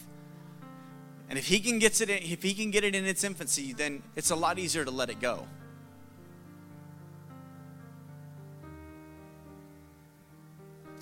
And 1.30 1.38
if 1.38 1.46
he 1.46 1.60
can 1.60 1.78
get 1.78 1.98
it, 2.02 2.10
in, 2.10 2.18
if 2.30 2.42
he 2.42 2.52
can 2.52 2.72
get 2.72 2.84
it 2.84 2.94
in 2.94 3.06
its 3.06 3.24
infancy, 3.24 3.72
then 3.72 4.02
it's 4.16 4.28
a 4.28 4.36
lot 4.36 4.58
easier 4.58 4.84
to 4.84 4.90
let 4.90 5.08
it 5.08 5.18
go. 5.18 5.46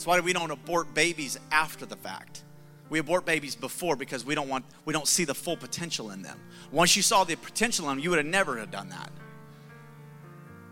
That's 0.01 0.07
why 0.07 0.19
we 0.21 0.33
don't 0.33 0.51
abort 0.51 0.95
babies 0.95 1.39
after 1.53 1.85
the 1.85 1.95
fact. 1.95 2.43
We 2.89 3.01
abort 3.01 3.27
babies 3.27 3.55
before 3.55 3.97
because 3.97 4.25
we 4.25 4.35
don't 4.35 4.49
want 4.49 4.65
we 4.87 4.95
don't 4.95 5.07
see 5.07 5.27
the 5.27 5.35
full 5.35 5.59
potential 5.59 6.11
in 6.11 6.23
them. 6.23 6.41
Once 6.73 6.97
you 6.97 7.03
saw 7.03 7.25
the 7.25 7.37
potential 7.37 7.85
in 7.91 7.97
them, 7.97 8.03
you 8.03 8.09
would 8.09 8.17
have 8.17 8.25
never 8.25 8.57
have 8.57 8.71
done 8.71 8.89
that. 8.89 9.13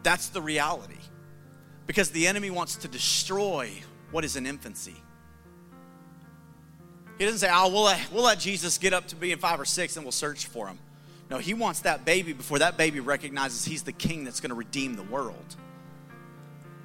That's 0.03 0.31
the 0.31 0.41
reality. 0.41 0.97
Because 1.87 2.09
the 2.09 2.27
enemy 2.27 2.49
wants 2.49 2.77
to 2.77 2.89
destroy 2.89 3.71
what 4.13 4.25
is 4.25 4.35
in 4.35 4.47
infancy. 4.47 4.97
He 7.19 7.27
doesn't 7.27 7.41
say, 7.41 7.51
oh, 7.53 7.69
we'll 7.69 7.83
let, 7.83 8.11
we'll 8.11 8.25
let 8.25 8.39
Jesus 8.39 8.79
get 8.79 8.95
up 8.95 9.09
to 9.09 9.17
being 9.17 9.37
five 9.37 9.61
or 9.61 9.67
six 9.67 9.97
and 9.97 10.07
we'll 10.07 10.13
search 10.13 10.47
for 10.47 10.69
him. 10.69 10.79
No, 11.31 11.37
he 11.37 11.53
wants 11.53 11.81
that 11.81 12.07
baby 12.07 12.33
before 12.33 12.61
that 12.61 12.79
baby 12.79 13.01
recognizes 13.01 13.67
he's 13.67 13.83
the 13.83 13.93
king 13.93 14.25
that's 14.25 14.41
going 14.41 14.49
to 14.53 14.57
redeem 14.57 14.97
the 14.97 15.03
world. 15.03 15.57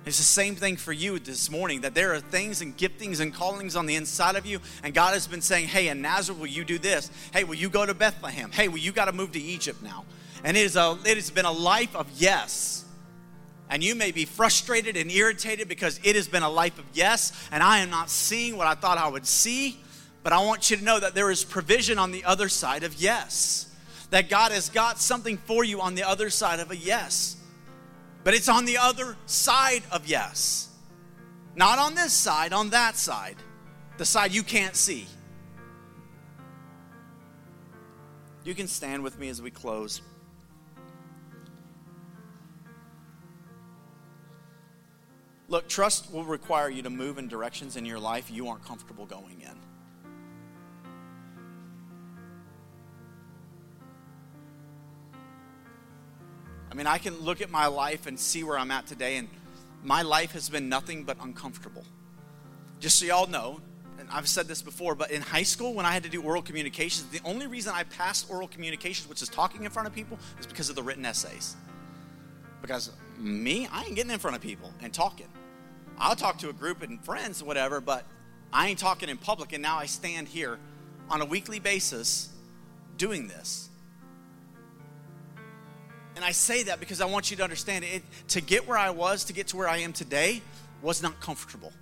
It's 0.06 0.18
the 0.18 0.24
same 0.24 0.56
thing 0.56 0.76
for 0.76 0.92
you 0.92 1.18
this 1.18 1.50
morning 1.50 1.82
that 1.82 1.96
there 1.96 2.14
are 2.14 2.20
things 2.20 2.62
and 2.62 2.78
giftings 2.78 3.22
and 3.22 3.34
callings 3.34 3.76
on 3.76 3.86
the 3.86 3.96
inside 3.96 4.36
of 4.36 4.46
you, 4.46 4.60
and 4.84 4.94
God 4.94 5.14
has 5.14 5.28
been 5.28 5.42
saying, 5.42 5.68
Hey, 5.68 5.88
in 5.88 6.02
Nazareth, 6.02 6.40
will 6.40 6.48
you 6.48 6.66
do 6.66 6.78
this? 6.78 7.10
Hey, 7.32 7.46
will 7.46 7.56
you 7.56 7.70
go 7.70 7.86
to 7.86 7.94
Bethlehem? 7.94 8.52
Hey, 8.52 8.68
well, 8.68 8.78
you 8.78 8.92
got 8.92 9.06
to 9.06 9.14
move 9.14 9.32
to 9.32 9.40
Egypt 9.40 9.82
now. 9.82 10.04
And 10.44 10.58
it, 10.58 10.62
is 10.62 10.76
a, 10.76 10.98
it 11.06 11.16
has 11.16 11.32
been 11.32 11.46
a 11.46 11.52
life 11.52 11.96
of 11.96 12.08
yes. 12.18 12.84
And 13.70 13.82
you 13.82 13.96
may 13.96 14.12
be 14.12 14.26
frustrated 14.26 14.98
and 14.98 15.10
irritated 15.10 15.70
because 15.70 16.02
it 16.04 16.18
has 16.18 16.28
been 16.28 16.44
a 16.44 16.50
life 16.50 16.78
of 16.78 16.86
yes, 16.94 17.32
and 17.50 17.64
I 17.64 17.80
am 17.80 17.90
not 17.90 18.10
seeing 18.10 18.58
what 18.58 18.68
I 18.68 18.76
thought 18.76 18.98
I 18.98 19.08
would 19.08 19.26
see. 19.26 19.80
But 20.22 20.34
I 20.34 20.44
want 20.44 20.70
you 20.70 20.78
to 20.78 20.84
know 20.84 21.00
that 21.00 21.16
there 21.16 21.32
is 21.32 21.44
provision 21.44 21.98
on 21.98 22.12
the 22.12 22.24
other 22.26 22.50
side 22.50 22.84
of 22.84 22.96
yes. 22.96 23.70
That 24.10 24.30
God 24.30 24.52
has 24.52 24.70
got 24.70 25.00
something 25.00 25.38
for 25.38 25.64
you 25.64 25.82
on 25.82 25.96
the 25.96 26.04
other 26.04 26.30
side 26.30 26.60
of 26.60 26.72
a 26.72 26.78
yes. 26.78 27.38
But 28.24 28.34
it's 28.34 28.48
on 28.50 28.66
the 28.66 28.78
other 28.78 29.18
side 29.26 29.84
of 29.92 30.08
yes. 30.08 30.70
Not 31.56 31.78
on 31.78 31.96
this 31.96 32.14
side, 32.14 32.54
on 32.54 32.70
that 32.70 32.96
side. 32.96 33.36
The 33.98 34.06
side 34.06 34.32
you 34.32 34.44
can't 34.44 34.76
see. 34.76 35.08
You 38.44 38.54
can 38.54 38.68
stand 38.68 39.04
with 39.04 39.20
me 39.20 39.30
as 39.30 39.42
we 39.42 39.52
close. 39.52 40.02
Look, 45.48 45.68
trust 45.68 46.12
will 46.12 46.24
require 46.24 46.70
you 46.70 46.82
to 46.82 46.90
move 46.90 47.18
in 47.18 47.28
directions 47.28 47.76
in 47.76 47.86
your 47.86 48.00
life 48.00 48.32
you 48.32 48.48
aren't 48.48 48.66
comfortable 48.66 49.06
going 49.06 49.42
in. 49.42 49.63
I 56.74 56.76
mean, 56.76 56.88
I 56.88 56.98
can 56.98 57.20
look 57.20 57.40
at 57.40 57.52
my 57.52 57.68
life 57.68 58.08
and 58.08 58.20
see 58.20 58.44
where 58.44 58.58
I'm 58.58 58.72
at 58.72 58.88
today, 58.88 59.18
and 59.18 59.30
my 59.84 60.02
life 60.02 60.32
has 60.32 60.50
been 60.50 60.70
nothing 60.70 61.04
but 61.04 61.18
uncomfortable. 61.22 61.84
Just 62.80 62.98
so 62.98 63.06
y'all 63.06 63.28
know, 63.28 63.62
and 64.00 64.10
I've 64.12 64.28
said 64.28 64.48
this 64.48 64.64
before, 64.64 64.96
but 64.96 65.12
in 65.12 65.22
high 65.22 65.44
school, 65.44 65.76
when 65.76 65.86
I 65.86 65.92
had 65.92 66.02
to 66.02 66.10
do 66.10 66.24
oral 66.24 66.42
communications, 66.42 67.08
the 67.10 67.22
only 67.26 67.46
reason 67.46 67.74
I 67.76 67.84
passed 67.84 68.28
oral 68.32 68.48
communications, 68.48 69.08
which 69.08 69.22
is 69.22 69.30
talking 69.30 69.64
in 69.64 69.70
front 69.70 69.88
of 69.88 69.94
people, 69.94 70.18
is 70.40 70.48
because 70.48 70.68
of 70.68 70.76
the 70.76 70.82
written 70.82 71.06
essays. 71.06 71.56
Because 72.60 72.90
me, 73.20 73.68
I 73.72 73.84
ain't 73.84 73.94
getting 73.94 74.12
in 74.12 74.18
front 74.18 74.36
of 74.36 74.42
people 74.42 74.74
and 74.82 74.92
talking. 74.92 75.28
I'll 76.00 76.16
talk 76.16 76.40
to 76.40 76.50
a 76.50 76.54
group 76.54 76.82
and 76.82 77.06
friends 77.06 77.40
and 77.42 77.48
whatever, 77.48 77.82
but 77.82 78.04
I 78.52 78.70
ain't 78.70 78.80
talking 78.80 79.10
in 79.10 79.18
public, 79.18 79.54
and 79.54 79.62
now 79.62 79.78
I 79.78 79.86
stand 79.86 80.28
here 80.28 80.58
on 81.08 81.22
a 81.22 81.26
weekly 81.26 81.60
basis 81.60 82.30
doing 82.98 83.28
this. 83.28 83.70
And 86.24 86.30
I 86.30 86.32
say 86.32 86.64
that 86.64 86.80
because 86.80 87.02
I 87.02 87.06
want 87.06 87.32
you 87.32 87.36
to 87.36 87.44
understand 87.44 87.84
it. 87.84 88.02
To 88.30 88.40
get 88.40 88.66
where 88.66 88.78
I 88.78 88.92
was, 88.92 89.26
to 89.26 89.34
get 89.34 89.48
to 89.48 89.58
where 89.58 89.68
I 89.68 89.80
am 89.80 89.92
today, 89.92 90.42
was 90.82 91.04
not 91.04 91.20
comfortable. 91.20 91.74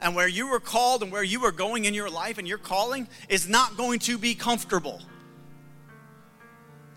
And 0.00 0.16
where 0.16 0.26
you 0.26 0.48
were 0.48 0.60
called 0.60 1.02
and 1.02 1.12
where 1.12 1.22
you 1.22 1.44
are 1.44 1.52
going 1.52 1.84
in 1.84 1.92
your 1.92 2.08
life 2.08 2.38
and 2.38 2.48
your 2.48 2.56
calling 2.56 3.06
is 3.28 3.46
not 3.46 3.76
going 3.76 3.98
to 3.98 4.16
be 4.16 4.34
comfortable. 4.34 5.02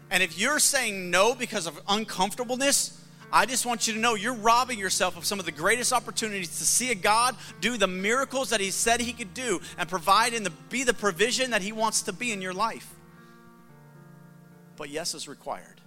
And 0.10 0.24
if 0.24 0.40
you're 0.40 0.60
saying 0.60 1.12
no 1.12 1.36
because 1.36 1.68
of 1.68 1.78
uncomfortableness, 1.86 3.04
I 3.30 3.46
just 3.46 3.66
want 3.66 3.86
you 3.86 3.96
to 3.96 4.00
know 4.00 4.16
you're 4.16 4.34
robbing 4.34 4.80
yourself 4.80 5.18
of 5.18 5.26
some 5.26 5.38
of 5.38 5.46
the 5.46 5.52
greatest 5.52 5.92
opportunities 5.92 6.60
to 6.60 6.64
see 6.64 6.92
a 6.92 6.96
God 6.96 7.36
do 7.60 7.76
the 7.76 7.88
miracles 7.88 8.52
that 8.52 8.62
He 8.62 8.72
said 8.72 9.02
He 9.02 9.12
could 9.12 9.34
do 9.34 9.60
and 9.78 9.90
provide 9.90 10.34
and 10.34 10.48
be 10.70 10.86
the 10.86 10.94
provision 10.94 11.52
that 11.52 11.62
He 11.62 11.74
wants 11.74 12.04
to 12.04 12.14
be 12.14 12.32
in 12.32 12.42
your 12.42 12.54
life. 12.54 12.90
But 14.78 14.90
yes 14.90 15.14
is 15.14 15.28
required. 15.28 15.79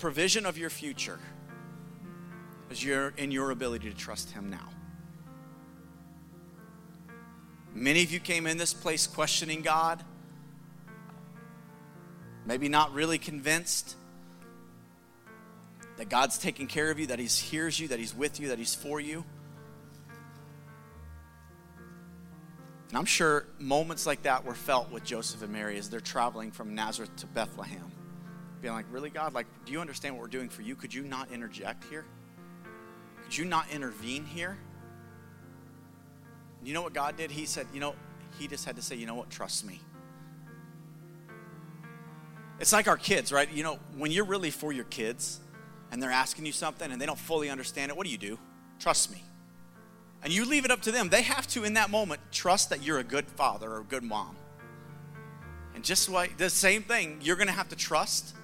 Provision 0.00 0.46
of 0.46 0.58
your 0.58 0.70
future 0.70 1.18
is 2.70 2.82
your, 2.82 3.12
in 3.16 3.30
your 3.30 3.50
ability 3.50 3.90
to 3.90 3.96
trust 3.96 4.30
Him 4.30 4.50
now. 4.50 4.68
Many 7.74 8.02
of 8.02 8.10
you 8.10 8.18
came 8.18 8.46
in 8.46 8.56
this 8.56 8.74
place 8.74 9.06
questioning 9.06 9.62
God, 9.62 10.02
maybe 12.44 12.68
not 12.68 12.92
really 12.94 13.18
convinced 13.18 13.94
that 15.98 16.08
God's 16.08 16.38
taking 16.38 16.66
care 16.66 16.90
of 16.90 16.98
you, 16.98 17.06
that 17.08 17.18
He 17.18 17.26
hears 17.26 17.78
you, 17.78 17.88
that 17.88 17.98
He's 17.98 18.14
with 18.14 18.40
you, 18.40 18.48
that 18.48 18.58
He's 18.58 18.74
for 18.74 18.98
you. 18.98 19.24
And 22.88 22.98
I'm 22.98 23.04
sure 23.04 23.46
moments 23.60 24.04
like 24.04 24.22
that 24.22 24.44
were 24.44 24.54
felt 24.54 24.90
with 24.90 25.04
Joseph 25.04 25.42
and 25.42 25.52
Mary 25.52 25.78
as 25.78 25.90
they're 25.90 26.00
traveling 26.00 26.50
from 26.50 26.74
Nazareth 26.74 27.14
to 27.18 27.26
Bethlehem 27.26 27.92
being 28.60 28.74
like, 28.74 28.86
really, 28.90 29.10
God? 29.10 29.34
Like, 29.34 29.46
do 29.64 29.72
you 29.72 29.80
understand 29.80 30.14
what 30.14 30.22
we're 30.22 30.28
doing 30.28 30.48
for 30.48 30.62
you? 30.62 30.74
Could 30.74 30.92
you 30.92 31.02
not 31.02 31.30
interject 31.32 31.84
here? 31.84 32.04
Could 33.24 33.36
you 33.36 33.44
not 33.44 33.66
intervene 33.72 34.24
here? 34.24 34.58
You 36.62 36.74
know 36.74 36.82
what 36.82 36.92
God 36.92 37.16
did? 37.16 37.30
He 37.30 37.46
said, 37.46 37.66
you 37.72 37.80
know, 37.80 37.94
He 38.38 38.46
just 38.46 38.64
had 38.64 38.76
to 38.76 38.82
say, 38.82 38.96
you 38.96 39.06
know 39.06 39.14
what? 39.14 39.30
Trust 39.30 39.64
me. 39.64 39.80
It's 42.58 42.72
like 42.72 42.88
our 42.88 42.98
kids, 42.98 43.32
right? 43.32 43.50
You 43.50 43.62
know, 43.62 43.78
when 43.96 44.10
you're 44.10 44.26
really 44.26 44.50
for 44.50 44.72
your 44.72 44.84
kids 44.84 45.40
and 45.90 46.02
they're 46.02 46.10
asking 46.10 46.44
you 46.44 46.52
something 46.52 46.92
and 46.92 47.00
they 47.00 47.06
don't 47.06 47.18
fully 47.18 47.48
understand 47.48 47.90
it, 47.90 47.96
what 47.96 48.04
do 48.04 48.12
you 48.12 48.18
do? 48.18 48.38
Trust 48.78 49.10
me. 49.10 49.22
And 50.22 50.30
you 50.30 50.44
leave 50.44 50.66
it 50.66 50.70
up 50.70 50.82
to 50.82 50.92
them. 50.92 51.08
They 51.08 51.22
have 51.22 51.46
to, 51.48 51.64
in 51.64 51.74
that 51.74 51.88
moment, 51.88 52.20
trust 52.30 52.68
that 52.68 52.82
you're 52.82 52.98
a 52.98 53.04
good 53.04 53.26
father 53.26 53.70
or 53.70 53.80
a 53.80 53.84
good 53.84 54.02
mom. 54.02 54.36
And 55.74 55.82
just 55.82 56.10
like 56.10 56.36
the 56.36 56.50
same 56.50 56.82
thing, 56.82 57.20
you're 57.22 57.36
going 57.36 57.46
to 57.46 57.54
have 57.54 57.70
to 57.70 57.76
trust 57.76 58.34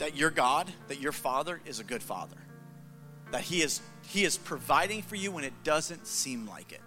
that 0.00 0.16
your 0.16 0.30
God, 0.30 0.72
that 0.88 0.98
your 0.98 1.12
Father 1.12 1.60
is 1.66 1.78
a 1.78 1.84
good 1.84 2.02
Father. 2.02 2.36
That 3.32 3.42
He 3.42 3.60
is, 3.62 3.82
he 4.08 4.24
is 4.24 4.38
providing 4.38 5.02
for 5.02 5.14
you 5.14 5.30
when 5.30 5.44
it 5.44 5.52
doesn't 5.62 6.06
seem 6.06 6.48
like 6.48 6.72
it. 6.72 6.80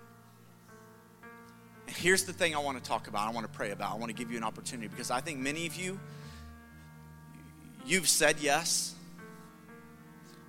And 1.86 1.96
here's 1.96 2.24
the 2.24 2.34
thing 2.34 2.56
I 2.56 2.60
want 2.60 2.84
to 2.84 2.84
talk 2.84 3.08
about, 3.08 3.28
I 3.28 3.32
want 3.32 3.46
to 3.46 3.54
pray 3.54 3.70
about, 3.70 3.92
I 3.92 3.96
want 3.96 4.10
to 4.10 4.16
give 4.16 4.32
you 4.32 4.38
an 4.38 4.44
opportunity 4.44 4.88
because 4.88 5.12
I 5.12 5.22
think 5.22 5.40
many 5.40 5.68
of 5.68 5.76
you, 5.76 6.00
you've 7.86 8.10
said 8.10 8.38
yes, 8.42 8.96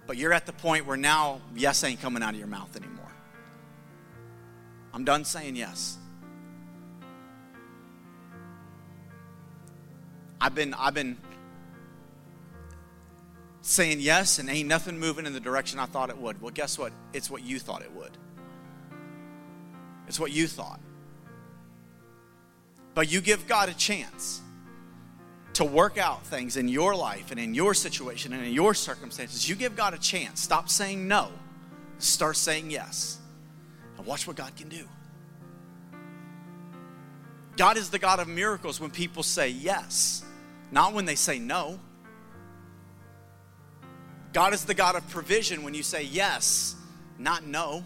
but 0.06 0.16
you're 0.16 0.32
at 0.32 0.46
the 0.46 0.52
point 0.52 0.86
where 0.86 0.96
now 0.96 1.42
yes 1.54 1.84
ain't 1.84 2.00
coming 2.00 2.22
out 2.22 2.32
of 2.32 2.38
your 2.38 2.48
mouth 2.48 2.74
anymore. 2.76 3.12
I'm 4.94 5.04
done 5.04 5.26
saying 5.26 5.56
yes. 5.56 5.98
I've 10.40 10.54
been, 10.54 10.72
I've 10.74 10.94
been 10.94 11.18
saying 13.66 13.98
yes 13.98 14.38
and 14.38 14.50
ain't 14.50 14.68
nothing 14.68 14.98
moving 14.98 15.24
in 15.24 15.32
the 15.32 15.40
direction 15.40 15.78
I 15.78 15.86
thought 15.86 16.10
it 16.10 16.18
would. 16.18 16.40
Well, 16.40 16.50
guess 16.50 16.78
what? 16.78 16.92
It's 17.14 17.30
what 17.30 17.42
you 17.42 17.58
thought 17.58 17.82
it 17.82 17.90
would. 17.92 18.10
It's 20.06 20.20
what 20.20 20.32
you 20.32 20.46
thought. 20.46 20.80
But 22.92 23.10
you 23.10 23.20
give 23.20 23.48
God 23.48 23.70
a 23.70 23.74
chance 23.74 24.42
to 25.54 25.64
work 25.64 25.96
out 25.96 26.26
things 26.26 26.56
in 26.56 26.68
your 26.68 26.94
life 26.94 27.30
and 27.30 27.40
in 27.40 27.54
your 27.54 27.74
situation 27.74 28.32
and 28.34 28.44
in 28.44 28.52
your 28.52 28.74
circumstances. 28.74 29.48
You 29.48 29.54
give 29.54 29.74
God 29.74 29.94
a 29.94 29.98
chance. 29.98 30.42
Stop 30.42 30.68
saying 30.68 31.08
no, 31.08 31.30
start 31.98 32.36
saying 32.36 32.70
yes. 32.70 33.18
And 33.96 34.06
watch 34.06 34.26
what 34.26 34.36
God 34.36 34.54
can 34.56 34.68
do. 34.68 34.86
God 37.56 37.76
is 37.76 37.88
the 37.88 37.98
God 37.98 38.18
of 38.18 38.28
miracles 38.28 38.78
when 38.78 38.90
people 38.90 39.22
say 39.22 39.48
yes, 39.48 40.22
not 40.70 40.92
when 40.92 41.06
they 41.06 41.14
say 41.14 41.38
no. 41.38 41.78
God 44.34 44.52
is 44.52 44.64
the 44.64 44.74
God 44.74 44.96
of 44.96 45.08
provision 45.10 45.62
when 45.62 45.74
you 45.74 45.84
say 45.84 46.02
yes, 46.02 46.74
not 47.18 47.46
no. 47.46 47.84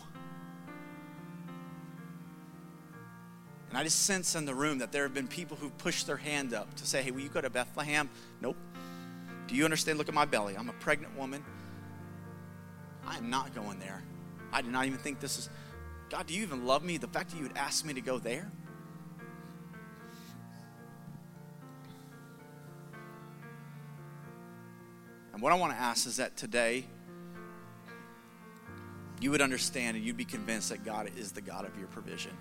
And 3.69 3.77
I 3.77 3.85
just 3.85 4.07
sense 4.07 4.35
in 4.35 4.47
the 4.47 4.55
room 4.55 4.79
that 4.79 4.91
there 4.91 5.03
have 5.03 5.13
been 5.13 5.29
people 5.29 5.59
who've 5.59 5.77
pushed 5.77 6.07
their 6.07 6.17
hand 6.17 6.55
up 6.55 6.75
to 6.77 6.87
say, 6.87 7.03
hey, 7.03 7.11
will 7.11 7.21
you 7.21 7.29
go 7.29 7.43
to 7.43 7.51
Bethlehem? 7.51 8.09
Nope. 8.41 8.57
Do 9.47 9.57
you 9.57 9.65
understand? 9.65 9.99
Look 9.99 10.09
at 10.09 10.15
my 10.15 10.25
belly. 10.25 10.57
I'm 10.57 10.71
a 10.71 10.75
pregnant 10.75 11.19
woman. 11.19 11.45
I 13.07 13.19
am 13.19 13.29
not 13.29 13.55
going 13.55 13.79
there. 13.79 14.03
I 14.51 14.63
do 14.63 14.71
not 14.71 14.87
even 14.87 14.99
think 14.99 15.21
this 15.21 15.39
is. 15.39 15.51
God, 16.09 16.27
do 16.27 16.33
you 16.33 16.43
even 16.43 16.65
love 16.65 16.83
me? 16.83 16.97
The 16.97 17.09
fact 17.09 17.29
that 17.31 17.37
you 17.37 17.43
would 17.43 17.59
ask 17.59 17.85
me 17.85 17.93
to 17.93 18.01
go 18.01 18.19
there? 18.19 18.51
And 25.39 25.43
what 25.45 25.53
I 25.53 25.55
want 25.55 25.73
to 25.73 25.79
ask 25.79 26.05
is 26.09 26.17
that 26.17 26.37
today 26.37 26.85
you 29.21 29.31
would 29.31 29.41
understand 29.41 29.97
and 29.97 30.05
you'd 30.05 30.17
be 30.17 30.25
convinced 30.25 30.71
that 30.71 30.85
God 30.85 31.13
is 31.17 31.31
the 31.31 31.41
God 31.41 31.65
of 31.65 31.79
your 31.79 31.87
provision. 31.87 32.33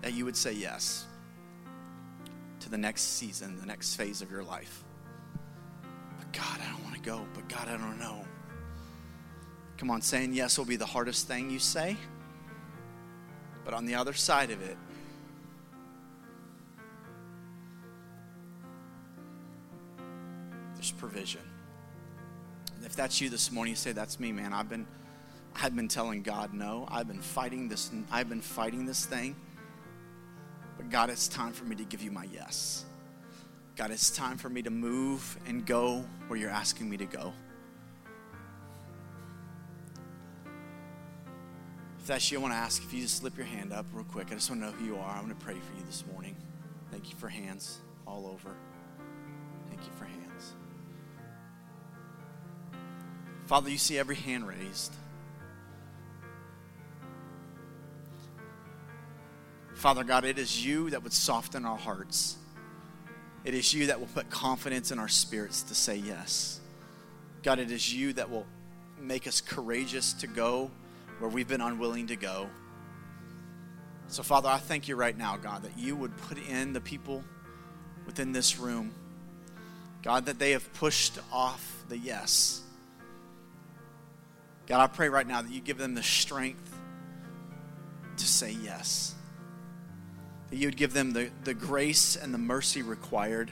That 0.00 0.14
you 0.14 0.24
would 0.24 0.34
say 0.34 0.54
yes 0.54 1.04
to 2.60 2.70
the 2.70 2.78
next 2.78 3.02
season, 3.02 3.60
the 3.60 3.66
next 3.66 3.96
phase 3.96 4.22
of 4.22 4.30
your 4.30 4.44
life. 4.44 4.82
But 6.18 6.32
God, 6.32 6.58
I 6.66 6.72
don't 6.72 6.82
want 6.84 6.94
to 6.94 7.02
go. 7.02 7.26
But 7.34 7.50
God, 7.50 7.68
I 7.68 7.76
don't 7.76 7.98
know. 7.98 8.24
Come 9.76 9.90
on, 9.90 10.00
saying 10.00 10.32
yes 10.32 10.56
will 10.56 10.64
be 10.64 10.76
the 10.76 10.86
hardest 10.86 11.28
thing 11.28 11.50
you 11.50 11.58
say. 11.58 11.98
But 13.64 13.74
on 13.74 13.86
the 13.86 13.94
other 13.94 14.12
side 14.12 14.50
of 14.50 14.62
it, 14.62 14.76
there's 20.74 20.90
provision. 20.92 21.42
And 22.76 22.84
if 22.86 22.96
that's 22.96 23.20
you 23.20 23.28
this 23.28 23.52
morning, 23.52 23.72
you 23.72 23.76
say, 23.76 23.92
That's 23.92 24.18
me, 24.18 24.32
man. 24.32 24.52
I've 24.52 24.68
been 24.68 24.86
I've 25.54 25.76
been 25.76 25.88
telling 25.88 26.22
God 26.22 26.54
no. 26.54 26.86
I've 26.88 27.08
been 27.08 27.20
fighting 27.20 27.68
this, 27.68 27.90
I've 28.10 28.28
been 28.28 28.40
fighting 28.40 28.86
this 28.86 29.04
thing. 29.04 29.36
But 30.76 30.90
God, 30.90 31.10
it's 31.10 31.28
time 31.28 31.52
for 31.52 31.64
me 31.64 31.76
to 31.76 31.84
give 31.84 32.02
you 32.02 32.10
my 32.10 32.24
yes. 32.32 32.84
God, 33.76 33.90
it's 33.90 34.10
time 34.10 34.38
for 34.38 34.48
me 34.48 34.62
to 34.62 34.70
move 34.70 35.38
and 35.46 35.66
go 35.66 36.04
where 36.28 36.38
you're 36.38 36.50
asking 36.50 36.88
me 36.88 36.96
to 36.96 37.06
go. 37.06 37.32
That's 42.06 42.30
you, 42.30 42.38
I 42.38 42.42
want 42.42 42.54
to 42.54 42.58
ask 42.58 42.82
if 42.82 42.92
you 42.92 43.02
just 43.02 43.18
slip 43.18 43.36
your 43.36 43.46
hand 43.46 43.72
up 43.72 43.86
real 43.92 44.04
quick. 44.04 44.28
I 44.30 44.34
just 44.34 44.50
want 44.50 44.62
to 44.62 44.66
know 44.68 44.72
who 44.72 44.84
you 44.84 44.96
are. 44.96 45.16
I 45.16 45.20
want 45.20 45.38
to 45.38 45.44
pray 45.44 45.54
for 45.54 45.76
you 45.76 45.84
this 45.86 46.04
morning. 46.12 46.36
Thank 46.90 47.10
you 47.10 47.16
for 47.16 47.28
hands 47.28 47.78
all 48.06 48.26
over. 48.26 48.56
Thank 49.68 49.82
you 49.82 49.92
for 49.98 50.04
hands. 50.04 50.54
Father, 53.46 53.70
you 53.70 53.78
see 53.78 53.98
every 53.98 54.16
hand 54.16 54.46
raised. 54.46 54.94
Father 59.74 60.04
God, 60.04 60.24
it 60.24 60.38
is 60.38 60.64
you 60.64 60.90
that 60.90 61.02
would 61.02 61.12
soften 61.12 61.64
our 61.64 61.78
hearts. 61.78 62.36
It 63.44 63.54
is 63.54 63.72
you 63.72 63.86
that 63.86 63.98
will 63.98 64.08
put 64.08 64.28
confidence 64.28 64.90
in 64.90 64.98
our 64.98 65.08
spirits 65.08 65.62
to 65.62 65.74
say 65.74 65.96
yes. 65.96 66.60
God, 67.42 67.58
it 67.58 67.70
is 67.70 67.92
you 67.92 68.12
that 68.12 68.30
will 68.30 68.46
make 69.00 69.26
us 69.26 69.40
courageous 69.40 70.12
to 70.14 70.26
go 70.26 70.70
where 71.20 71.30
we've 71.30 71.46
been 71.46 71.60
unwilling 71.60 72.08
to 72.08 72.16
go. 72.16 72.48
So, 74.08 74.24
Father, 74.24 74.48
I 74.48 74.58
thank 74.58 74.88
you 74.88 74.96
right 74.96 75.16
now, 75.16 75.36
God, 75.36 75.62
that 75.62 75.78
you 75.78 75.94
would 75.94 76.16
put 76.16 76.38
in 76.48 76.72
the 76.72 76.80
people 76.80 77.22
within 78.06 78.32
this 78.32 78.58
room, 78.58 78.92
God, 80.02 80.26
that 80.26 80.38
they 80.38 80.50
have 80.50 80.72
pushed 80.74 81.18
off 81.30 81.84
the 81.88 81.96
yes. 81.96 82.62
God, 84.66 84.82
I 84.82 84.86
pray 84.88 85.08
right 85.08 85.26
now 85.26 85.42
that 85.42 85.52
you 85.52 85.60
give 85.60 85.78
them 85.78 85.94
the 85.94 86.02
strength 86.02 86.74
to 88.16 88.26
say 88.26 88.56
yes. 88.64 89.14
That 90.48 90.56
you 90.56 90.66
would 90.66 90.76
give 90.76 90.92
them 90.92 91.12
the, 91.12 91.30
the 91.44 91.54
grace 91.54 92.16
and 92.16 92.34
the 92.34 92.38
mercy 92.38 92.82
required 92.82 93.50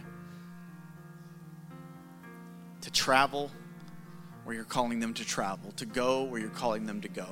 to 2.81 2.91
travel 2.91 3.51
where 4.45 4.55
you're 4.55 4.65
calling 4.65 4.99
them 4.99 5.13
to 5.15 5.25
travel, 5.25 5.73
to 5.73 5.85
go 5.87 6.25
where 6.25 6.41
you're 6.41 6.51
calling 6.51 6.87
them 6.87 7.03
to 7.03 7.09
go. 7.09 7.29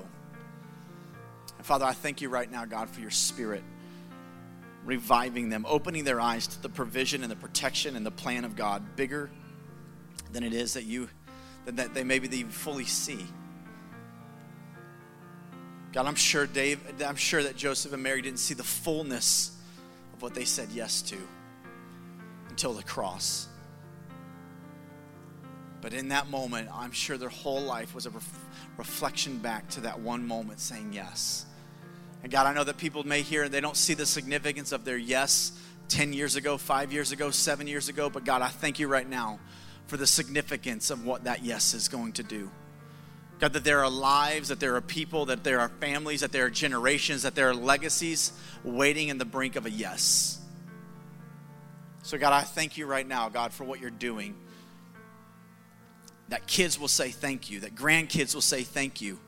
Father, 1.67 1.85
I 1.85 1.95
thank 1.95 2.21
you 2.21 2.29
right 2.29 2.49
now, 2.49 2.65
God, 2.65 2.89
for 2.89 3.01
your 3.01 3.11
spirit 3.11 3.65
reviving 4.85 5.49
them, 5.49 5.67
opening 5.69 6.05
their 6.05 6.21
eyes 6.21 6.47
to 6.47 6.63
the 6.63 6.69
provision 6.69 7.25
and 7.25 7.31
the 7.31 7.35
protection 7.35 7.97
and 7.97 8.07
the 8.07 8.11
plan 8.13 8.45
of 8.45 8.55
God, 8.55 8.95
bigger 8.95 9.29
than 10.31 10.45
it 10.45 10.53
is 10.53 10.75
that 10.75 10.85
you 10.85 11.09
that 11.65 11.93
they 11.93 12.05
maybe 12.05 12.29
they 12.29 12.45
fully 12.45 12.85
see. 12.85 13.27
God, 15.93 16.07
I'm 16.07 16.15
sure 16.15 16.47
Dave, 16.47 16.81
I'm 17.05 17.17
sure 17.17 17.43
that 17.43 17.57
Joseph 17.57 17.93
and 17.93 18.01
Mary 18.01 18.23
didn't 18.23 18.39
see 18.39 18.55
the 18.55 18.63
fullness 18.63 19.59
of 20.15 20.23
what 20.23 20.35
they 20.35 20.45
said 20.45 20.69
yes 20.71 21.03
to 21.03 21.17
until 22.49 22.75
the 22.75 22.85
cross. 22.85 23.49
But 25.81 25.95
in 25.95 26.11
that 26.11 26.31
moment, 26.31 26.69
I'm 26.73 26.93
sure 26.93 27.19
their 27.19 27.29
whole 27.29 27.63
life 27.63 27.93
was 27.93 28.07
a 28.07 28.11
ref- 28.11 28.45
reflection 28.77 29.39
back 29.39 29.69
to 29.71 29.81
that 29.81 29.99
one 29.99 30.25
moment 30.25 30.61
saying 30.61 30.93
yes. 30.93 31.47
And 32.27 32.33
God, 32.33 32.49
I 32.49 32.55
know 32.55 32.65
that 32.65 32.77
people 32.77 33.05
may 33.05 33.23
hear 33.23 33.45
and 33.45 33.55
they 33.55 33.61
don't 33.61 33.77
see 33.77 33.95
the 33.95 34.05
significance 34.05 34.73
of 34.73 34.85
their 34.85 34.97
yes 34.97 35.53
10 35.91 36.13
years 36.13 36.35
ago, 36.35 36.59
five 36.59 36.93
years 36.93 37.13
ago, 37.13 37.31
seven 37.31 37.69
years 37.69 37.89
ago. 37.89 38.11
But 38.11 38.25
God, 38.25 38.43
I 38.43 38.49
thank 38.49 38.81
you 38.81 38.89
right 38.89 39.09
now 39.09 39.39
for 39.87 39.97
the 39.97 40.09
significance 40.09 40.91
of 40.91 41.07
what 41.07 41.23
that 41.23 41.45
yes 41.45 41.73
is 41.73 41.87
going 41.87 42.15
to 42.15 42.25
do. 42.25 42.51
God, 43.39 43.53
that 43.53 43.63
there 43.63 43.79
are 43.79 43.89
lives, 43.89 44.49
that 44.49 44.59
there 44.59 44.75
are 44.75 44.81
people, 44.81 45.27
that 45.27 45.45
there 45.45 45.61
are 45.61 45.69
families, 45.69 46.23
that 46.23 46.33
there 46.33 46.47
are 46.47 46.51
generations, 46.51 47.23
that 47.23 47.37
there 47.37 47.49
are 47.49 47.55
legacies 47.55 48.33
waiting 48.65 49.07
in 49.07 49.19
the 49.19 49.25
brink 49.25 49.55
of 49.55 49.65
a 49.65 49.71
yes. 49.71 50.41
So, 52.03 52.19
God, 52.19 52.33
I 52.33 52.43
thank 52.43 52.77
you 52.77 52.87
right 52.87 53.07
now, 53.07 53.29
God, 53.29 53.53
for 53.53 53.63
what 53.63 53.79
you're 53.79 53.89
doing. 53.89 54.35
That 56.31 56.49
kids 56.49 56.77
will 56.77 56.89
say 56.89 57.11
thank 57.11 57.51
you, 57.51 57.61
that 57.61 57.77
grandkids 57.77 58.35
will 58.35 58.41
say 58.41 58.65
thank 58.65 59.01
you, 59.01 59.21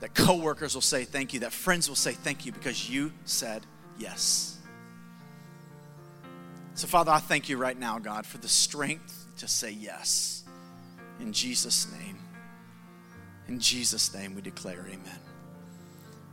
that 0.00 0.14
coworkers 0.14 0.74
will 0.74 0.82
say 0.82 1.04
thank 1.04 1.34
you, 1.34 1.40
that 1.40 1.52
friends 1.52 1.88
will 1.88 1.96
say 1.96 2.12
thank 2.12 2.46
you 2.46 2.52
because 2.52 2.88
you 2.88 3.12
said 3.24 3.62
yes. 3.98 4.58
So, 6.74 6.86
Father, 6.86 7.10
I 7.10 7.18
thank 7.18 7.48
you 7.48 7.56
right 7.56 7.76
now, 7.76 7.98
God, 7.98 8.24
for 8.24 8.38
the 8.38 8.48
strength 8.48 9.26
to 9.38 9.48
say 9.48 9.70
yes. 9.70 10.44
In 11.18 11.32
Jesus' 11.32 11.90
name. 11.98 12.18
In 13.48 13.58
Jesus' 13.58 14.14
name, 14.14 14.34
we 14.34 14.42
declare 14.42 14.86
amen. 14.86 15.20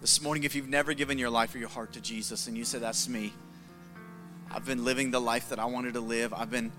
This 0.01 0.21
morning, 0.21 0.43
if 0.43 0.53
you've 0.53 0.69
never 0.69 0.93
given 0.93 1.17
your 1.17 1.31
life 1.31 1.55
or 1.55 1.57
your 1.57 1.69
heart 1.69 1.93
to 1.93 2.01
Jesus 2.01 2.45
and 2.45 2.55
you 2.55 2.63
say, 2.63 2.77
That's 2.77 3.09
me, 3.09 3.33
I've 4.51 4.65
been 4.65 4.85
living 4.85 5.09
the 5.09 5.21
life 5.21 5.49
that 5.49 5.57
I 5.57 5.65
wanted 5.65 5.95
to 5.95 6.01
live, 6.01 6.33
I've 6.33 6.51
been 6.51 6.71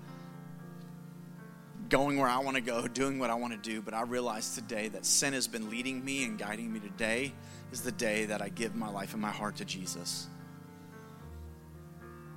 going 1.89 2.17
where 2.17 2.27
I 2.27 2.39
want 2.39 2.55
to 2.55 2.61
go, 2.61 2.87
doing 2.87 3.19
what 3.19 3.29
I 3.29 3.35
want 3.35 3.53
to 3.53 3.69
do, 3.69 3.81
but 3.81 3.93
I 3.93 4.01
realize 4.01 4.55
today 4.55 4.89
that 4.89 5.05
sin 5.05 5.33
has 5.33 5.47
been 5.47 5.69
leading 5.69 6.03
me 6.03 6.25
and 6.25 6.37
guiding 6.37 6.71
me. 6.71 6.79
Today 6.79 7.33
is 7.71 7.81
the 7.81 7.91
day 7.91 8.25
that 8.25 8.41
I 8.41 8.49
give 8.49 8.75
my 8.75 8.89
life 8.89 9.13
and 9.13 9.21
my 9.21 9.31
heart 9.31 9.55
to 9.57 9.65
Jesus. 9.65 10.27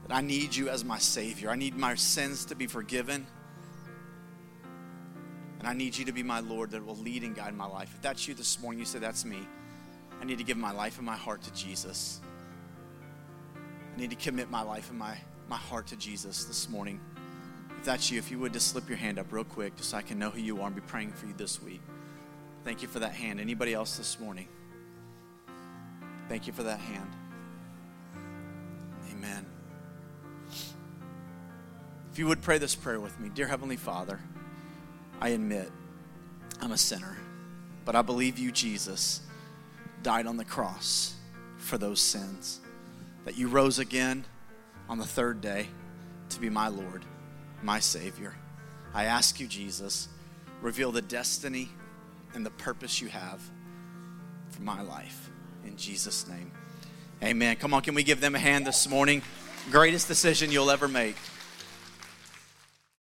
That 0.07 0.15
I 0.15 0.21
need 0.21 0.55
you 0.55 0.69
as 0.69 0.85
my 0.85 0.99
Savior. 0.99 1.51
I 1.51 1.57
need 1.57 1.77
my 1.77 1.95
sins 1.95 2.45
to 2.47 2.55
be 2.55 2.67
forgiven. 2.67 3.27
And 5.59 5.69
I 5.69 5.75
need 5.75 5.97
you 5.97 6.05
to 6.07 6.13
be 6.13 6.23
my 6.23 6.41
Lord 6.41 6.71
that 6.71 6.85
will 6.85 6.97
lead 6.97 7.23
and 7.23 7.35
guide 7.35 7.55
my 7.55 7.67
life. 7.67 7.93
If 7.95 8.01
that's 8.01 8.27
you 8.27 8.35
this 8.35 8.61
morning, 8.61 8.79
you 8.79 8.87
say, 8.87 8.99
That's 8.99 9.25
me. 9.25 9.47
I 10.21 10.25
need 10.25 10.39
to 10.39 10.45
give 10.45 10.57
my 10.57 10.73
life 10.73 10.97
and 10.99 11.07
my 11.07 11.17
heart 11.17 11.43
to 11.43 11.53
Jesus. 11.53 12.21
I 13.57 14.01
need 14.01 14.11
to 14.11 14.17
commit 14.17 14.51
my 14.51 14.63
life 14.63 14.91
and 14.91 14.99
my, 14.99 15.17
my 15.49 15.57
heart 15.57 15.87
to 15.89 15.97
Jesus 15.97 16.45
this 16.45 16.69
morning. 16.69 17.01
If 17.81 17.87
that's 17.87 18.11
you, 18.11 18.19
if 18.19 18.31
you 18.31 18.39
would 18.39 18.53
just 18.53 18.69
slip 18.69 18.91
your 18.91 18.99
hand 18.99 19.19
up 19.19 19.33
real 19.33 19.43
quick 19.43 19.75
just 19.77 19.89
so 19.89 19.97
I 19.97 20.03
can 20.03 20.19
know 20.19 20.29
who 20.29 20.39
you 20.39 20.61
are 20.61 20.67
and 20.67 20.75
be 20.75 20.83
praying 20.83 21.13
for 21.13 21.25
you 21.25 21.33
this 21.35 21.63
week. 21.63 21.81
Thank 22.63 22.83
you 22.83 22.89
for 22.89 22.99
that 22.99 23.13
hand. 23.13 23.41
Anybody 23.41 23.73
else 23.73 23.97
this 23.97 24.21
morning? 24.21 24.49
Thank 26.29 26.47
you 26.47 26.53
for 26.53 26.63
that 26.63 26.79
hand. 26.79 27.11
Amen. 29.13 29.47
If 32.13 32.19
you 32.19 32.27
would 32.27 32.43
pray 32.43 32.59
this 32.59 32.75
prayer 32.75 33.01
with 33.01 33.19
me, 33.19 33.31
Dear 33.31 33.47
Heavenly 33.47 33.77
Father, 33.77 34.21
I 35.19 35.31
admit 35.31 35.71
I'm 36.61 36.73
a 36.73 36.79
sinner, 36.79 37.17
but 37.87 37.97
I 37.97 38.03
believe 38.03 38.39
you, 38.39 38.53
Jesus, 38.53 39.23
died 40.03 40.27
on 40.27 40.37
the 40.37 40.45
cross 40.45 41.15
for 41.57 41.79
those 41.79 42.01
sins, 42.01 42.61
that 43.25 43.39
you 43.39 43.49
rose 43.49 43.79
again 43.79 44.27
on 44.87 44.99
the 44.99 45.07
third 45.07 45.41
day 45.41 45.67
to 46.29 46.41
be 46.41 46.51
my 46.51 46.69
Lord, 46.69 47.07
my 47.63 47.79
Savior. 47.81 48.35
I 48.95 49.05
ask 49.05 49.39
you, 49.41 49.47
Jesus, 49.47 50.09
reveal 50.61 50.93
the 50.93 51.03
destiny 51.03 51.69
and 52.35 52.45
the 52.45 52.51
purpose 52.51 53.01
you 53.01 53.09
have 53.09 53.41
for 54.51 54.63
my 54.63 54.83
life. 54.83 55.31
In 55.65 55.77
Jesus' 55.77 56.29
name. 56.29 56.51
Amen. 57.23 57.57
Come 57.57 57.75
on, 57.75 57.83
can 57.83 57.95
we 57.95 58.03
give 58.03 58.21
them 58.21 58.35
a 58.35 58.39
hand 58.39 58.67
this 58.67 58.89
morning? 58.89 59.23
Greatest 59.71 60.09
decision 60.09 60.51
you'll 60.51 60.71
ever 60.71 60.89
make. 60.89 61.17